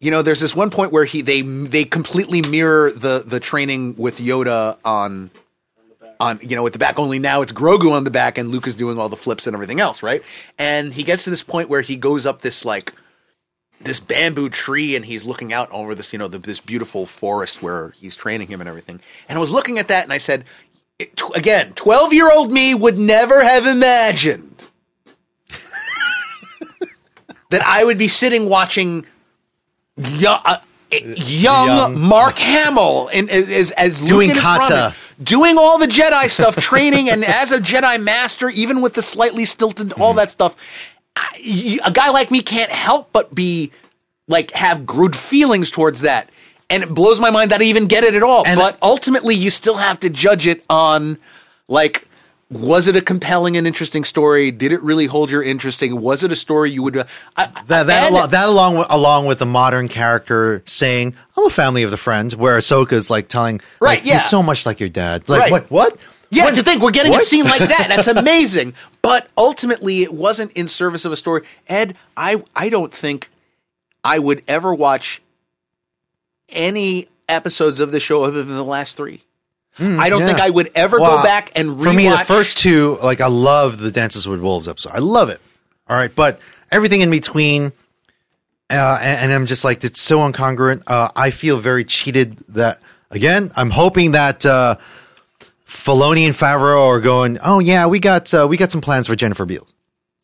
[0.00, 3.96] You know, there's this one point where he they they completely mirror the the training
[3.96, 5.30] with Yoda on
[6.20, 8.66] on you know with the back only now it's Grogu on the back and Luke
[8.66, 10.22] is doing all the flips and everything else, right?
[10.58, 12.92] And he gets to this point where he goes up this like
[13.80, 17.62] this bamboo tree and he's looking out over this you know the, this beautiful forest
[17.62, 19.00] where he's training him and everything.
[19.28, 20.44] And I was looking at that and I said
[20.98, 24.64] it- tw- again, 12-year-old me would never have imagined
[27.50, 29.06] that I would be sitting watching
[29.96, 30.58] young, uh,
[30.92, 32.00] Eh, eh, young, Young.
[32.00, 34.94] Mark Hamill and as as Doing in kata.
[35.22, 39.44] doing all the Jedi stuff, training, and as a Jedi master, even with the slightly
[39.44, 40.18] stilted, all mm-hmm.
[40.18, 40.56] that stuff.
[41.16, 43.72] I- a guy like me can't help but be
[44.28, 46.30] like have good feelings towards that,
[46.70, 48.46] and it blows my mind that I even get it at all.
[48.46, 51.18] And- but ultimately, you still have to judge it on
[51.68, 52.05] like.
[52.48, 54.52] Was it a compelling and interesting story?
[54.52, 56.00] Did it really hold your interesting?
[56.00, 56.96] Was it a story you would?
[56.96, 57.04] Uh,
[57.36, 61.46] I, That that, and- alo- that along with, along with the modern character saying, "I'm
[61.46, 64.14] a family of the friends," where Ahsoka's like telling, Right, like, yeah.
[64.14, 65.50] he's so much like your dad." Like Right.
[65.50, 65.70] what?
[65.72, 65.96] What?
[66.30, 66.54] Yeah, What?
[66.54, 67.22] to think we're getting What?
[67.22, 67.86] a scene like that.
[67.94, 68.74] That's amazing.
[69.02, 71.42] But ultimately, it wasn't in service of a story.
[71.66, 73.28] Ed, I I don't think
[74.04, 75.20] I would ever watch
[76.48, 79.22] any episodes of the show other than the last three.
[79.78, 80.26] I don't yeah.
[80.26, 81.84] think I would ever Well, go back and rewatch.
[81.84, 84.92] For me, the first two, like I love the Dances with Wolves episode.
[84.94, 85.40] I love it.
[85.88, 86.40] All right, but
[86.70, 87.72] everything in between,
[88.70, 90.82] uh, and, and I'm just like it's so incongruent.
[90.86, 92.38] Uh, I feel very cheated.
[92.48, 92.80] That
[93.10, 94.76] again, I'm hoping that uh,
[95.66, 97.38] Filoni and Favreau are going.
[97.44, 99.72] Oh yeah, we got uh, we got some plans for Jennifer Beals.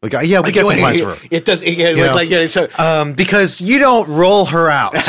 [0.02, 1.28] We got yeah, we got some plans for her.
[1.30, 2.14] It does, it, it, You know?
[2.14, 4.94] like, yeah, so, Um, because you don't roll her out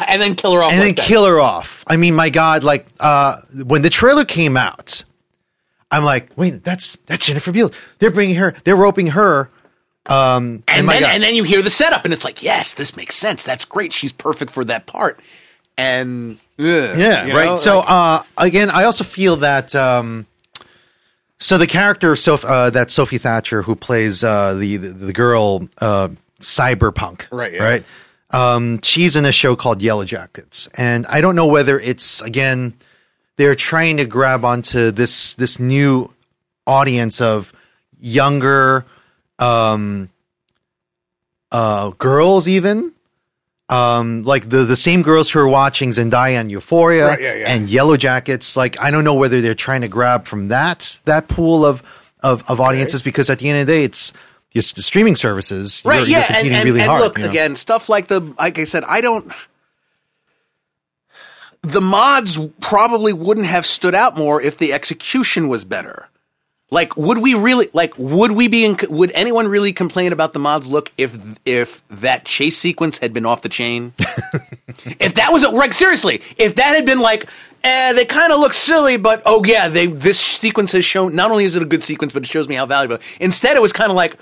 [0.08, 0.72] and then kill her off.
[0.72, 1.04] and then that.
[1.04, 1.84] kill her off.
[1.86, 5.04] I mean, my God, like uh, when the trailer came out,
[5.90, 7.72] I'm like, wait, that's that's Jennifer Beals.
[7.98, 9.50] They're bringing her, they're roping her.
[10.06, 11.10] Um, and my then God.
[11.12, 13.44] and then you hear the setup, and it's like, yes, this makes sense.
[13.44, 13.92] That's great.
[13.92, 15.20] She's perfect for that part.
[15.78, 17.46] And ugh, yeah, right.
[17.50, 19.74] know, so like- uh, again, I also feel that.
[19.74, 20.26] Um,
[21.38, 25.68] so the character Soph- uh, that Sophie Thatcher, who plays uh, the, the the girl
[25.78, 26.08] uh,
[26.40, 27.62] Cyberpunk, Right, yeah.
[27.62, 27.84] right.
[28.32, 32.72] Um, she's in a show called Yellow Jackets, and I don't know whether it's again
[33.36, 36.12] they're trying to grab onto this this new
[36.66, 37.52] audience of
[38.00, 38.84] younger
[39.38, 40.08] um,
[41.50, 42.92] uh, girls, even.
[43.68, 47.50] um, like the the same girls who are watching Zendaya and Euphoria Right, yeah, yeah.
[47.52, 48.56] and Yellow Jackets.
[48.56, 51.82] Like I don't know whether they're trying to grab from that that pool of
[52.22, 54.12] of, of audiences because at the end of the day, it's
[54.54, 55.82] just streaming services.
[55.84, 57.02] right You're, yeah you're and, competing and, really and hard.
[57.02, 57.30] look you know?
[57.30, 59.32] again stuff like the like i said i don't
[61.62, 66.08] the mods probably wouldn't have stood out more if the execution was better
[66.72, 70.38] like would we really like would we be in, would anyone really complain about the
[70.38, 73.92] mods look if if that chase sequence had been off the chain
[74.98, 77.26] if that was a, like seriously if that had been like
[77.62, 81.30] eh, they kind of look silly but oh yeah they this sequence has shown not
[81.30, 83.72] only is it a good sequence but it shows me how valuable instead it was
[83.72, 84.16] kind of like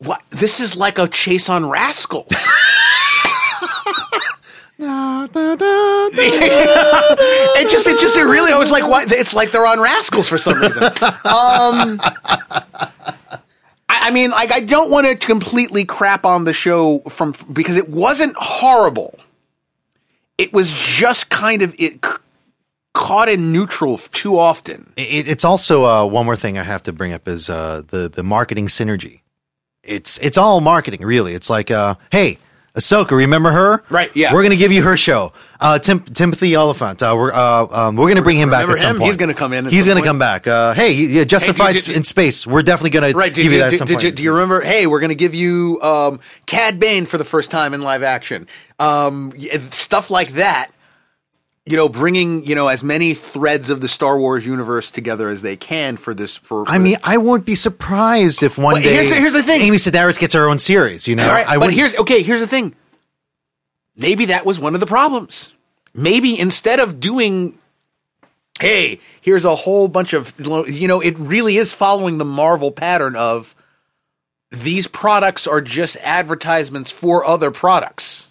[0.00, 0.22] what?
[0.30, 2.26] This is like a chase on rascals.
[6.02, 9.12] it just, it just, it really, I was like, what?
[9.12, 10.84] It's like they're on rascals for some reason.
[10.84, 12.00] Um,
[13.88, 17.76] I, I mean, like, I don't want to completely crap on the show from because
[17.76, 19.18] it wasn't horrible.
[20.38, 22.12] It was just kind of it c-
[22.94, 24.94] caught in neutral too often.
[24.96, 28.08] It, it's also uh, one more thing I have to bring up is uh, the
[28.08, 29.19] the marketing synergy.
[29.82, 31.32] It's it's all marketing, really.
[31.34, 32.38] It's like, uh, hey,
[32.76, 33.82] Ahsoka, remember her?
[33.90, 34.32] Right, yeah.
[34.32, 35.32] We're gonna give you her show.
[35.58, 37.02] Uh, Tim, Timothy Olyphant.
[37.02, 38.98] Uh, we're uh, um, we're gonna bring him back Remember at some him?
[38.98, 39.06] point.
[39.08, 40.06] He's gonna come in at He's some gonna point.
[40.06, 40.46] come back.
[40.46, 42.46] Uh, hey, yeah, Justified did you- in space.
[42.46, 43.32] We're definitely gonna Right?
[43.34, 44.04] Did give you, you that at did, some did point.
[44.04, 44.60] you, do you remember?
[44.60, 48.02] Hey, we're going to give you um, Cad Bane for the first time in live
[48.02, 48.46] action.
[48.78, 50.70] Um, y- stuff like that.
[51.70, 55.42] You know, bringing you know as many threads of the Star Wars universe together as
[55.42, 56.36] they can for this.
[56.36, 59.42] For, I mean, I won't be surprised if one Well, day here's the- here's the
[59.44, 59.60] thing.
[59.60, 61.06] Amy Sedaris gets her own series.
[61.06, 62.22] You know, All right, I but wouldn't- here's okay.
[62.22, 62.74] Here's the thing.
[63.96, 65.52] Maybe that was one of the problems.
[65.94, 67.56] Maybe instead of doing,
[68.58, 70.34] hey, here's a whole bunch of,
[70.68, 73.54] you know, it really is following the Marvel pattern of
[74.50, 78.28] these products are just advertisements for other products,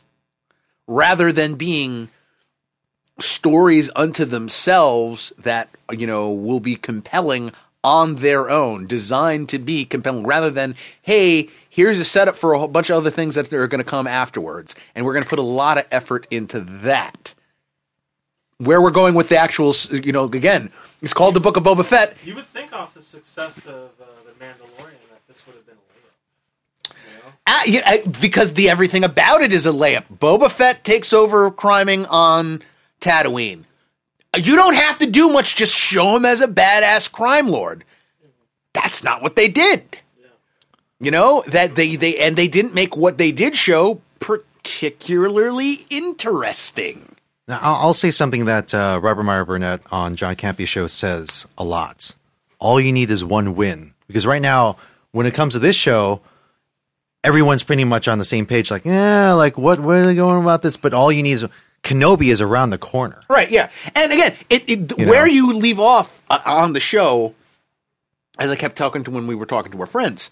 [0.88, 2.10] rather than being
[3.22, 7.52] stories unto themselves that you know will be compelling
[7.84, 12.60] on their own designed to be compelling rather than hey here's a setup for a
[12.60, 15.30] whole bunch of other things that are going to come afterwards and we're going to
[15.30, 17.34] put a lot of effort into that
[18.58, 20.70] where we're going with the actual you know again
[21.02, 24.06] it's called the book of boba fett You would think off the success of uh,
[24.26, 26.96] the Mandalorian that this would have been a layup.
[27.08, 27.34] You know?
[27.48, 30.06] Ah, yeah, because the everything about it is a layup.
[30.14, 32.62] Boba Fett takes over criming on
[33.00, 33.66] Tatooine.
[34.38, 37.84] You don't have to do much; just show him as a badass crime lord.
[38.74, 40.00] That's not what they did.
[41.00, 47.16] You know that they they and they didn't make what they did show particularly interesting.
[47.48, 51.48] Now, I'll, I'll say something that uh, Robert Meyer Burnett on John Campea show says
[51.58, 52.16] a lot.
[52.60, 53.94] All you need is one win.
[54.06, 54.78] Because right now,
[55.12, 56.22] when it comes to this show,
[57.24, 58.70] everyone's pretty much on the same page.
[58.70, 59.80] Like, yeah, like what?
[59.80, 60.78] Where are they going about this?
[60.78, 61.46] But all you need is
[61.84, 63.22] Kenobi is around the corner.
[63.30, 63.70] Right, yeah.
[63.96, 65.32] And again, it, it You where know?
[65.32, 67.36] you leave off uh, on the show,
[68.38, 70.32] as I kept talking to when we were talking to our friends,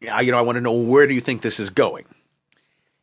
[0.00, 2.04] yeah, you know, I want to know where do you think this is going?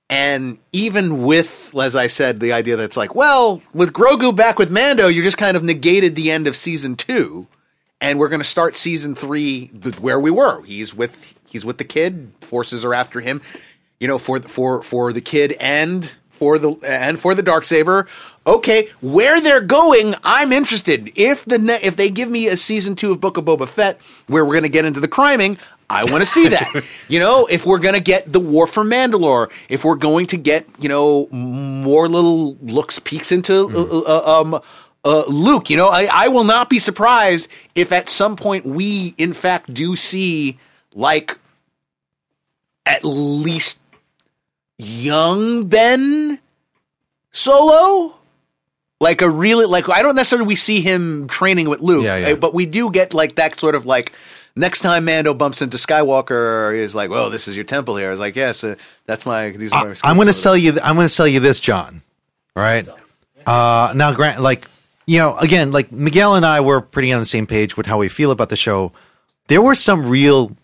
[0.10, 4.72] And even with, as I said, the idea that's like, well, with Grogu back with
[4.72, 7.48] Mando, you just kind of negated the end of season two,
[8.02, 9.68] and we're going to start season three
[10.00, 10.64] where we were.
[10.64, 12.32] He's with he's with the kid.
[12.42, 13.42] Forces are after him.
[14.00, 18.08] You know, for for for the kid and for the and for the dark saber.
[18.48, 21.12] Okay, where they're going, I'm interested.
[21.16, 24.00] If the ne- if they give me a season two of Book of Boba Fett
[24.28, 25.58] where we're going to get into the criming,
[25.90, 26.84] I want to see that.
[27.10, 30.38] you know, if we're going to get the War for Mandalore, if we're going to
[30.38, 34.62] get you know more little looks peeks into uh, uh, um.
[35.02, 39.16] Uh, Luke, you know, I, I will not be surprised if at some point we,
[39.18, 40.60] in fact, do see
[40.94, 41.38] like
[42.86, 43.80] at least
[44.80, 46.40] young Ben
[47.32, 48.16] Solo.
[49.02, 52.28] Like a really like I don't necessarily we see him training with Luke, Yeah, yeah.
[52.32, 54.12] uh, but we do get like that sort of like
[54.58, 58.20] next time Mando bumps into Skywalker is like, "Well, this is your temple here." It's
[58.20, 58.76] like, "Yes, uh,
[59.06, 60.78] that's my these are my." I'm going to so- sell you.
[60.84, 62.02] I'm going to sell you this, John.
[62.58, 62.86] All right.
[63.46, 64.68] Uh, now, Grant, like
[65.06, 68.00] you know, again, like Miguel and I were pretty on the same page with how
[68.00, 68.92] we feel about the show.
[69.48, 70.58] There were some real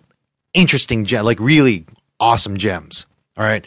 [0.53, 1.85] interesting gem, like really
[2.19, 3.05] awesome gems.
[3.37, 3.65] All right.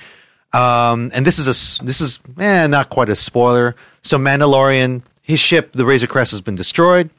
[0.52, 3.76] Um, and this is a this is eh, not quite a spoiler.
[4.02, 7.10] So Mandalorian, his ship, the Razor Crest, has been destroyed.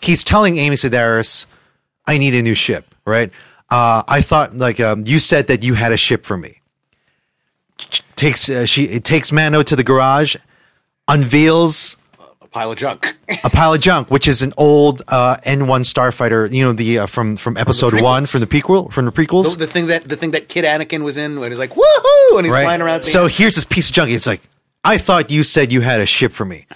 [0.00, 1.46] He's telling Amy Sedaris,
[2.06, 3.30] "I need a new ship." Right.
[3.68, 6.60] Uh, I thought like um, you said that you had a ship for me
[8.16, 10.36] takes uh, she it takes Mando to the garage,
[11.06, 11.96] unveils
[12.56, 13.14] Pile of junk.
[13.44, 16.50] a pile of junk, which is an old uh, N1 starfighter.
[16.50, 18.02] You know the uh, from from episode prequels.
[18.02, 19.52] one from the prequel from the prequels.
[19.52, 22.36] the, the thing that the thing that Kid Anakin was in when he's like woohoo
[22.38, 22.62] and he's right?
[22.62, 23.02] flying around.
[23.02, 24.10] So here's this piece of junk.
[24.10, 24.40] It's like,
[24.82, 26.66] I thought you said you had a ship for me.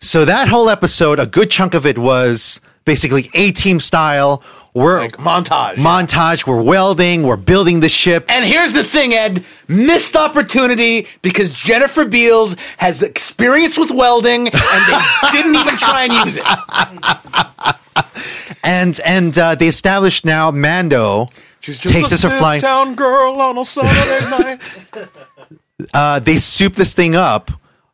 [0.00, 4.40] So that whole episode, a good chunk of it was basically A team style.
[4.74, 5.76] We're Like montage.
[5.76, 6.46] montage.
[6.48, 7.22] We're welding.
[7.22, 8.24] We're building the ship.
[8.28, 9.44] And here's the thing, Ed.
[9.68, 16.26] Missed opportunity because Jennifer Beals has experience with welding and they didn't even try and
[16.26, 16.44] use it.
[18.64, 21.26] And and uh, they established now Mando
[21.62, 22.60] takes us a flying.
[22.60, 24.28] town girl on a Saturday
[24.98, 25.08] night.
[25.94, 27.50] uh, they soup this thing up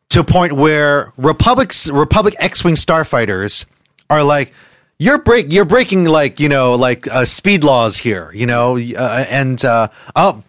[0.09, 3.65] to a point where Republic's Republic X-wing starfighters
[4.09, 4.53] are like,
[5.01, 9.25] "You're break, you're breaking like you know like uh, speed laws here, you know," uh,
[9.29, 10.43] and uh, oh,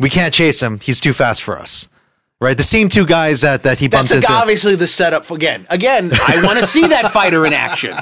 [0.00, 1.88] we can't chase him; he's too fast for us.
[2.40, 4.34] Right, the same two guys that that he bumps That's into.
[4.34, 5.66] obviously the setup for again.
[5.70, 7.94] Again, I want to see that fighter in action.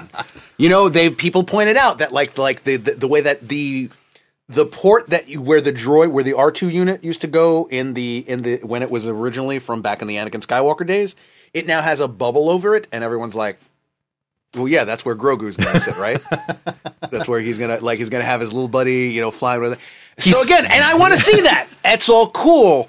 [0.57, 3.91] You know, they people pointed out that like like the the, the way that the
[4.49, 7.69] the port that you, where the droid where the R two unit used to go
[7.71, 11.15] in the in the when it was originally from back in the Anakin Skywalker days,
[11.53, 13.61] it now has a bubble over it, and everyone's like,
[14.55, 16.21] "Well, yeah, that's where Grogu's gonna sit, right?
[17.11, 19.73] that's where he's gonna like he's gonna have his little buddy, you know, flying with
[19.75, 19.79] it."
[20.23, 21.69] So again, and I want to see that.
[21.83, 22.89] That's all cool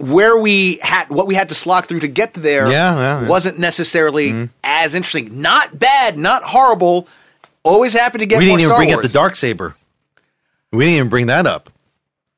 [0.00, 3.28] where we had what we had to slog through to get there Yeah, yeah, yeah.
[3.28, 4.44] wasn't necessarily mm-hmm.
[4.64, 5.40] as interesting.
[5.40, 7.06] Not bad, not horrible.
[7.62, 8.40] Always happy to get more.
[8.40, 8.96] we didn't even Star bring Wars.
[8.96, 9.76] up the dark saber.
[10.72, 11.70] We didn't even bring that up.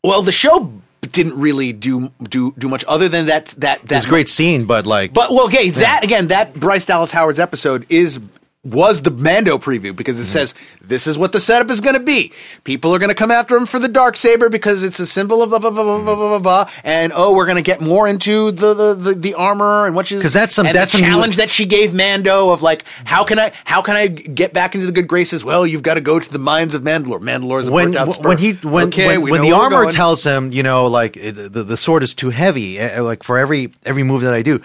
[0.02, 0.72] Well, the show
[1.10, 4.64] didn't really do do do much other than that that that It's a great scene,
[4.66, 8.20] but like, But well, okay, that again, that Bryce Dallas Howard's episode is
[8.64, 10.22] was the Mando preview because Mm-hmm.
[10.22, 12.32] it says this is what the setup is going to be.
[12.62, 15.42] People are going to come after him for the dark saber because it's a symbol
[15.42, 16.70] of blah blah blah blah blah blah, blah, blah.
[16.84, 20.06] and oh, we're going to get more into the the, the, the armor and what
[20.06, 22.84] she's 'Cause that's some- that's a some new- challenge that she gave Mando of like
[23.04, 25.42] how can I how can I get back into the good graces?
[25.42, 27.20] Well, you've got to go to the mines of Mandalore.
[27.20, 30.52] Mandalore's a when burnt out when he when okay, when, when the armor tells him,
[30.52, 34.22] you know, like the the sword is too heavy, uh, like for every every move
[34.22, 34.60] that I do,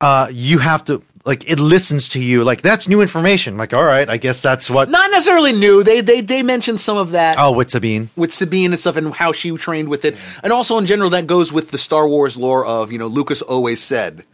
[0.00, 2.44] uh, you have to like it listens to you.
[2.44, 3.56] Like that's new information.
[3.56, 4.88] Like all right, I guess that's what.
[4.90, 5.82] not necessarily new.
[5.82, 7.36] They they they mentioned some of that.
[7.38, 8.10] oh, with Sabine.
[8.16, 10.16] with Sabine and stuff and how she trained with it.
[10.42, 13.42] And also in general that goes with the Star Wars lore of, you know, Lucas
[13.42, 14.24] always said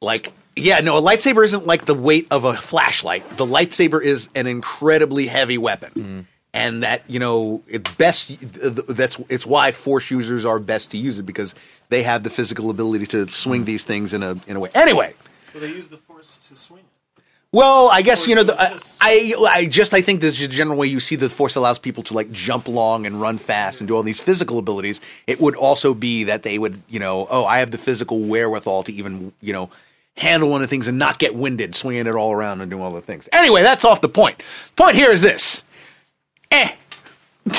[0.00, 3.26] like yeah, no, a lightsaber isn't like the weight of a flashlight.
[3.38, 6.26] The lightsaber is an incredibly heavy weapon.
[6.54, 11.18] And that, you know, it's best that's it's why force users are best to use
[11.18, 11.54] it because
[11.88, 14.68] they have the physical ability to swing these things in a in a way.
[14.74, 15.14] Anyway,
[15.52, 17.22] So they use the force to swing it.
[17.52, 18.42] well, I guess you know.
[18.42, 21.28] The, I, I I just I think there's just a general way you see the
[21.28, 24.56] force allows people to like jump long and run fast and do all these physical
[24.56, 25.02] abilities.
[25.26, 28.84] It would also be that they would you know oh I have the physical wherewithal
[28.84, 29.68] to even you know
[30.16, 32.82] handle one of the things and not get winded swinging it all around and doing
[32.82, 33.28] all the things.
[33.30, 34.42] Anyway, that's off the point.
[34.74, 35.64] Point here is this.
[36.50, 36.72] Eh.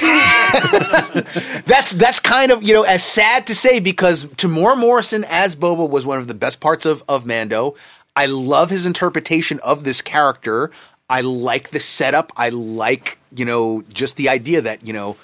[1.66, 5.90] that's that's kind of you know as sad to say because Temuera Morrison as Boba
[5.90, 7.76] was one of the best parts of of Mando.
[8.16, 10.72] I love his interpretation of this character.
[11.10, 12.32] I like the setup.
[12.38, 15.18] I like you know just the idea that you know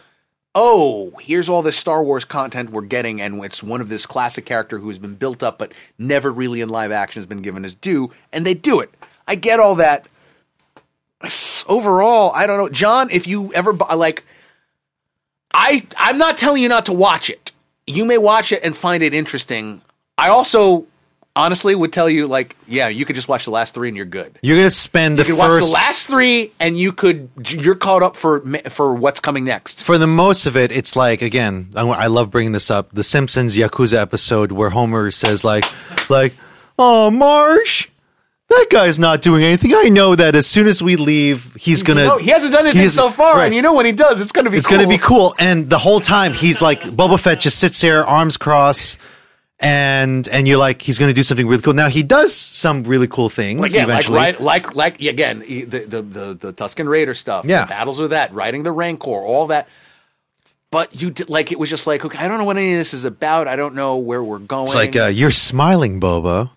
[0.54, 4.46] oh here's all this Star Wars content we're getting and it's one of this classic
[4.46, 7.64] character who has been built up but never really in live action has been given
[7.64, 8.94] his due and they do it.
[9.26, 10.06] I get all that.
[11.68, 13.10] Overall, I don't know, John.
[13.10, 14.26] If you ever like.
[15.54, 17.52] I I'm not telling you not to watch it.
[17.88, 19.82] You may watch it and find it interesting.
[20.18, 20.86] I also
[21.36, 24.06] honestly would tell you like, yeah, you could just watch the last three and you're
[24.06, 24.38] good.
[24.42, 27.76] You're gonna spend You the could watch first the last three and you could you're
[27.76, 29.82] caught up for for what's coming next.
[29.84, 32.92] for the most of it, it's like again, I, I love bringing this up.
[32.92, 35.66] The Simpsons Yakuza episode where Homer says like,
[36.10, 36.34] like,
[36.78, 37.88] oh Marsh,
[38.50, 39.74] that guy's not doing anything.
[39.74, 42.06] I know that as soon as we leave, he's gonna.
[42.06, 43.46] No, he hasn't done anything so far, right.
[43.46, 44.78] and you know when he does, it's gonna be it's cool.
[44.78, 45.36] gonna be cool.
[45.40, 48.98] And the whole time he's like, Boba Fett just sits there, arms crossed.
[49.62, 51.74] And and you're like he's going to do something really cool.
[51.74, 54.16] Now he does some really cool things like eventually.
[54.16, 57.66] right, like like again, the the the, the Tusken Raider stuff, Yeah.
[57.66, 59.68] battles with that, riding the Rancor, all that.
[60.72, 62.78] But you did, like it was just like okay, I don't know what any of
[62.78, 63.50] this is about.
[63.50, 64.64] I don't know where we're going.
[64.64, 66.52] It's like uh, you're smiling, Boba.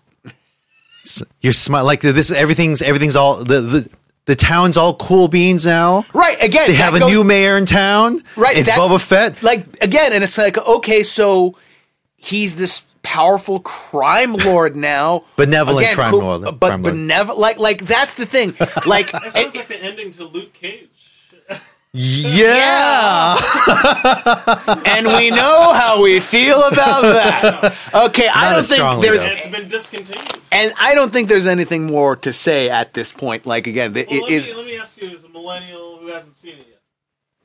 [1.03, 2.31] It's- You're smiling like this.
[2.31, 3.89] Everything's everything's all the the
[4.25, 6.05] the town's all cool beans now.
[6.13, 6.67] right again.
[6.67, 8.23] They have a goes- new mayor in town.
[8.37, 9.43] Right, It's that's- Boba Fett.
[9.43, 11.55] Like again, and it's like okay, so
[12.15, 16.93] he's this powerful crime lord now, Benevolent Again, crime who- lord- but crime lord.
[16.93, 17.39] benevolent.
[17.39, 18.55] Like like that's the thing.
[18.85, 20.87] Like That sounds like the ending to Luke Cage.
[21.93, 23.37] Yeah.
[24.85, 27.77] and we know how we feel about that.
[27.93, 29.29] Okay, I Not don't as think strongly, there's, though.
[29.31, 30.39] It's been discontinued.
[30.51, 33.45] and I don't think there's anything more to say at this point.
[33.45, 34.47] Like again, it Well, let, is.
[34.47, 36.81] me, let me ask you, as a millennial who hasn't seen it yet.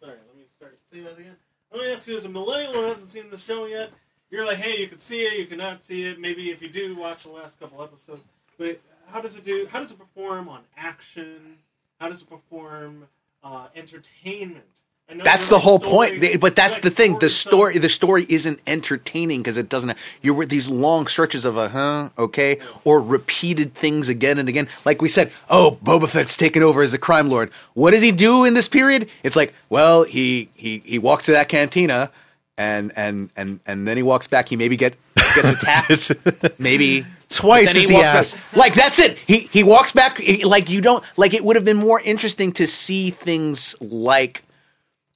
[0.00, 0.78] Sorry, let me start.
[0.90, 1.36] Say that again.
[1.70, 3.90] Let me ask you, as a millennial who hasn't seen the show yet.
[4.30, 6.18] You're like, hey, you could see it, you cannot see it.
[6.20, 8.22] Maybe if you do watch the last couple episodes,
[8.58, 8.80] but
[9.10, 9.66] how does it do?
[9.70, 11.58] How does it perform on action?
[12.00, 13.08] How does it perform
[13.42, 14.64] uh, entertainment?
[15.10, 16.20] I know That's the whole story- point.
[16.20, 17.18] They- But that's you the like thing.
[17.18, 17.82] The story, stuff.
[17.82, 19.96] the story isn't entertaining because it doesn't.
[20.20, 24.68] You're with these long stretches of a huh, okay, or repeated things again and again.
[24.84, 27.50] Like we said, oh, Boba Fett's taken over as a crime lord.
[27.72, 29.08] What does he do in this period?
[29.22, 32.10] It's like, well, he he he walks to that cantina,
[32.58, 34.50] and and and and then he walks back.
[34.50, 36.58] He maybe get gets attacked.
[36.60, 37.06] maybe
[37.38, 38.14] Twice he as he back.
[38.16, 38.56] asked.
[38.56, 39.16] Like that's it.
[39.26, 40.18] He he walks back.
[40.18, 41.04] he- like you don't.
[41.16, 44.42] Like it would have been more interesting to see things like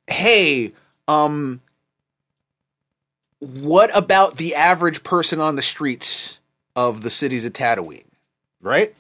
[0.07, 0.73] hey,
[1.09, 1.61] um,
[3.41, 6.39] what about the average person on the streets
[6.77, 8.05] of the cities of Tatooine,
[8.61, 8.95] right?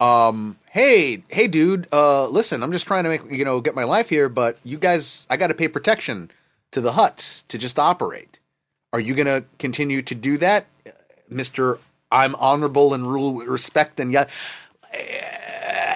[0.00, 3.84] Um, hey, hey, dude, uh, listen, I'm just trying to make you know get my
[3.84, 6.30] life here, but you guys, I got to pay protection
[6.72, 8.38] to the Hutts to just operate.
[8.92, 10.66] Are you gonna continue to do that,
[11.28, 11.78] Mister?
[12.12, 14.26] I'm honorable and rule with respect and yeah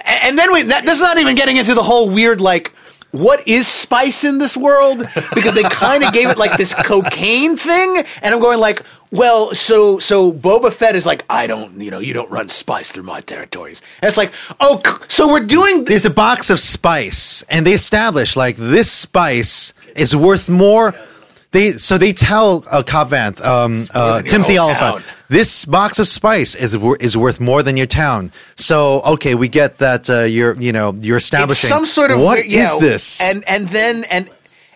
[0.05, 2.73] and then we that, that's not even getting into the whole weird like
[3.11, 4.99] what is spice in this world
[5.33, 9.53] because they kind of gave it like this cocaine thing and i'm going like well
[9.53, 13.03] so so boba fett is like i don't you know you don't run spice through
[13.03, 14.31] my territories and it's like
[14.61, 18.89] oh c- so we're doing There's a box of spice, and they establish like this
[18.89, 20.95] spice is worth more.
[21.51, 25.03] They so they tell uh, Cobb Vanth, um, uh, Timothy Olyphant.
[25.31, 28.33] This box of spice is is worth more than your town.
[28.57, 32.19] So okay, we get that uh, you're you know you're it's establishing some sort of
[32.19, 33.21] what weird- is yeah, this?
[33.21, 34.29] and and then and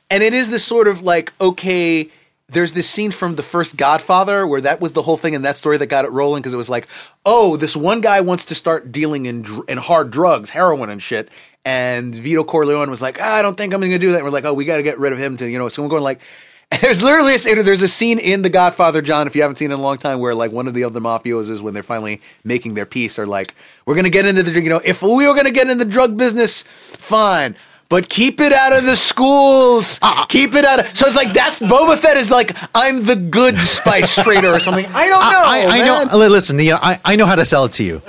[0.09, 2.09] and it is this sort of like okay
[2.47, 5.57] there's this scene from the first godfather where that was the whole thing in that
[5.57, 6.87] story that got it rolling because it was like
[7.25, 11.01] oh this one guy wants to start dealing in dr- in hard drugs heroin and
[11.01, 11.27] shit
[11.65, 14.29] and vito corleone was like ah, i don't think i'm gonna do that and we're
[14.29, 16.21] like oh we gotta get rid of him to you know so i'm going like
[16.81, 19.73] there's literally a, there's a scene in The Godfather, John, if you haven't seen it
[19.75, 22.73] in a long time, where like one of the other mafiosos, when they're finally making
[22.73, 23.53] their peace, are like,
[23.85, 26.17] "We're gonna get into the you know, if we were gonna get in the drug
[26.17, 27.55] business, fine."
[27.87, 29.99] But keep it out of the schools.
[30.27, 30.97] keep it out of.
[30.97, 34.87] So it's like that's Boba Fett is like I'm the good spice trader or something.
[34.87, 35.43] I don't know.
[35.45, 36.07] I, I man.
[36.07, 36.17] know.
[36.17, 38.01] li- Listen, you know, I, I know how to sell it to you,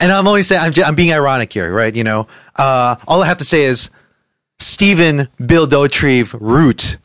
[0.00, 1.94] and I'm only saying I'm, ju- I'm being ironic here, right?
[1.94, 3.90] You know, uh, all I have to say is
[4.58, 6.96] Stephen Bill Dotrieve Root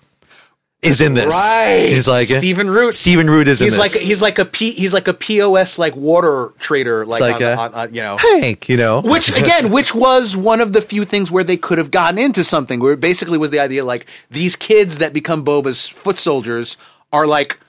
[0.82, 1.34] is in this.
[1.34, 1.88] Right.
[1.90, 2.94] He's like Stephen Root.
[2.94, 4.02] Stephen Root is He's in like this.
[4.02, 7.56] he's like a P, he's like a POS like water trader like, like on, a-
[7.56, 9.02] on, on, you know Hank, you know.
[9.02, 12.44] which again which was one of the few things where they could have gotten into
[12.44, 16.78] something where it basically was the idea like these kids that become boba's foot soldiers
[17.12, 17.60] are like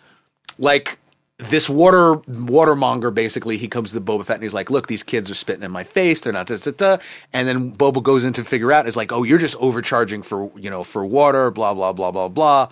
[0.59, 0.99] like
[1.39, 5.03] this water watermonger basically he comes to the boba fett and he's like look these
[5.03, 7.01] kids are spitting in my face they're not this, this, this.
[7.33, 10.51] and then boba goes in to figure out is like oh you're just overcharging for
[10.57, 12.69] you know for water blah blah blah blah blah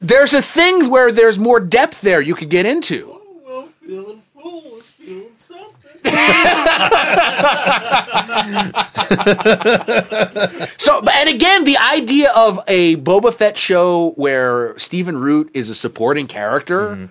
[0.00, 4.22] there's a thing where there's more depth there you could get into oh, Well, feeling
[4.34, 5.74] full is feeling something.
[10.78, 15.70] So, but- and again, the idea of a Boba Fett show where Stephen Root is
[15.70, 17.06] a supporting character mm-hmm.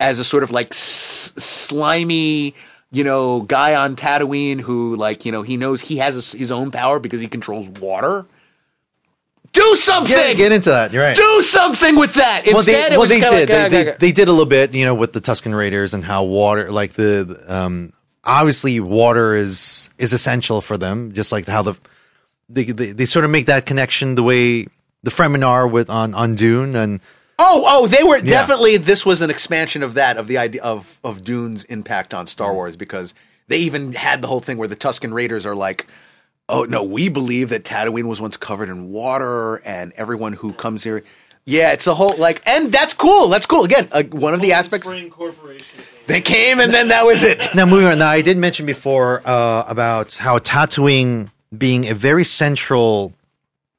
[0.00, 2.54] as a sort of like s- slimy,
[2.90, 6.52] you know, guy on Tatooine who, like, you know, he knows he has his, his
[6.52, 8.26] own power because he controls water.
[9.52, 10.16] Do something.
[10.16, 10.92] get, get into that.
[10.92, 11.16] You're right.
[11.16, 12.46] Do something with that.
[12.46, 13.30] well, Instead, they, it well, was they did.
[13.30, 15.92] like, they, uh, they, they did a little bit, you know, with the Tusken Raiders
[15.92, 17.92] and how water, like the, um,
[18.24, 21.74] obviously water is is essential for them, just like how the
[22.48, 24.66] they, they they sort of make that connection the way
[25.02, 27.00] the Fremen are with on on Dune and
[27.38, 28.76] Oh, oh, they were definitely.
[28.76, 32.52] This was an expansion of that of the idea of of Dune's impact on Star
[32.52, 33.14] Wars because
[33.48, 35.86] they even had the whole thing where the Tusken Raiders are like,
[36.52, 40.84] "Oh no, we believe that Tatooine was once covered in water, and everyone who comes
[40.84, 41.02] here."
[41.44, 43.26] Yeah, it's a whole like, and that's cool.
[43.28, 43.64] That's cool.
[43.64, 45.80] Again, uh, one of the aspects Spring Corporation.
[46.06, 47.48] they came, and then that was it.
[47.54, 47.98] Now, moving on.
[47.98, 53.12] Now, I did mention before uh, about how Tatooine being a very central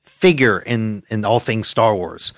[0.02, 2.34] figure in in all things Star Wars,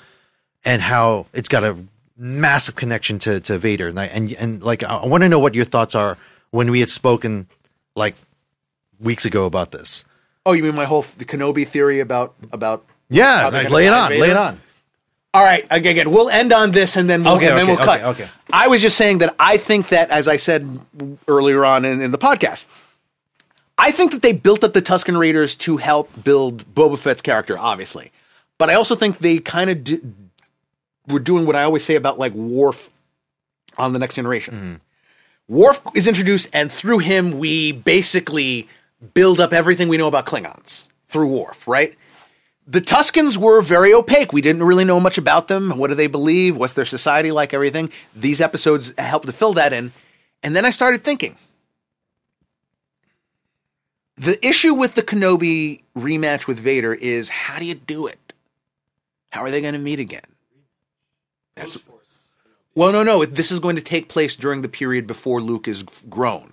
[0.64, 1.76] and how it's got a
[2.18, 3.88] massive connection to to Vader.
[3.88, 6.20] And I, and, and like, I want to know what your thoughts are
[6.52, 7.48] when we had spoken
[7.96, 8.16] like
[9.00, 10.06] weeks ago about this.
[10.46, 12.86] Oh, you mean my whole the Kenobi theory about about?
[13.10, 14.22] Yeah, lay it on, Vader?
[14.22, 14.60] lay it on.
[15.34, 17.86] All right, again, we'll end on this and then we'll, Okay, and then okay, we'll
[17.86, 18.02] cut.
[18.04, 18.30] okay, okay.
[18.54, 20.80] I was just saying that I think that, as I said
[21.28, 22.66] earlier on in, in the podcast,
[23.78, 27.58] I think that they built up the Tusken Raiders to help build Boba Fett's character,
[27.60, 28.14] obviously.
[28.58, 30.02] But I also think they kind of
[31.12, 32.90] were doing what I always say about like Worf
[33.78, 34.54] on the Next Generation.
[34.54, 35.54] Mm-hmm.
[35.54, 38.70] Worf is introduced, and through him, we basically
[39.14, 41.96] build up everything we know about Klingons through Worf, right?
[42.68, 44.34] The Tuskens were very opaque.
[44.34, 45.78] We didn't really know much about them.
[45.78, 46.58] What do they believe?
[46.58, 47.54] What's their society like?
[47.54, 47.92] Everything.
[48.16, 49.92] These episodes helped to fill that in.
[50.42, 51.38] And then I started thinking
[54.18, 58.34] the issue with the Kenobi rematch with Vader is how do you do it?
[59.32, 60.22] How are they going to meet again?
[61.56, 61.80] That's
[62.74, 63.26] well, no, no.
[63.26, 66.52] This is going to take place during the period before Luke is grown,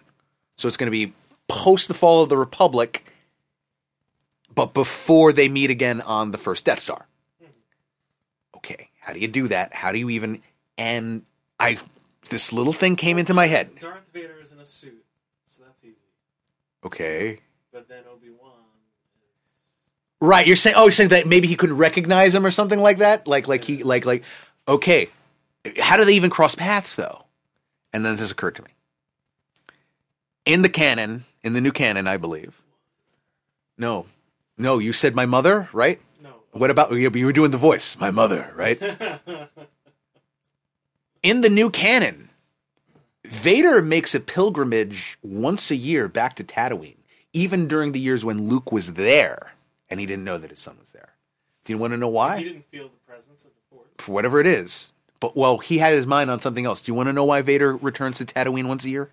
[0.56, 1.12] so it's going to be
[1.53, 3.05] post the fall of the Republic,
[4.55, 7.07] but before they meet again on the first Death Star.
[8.57, 9.74] Okay, how do you do that?
[9.74, 10.41] How do you even?
[10.79, 11.23] And
[11.61, 11.79] I,
[12.31, 13.79] this little thing came into my head.
[13.79, 15.05] Darth Vader is in a suit,
[15.45, 15.97] so that's easy.
[16.85, 17.39] Okay,
[17.70, 19.59] But then Obi Wan is
[20.20, 22.99] Right, you're saying oh, you're saying that maybe he couldn't recognize him or something like
[22.99, 23.29] that?
[23.29, 24.24] Like like he like like
[24.66, 25.09] okay.
[25.79, 27.24] How do they even cross paths though?
[27.93, 28.70] And then this occurred to me.
[30.44, 32.60] In the canon, in the new canon, I believe.
[33.78, 34.06] No.
[34.59, 36.01] No, you said my mother, right?
[36.23, 36.35] no.
[36.52, 38.81] What about you you were doing the voice, my mother, right?
[41.23, 42.28] in the new canon,
[43.24, 46.97] Vader makes a pilgrimage once a year back to Tatooine,
[47.32, 49.52] even during the years when Luke was there
[49.89, 51.10] and he didn't know that his son was there.
[51.64, 52.39] Do you want to know why?
[52.39, 53.89] He didn't feel the presence of the Force.
[53.98, 54.90] For whatever it is.
[55.20, 56.81] But well, he had his mind on something else.
[56.81, 59.10] Do you want to know why Vader returns to Tatooine once a year?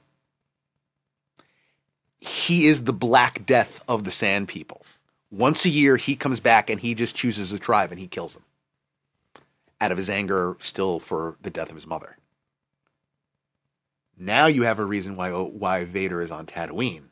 [2.20, 4.86] He is the black death of the Sand People.
[5.32, 8.34] Once a year, he comes back and he just chooses a tribe and he kills
[8.34, 8.44] them
[9.82, 12.18] out of his anger still for the death of his mother.
[14.18, 17.04] Now you have a reason why oh, why Vader is on Tatooine.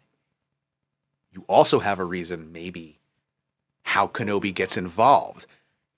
[1.32, 3.00] You also have a reason maybe
[3.84, 5.46] how Kenobi gets involved.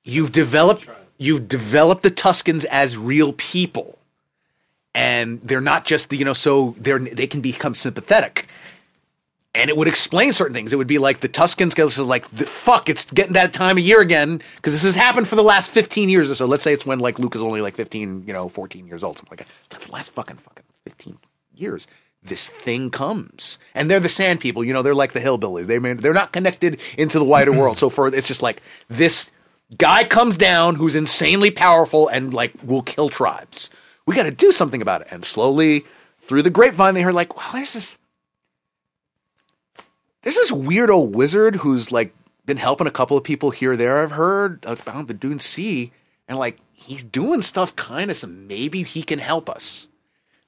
[0.03, 0.87] You've developed
[1.17, 3.97] you've developed the Tuskens as real people.
[4.95, 8.47] And they're not just the, you know, so they're they can become sympathetic.
[9.55, 10.71] And it would explain certain things.
[10.71, 13.83] It would be like the Tusken Tuskens goes like, fuck, it's getting that time of
[13.83, 16.45] year again because this has happened for the last 15 years or so.
[16.45, 19.17] Let's say it's when like Luke is only like 15, you know, 14 years old,
[19.17, 19.53] something like that.
[19.65, 21.17] It's like the last fucking fucking 15
[21.55, 21.87] years.
[22.21, 24.63] This thing comes, and they're the Sand People.
[24.63, 25.67] You know, they're like the hillbillies.
[25.67, 27.77] They they're not connected into the wider world.
[27.77, 29.31] So for it's just like this
[29.77, 33.69] guy comes down who's insanely powerful and like will kill tribes.
[34.05, 35.07] We got to do something about it.
[35.11, 35.85] And slowly
[36.19, 37.97] through the grapevine, they heard like, well, there's this
[40.21, 42.13] there's this weird old wizard who's like
[42.45, 43.99] been helping a couple of people here there.
[43.99, 45.91] I've heard about the Dune Sea,
[46.27, 48.17] and like he's doing stuff kind of.
[48.17, 49.88] So maybe he can help us.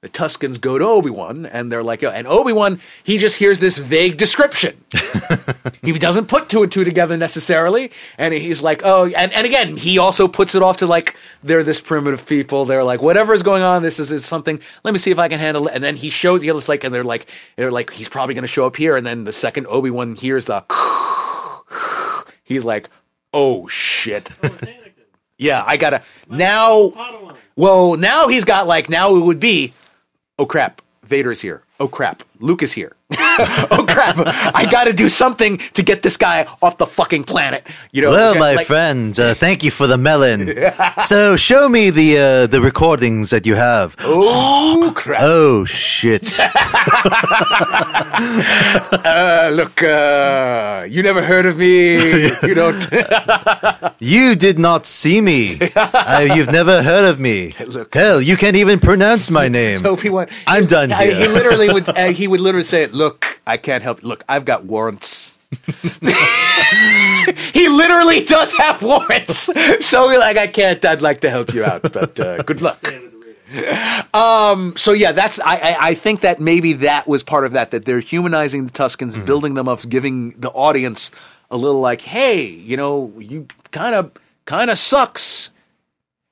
[0.01, 3.35] The Tuskens go to Obi Wan, and they're like, "Yo," and Obi Wan he just
[3.35, 4.83] hears this vague description.
[5.83, 9.77] he doesn't put two and two together necessarily, and he's like, "Oh," and, and again,
[9.77, 12.65] he also puts it off to like they're this primitive people.
[12.65, 14.59] They're like, whatever is going on, this is, is something.
[14.83, 15.73] Let me see if I can handle it.
[15.75, 18.43] And then he shows, he looks like, and they're like, they're like, he's probably going
[18.43, 18.95] to show up here.
[18.95, 20.63] And then the second Obi Wan hears the,
[22.43, 22.89] he's like,
[23.33, 24.57] oh shit, Oh,
[25.37, 26.89] yeah, I gotta now.
[26.89, 27.35] Padawan.
[27.55, 29.73] Well, now he's got like now it would be,
[30.41, 31.61] oh crap, Vader is here.
[31.79, 32.95] Oh crap, Luke is here.
[33.71, 34.15] oh crap,
[34.55, 37.65] I got to do something to get this guy off the fucking planet.
[37.91, 40.53] You know, Well, my like- friend, uh, thank you for the melon.
[41.05, 43.95] so, show me the uh, the recordings that you have.
[43.99, 45.21] Oh crap!
[45.23, 46.37] Oh shit!
[48.21, 52.27] Uh, look, uh, you never heard of me.
[52.43, 52.87] you don't.
[53.99, 55.59] You did not see me.
[55.75, 57.53] Uh, you've never heard of me.
[57.65, 57.93] Look.
[57.93, 59.85] Hell, you can't even pronounce my name.
[59.85, 60.27] Obi Wan.
[60.47, 61.29] I'm done He here.
[61.29, 61.87] literally would.
[61.89, 64.03] Uh, he would literally say, "Look, I can't help.
[64.03, 65.39] Look, I've got warrants."
[67.53, 69.49] he literally does have warrants.
[69.85, 70.83] So like, I can't.
[70.85, 72.75] I'd like to help you out, but uh, good luck.
[72.75, 74.07] Stay with the reader.
[74.13, 77.71] Um, so yeah, that's I, I I think that maybe that was part of that
[77.71, 81.11] that they're humanizing the Tuskens, building them up, giving the audience
[81.49, 84.11] a little like, hey, you know, you kind of
[84.45, 85.51] kind of sucks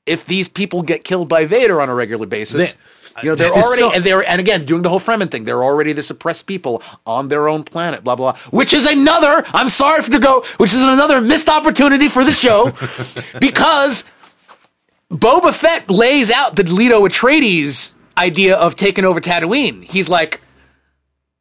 [0.06, 2.74] if these people get killed by Vader on a regular basis.
[2.74, 2.80] They-
[3.24, 5.44] you know, they're already so- and they're and again doing the whole Fremen thing.
[5.46, 8.34] They're already this oppressed people on their own planet, blah blah.
[8.34, 9.44] blah which is another.
[9.48, 10.46] I'm sorry to go.
[10.58, 12.72] Which is another missed opportunity for the show
[13.40, 14.04] because
[15.12, 19.84] Boba Fett lays out the Leto Atreides idea of taking over Tatooine.
[19.84, 20.42] He's like,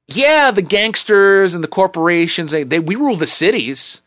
[0.07, 4.01] yeah, the gangsters and the corporations, they, they we rule the cities,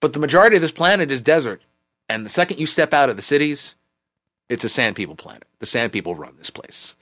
[0.00, 1.62] but the majority of this planet is desert.
[2.08, 3.76] And the second you step out of the cities,
[4.48, 5.44] it's a sand people planet.
[5.58, 6.96] The sand people run this place.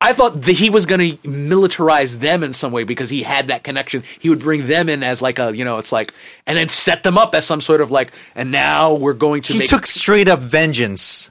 [0.00, 3.48] I thought that he was going to militarize them in some way because he had
[3.48, 4.02] that connection.
[4.18, 6.12] He would bring them in as like a, you know, it's like,
[6.46, 9.54] and then set them up as some sort of like, and now we're going to
[9.54, 9.68] he make.
[9.70, 11.30] took straight up vengeance.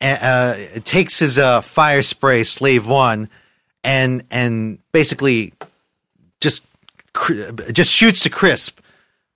[0.00, 0.54] Uh,
[0.84, 3.30] takes his uh, Firespray, Slave One,
[3.82, 5.54] and and basically
[6.42, 6.66] just
[7.14, 8.80] cr- just shoots to crisp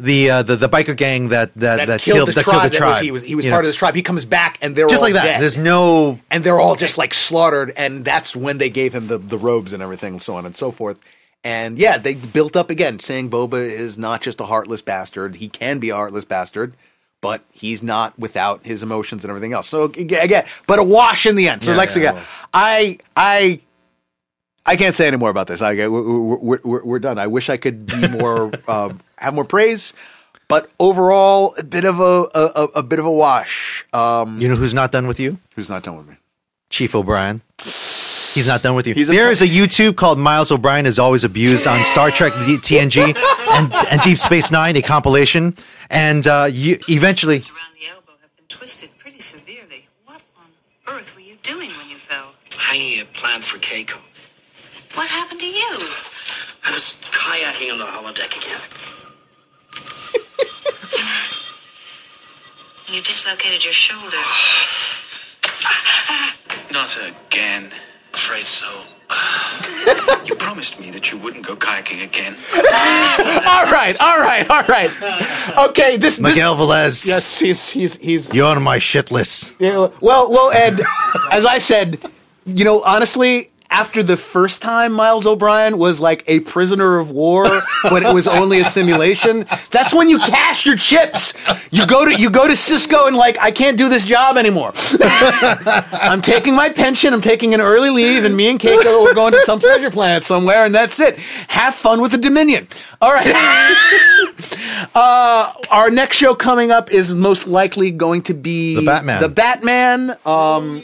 [0.00, 2.52] the uh, the the biker gang that that, that, killed, the that tribe.
[2.54, 2.90] killed the that tribe.
[2.90, 3.58] was- he was he was part know.
[3.60, 3.94] of this tribe.
[3.94, 5.24] He comes back and they're just all like that.
[5.24, 5.42] dead.
[5.42, 9.18] There's no and they're all just like slaughtered, and that's when they gave him the
[9.18, 11.00] the robes and everything, and so on and so forth.
[11.44, 15.36] And yeah, they built up again, saying Boba is not just a heartless bastard.
[15.36, 16.74] He can be a heartless bastard,
[17.20, 19.68] but he's not without his emotions and everything else.
[19.68, 21.62] So again, but a wash in the end.
[21.64, 23.60] So Yeah, Lex, yeah, I I.
[24.66, 25.62] I can't say any more about this.
[25.62, 25.88] I, we're,
[26.36, 27.18] we're, we're, we're done.
[27.18, 29.92] I wish I could be more, uh, have more praise,
[30.48, 33.84] but overall, a bit of a, a, a bit of a wash.
[33.92, 35.38] Um, You know who's not done with you?
[35.56, 36.16] who's not done with me?
[36.70, 37.40] Chief O'Brien.
[38.34, 38.94] He's not done with you.
[38.94, 42.32] He's a- there is a YouTube called Miles O'Brien is always abused on Star Trek
[42.34, 43.16] the TNG
[43.52, 45.56] and, and Deep Space Nine, a compilation.
[45.90, 49.88] And uh, you eventually, around the elbow have been twisted pretty severely.
[50.04, 50.46] What on
[50.94, 52.34] earth were you doing when you fell?
[52.70, 53.96] I uh, planned for Keiko.
[54.96, 55.72] What happened to you?
[56.68, 58.60] I was kayaking on the holodeck again.
[62.90, 64.16] You dislocated your shoulder.
[66.72, 67.70] Not again.
[68.14, 68.66] Afraid so.
[70.26, 72.34] you promised me that you wouldn't go kayaking again.
[73.46, 74.90] all right, all right, all right.
[75.68, 79.52] Okay, this, this Miguel Velez, yes, he's he's he's you're on my shit list.
[79.60, 80.80] Yeah, well, well, Ed,
[81.30, 82.00] as I said,
[82.46, 87.44] you know, honestly, after the first time Miles O'Brien was like a prisoner of war,
[87.82, 89.46] but it was only a simulation.
[89.70, 91.34] That's when you cash your chips.
[91.70, 94.72] You go to you go to Sisko and like, I can't do this job anymore.
[95.02, 97.12] I'm taking my pension.
[97.12, 100.24] I'm taking an early leave, and me and Keiko we're going to some pleasure planet
[100.24, 101.18] somewhere, and that's it.
[101.48, 102.68] Have fun with the Dominion.
[103.00, 103.74] All right.
[104.94, 109.20] Uh, our next show coming up is most likely going to be The Batman.
[109.20, 110.16] The Batman.
[110.24, 110.82] Um,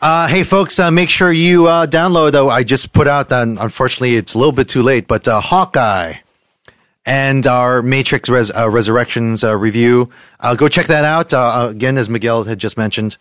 [0.00, 2.32] Uh, hey, folks, uh, make sure you uh, download.
[2.32, 5.06] Though I just put out, and unfortunately, it's a little bit too late.
[5.06, 6.14] But uh, Hawkeye
[7.04, 10.08] and our Matrix Res- uh, Resurrections uh, review.
[10.56, 11.34] Go check that out.
[11.70, 13.18] Again, as Miguel had just mentioned,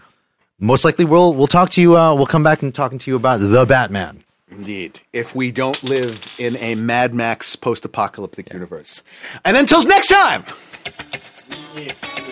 [0.57, 1.91] most likely we'll we'll talk to you.
[1.91, 4.23] We'll come back and talking to you about the Batman.
[4.49, 5.01] Indeed.
[5.11, 9.03] If we don't live in a Mad Max post apocalyptic universe.
[9.43, 10.45] And until next time,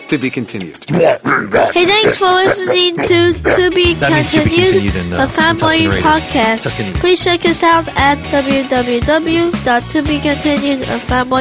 [0.07, 0.77] to be continued.
[0.89, 5.25] Hey, thanks for listening to To Be That means to be Continued, continued in, uh,
[5.25, 6.01] a Fanboy Tuscan Radio.
[6.01, 6.61] podcast.
[6.65, 6.99] Tuscanese.
[7.01, 8.17] Please check us out at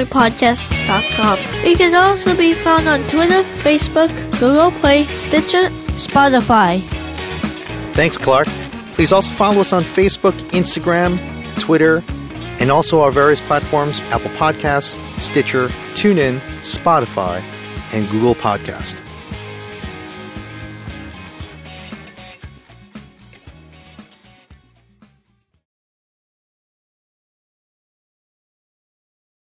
[0.07, 1.39] www.tobecontinued.fanboypodcast.com.
[1.65, 4.11] We can also be found on Twitter, Facebook,
[4.41, 6.81] Google Play, Stitcher, Spotify.
[7.95, 8.49] Thanks, Clark.
[8.95, 11.19] Please also follow us on Facebook, Instagram,
[11.61, 12.03] Twitter,
[12.59, 17.43] and also our various platforms Apple Podcasts, Stitcher, TuneIn, Spotify,
[17.97, 19.06] and Google Podcast.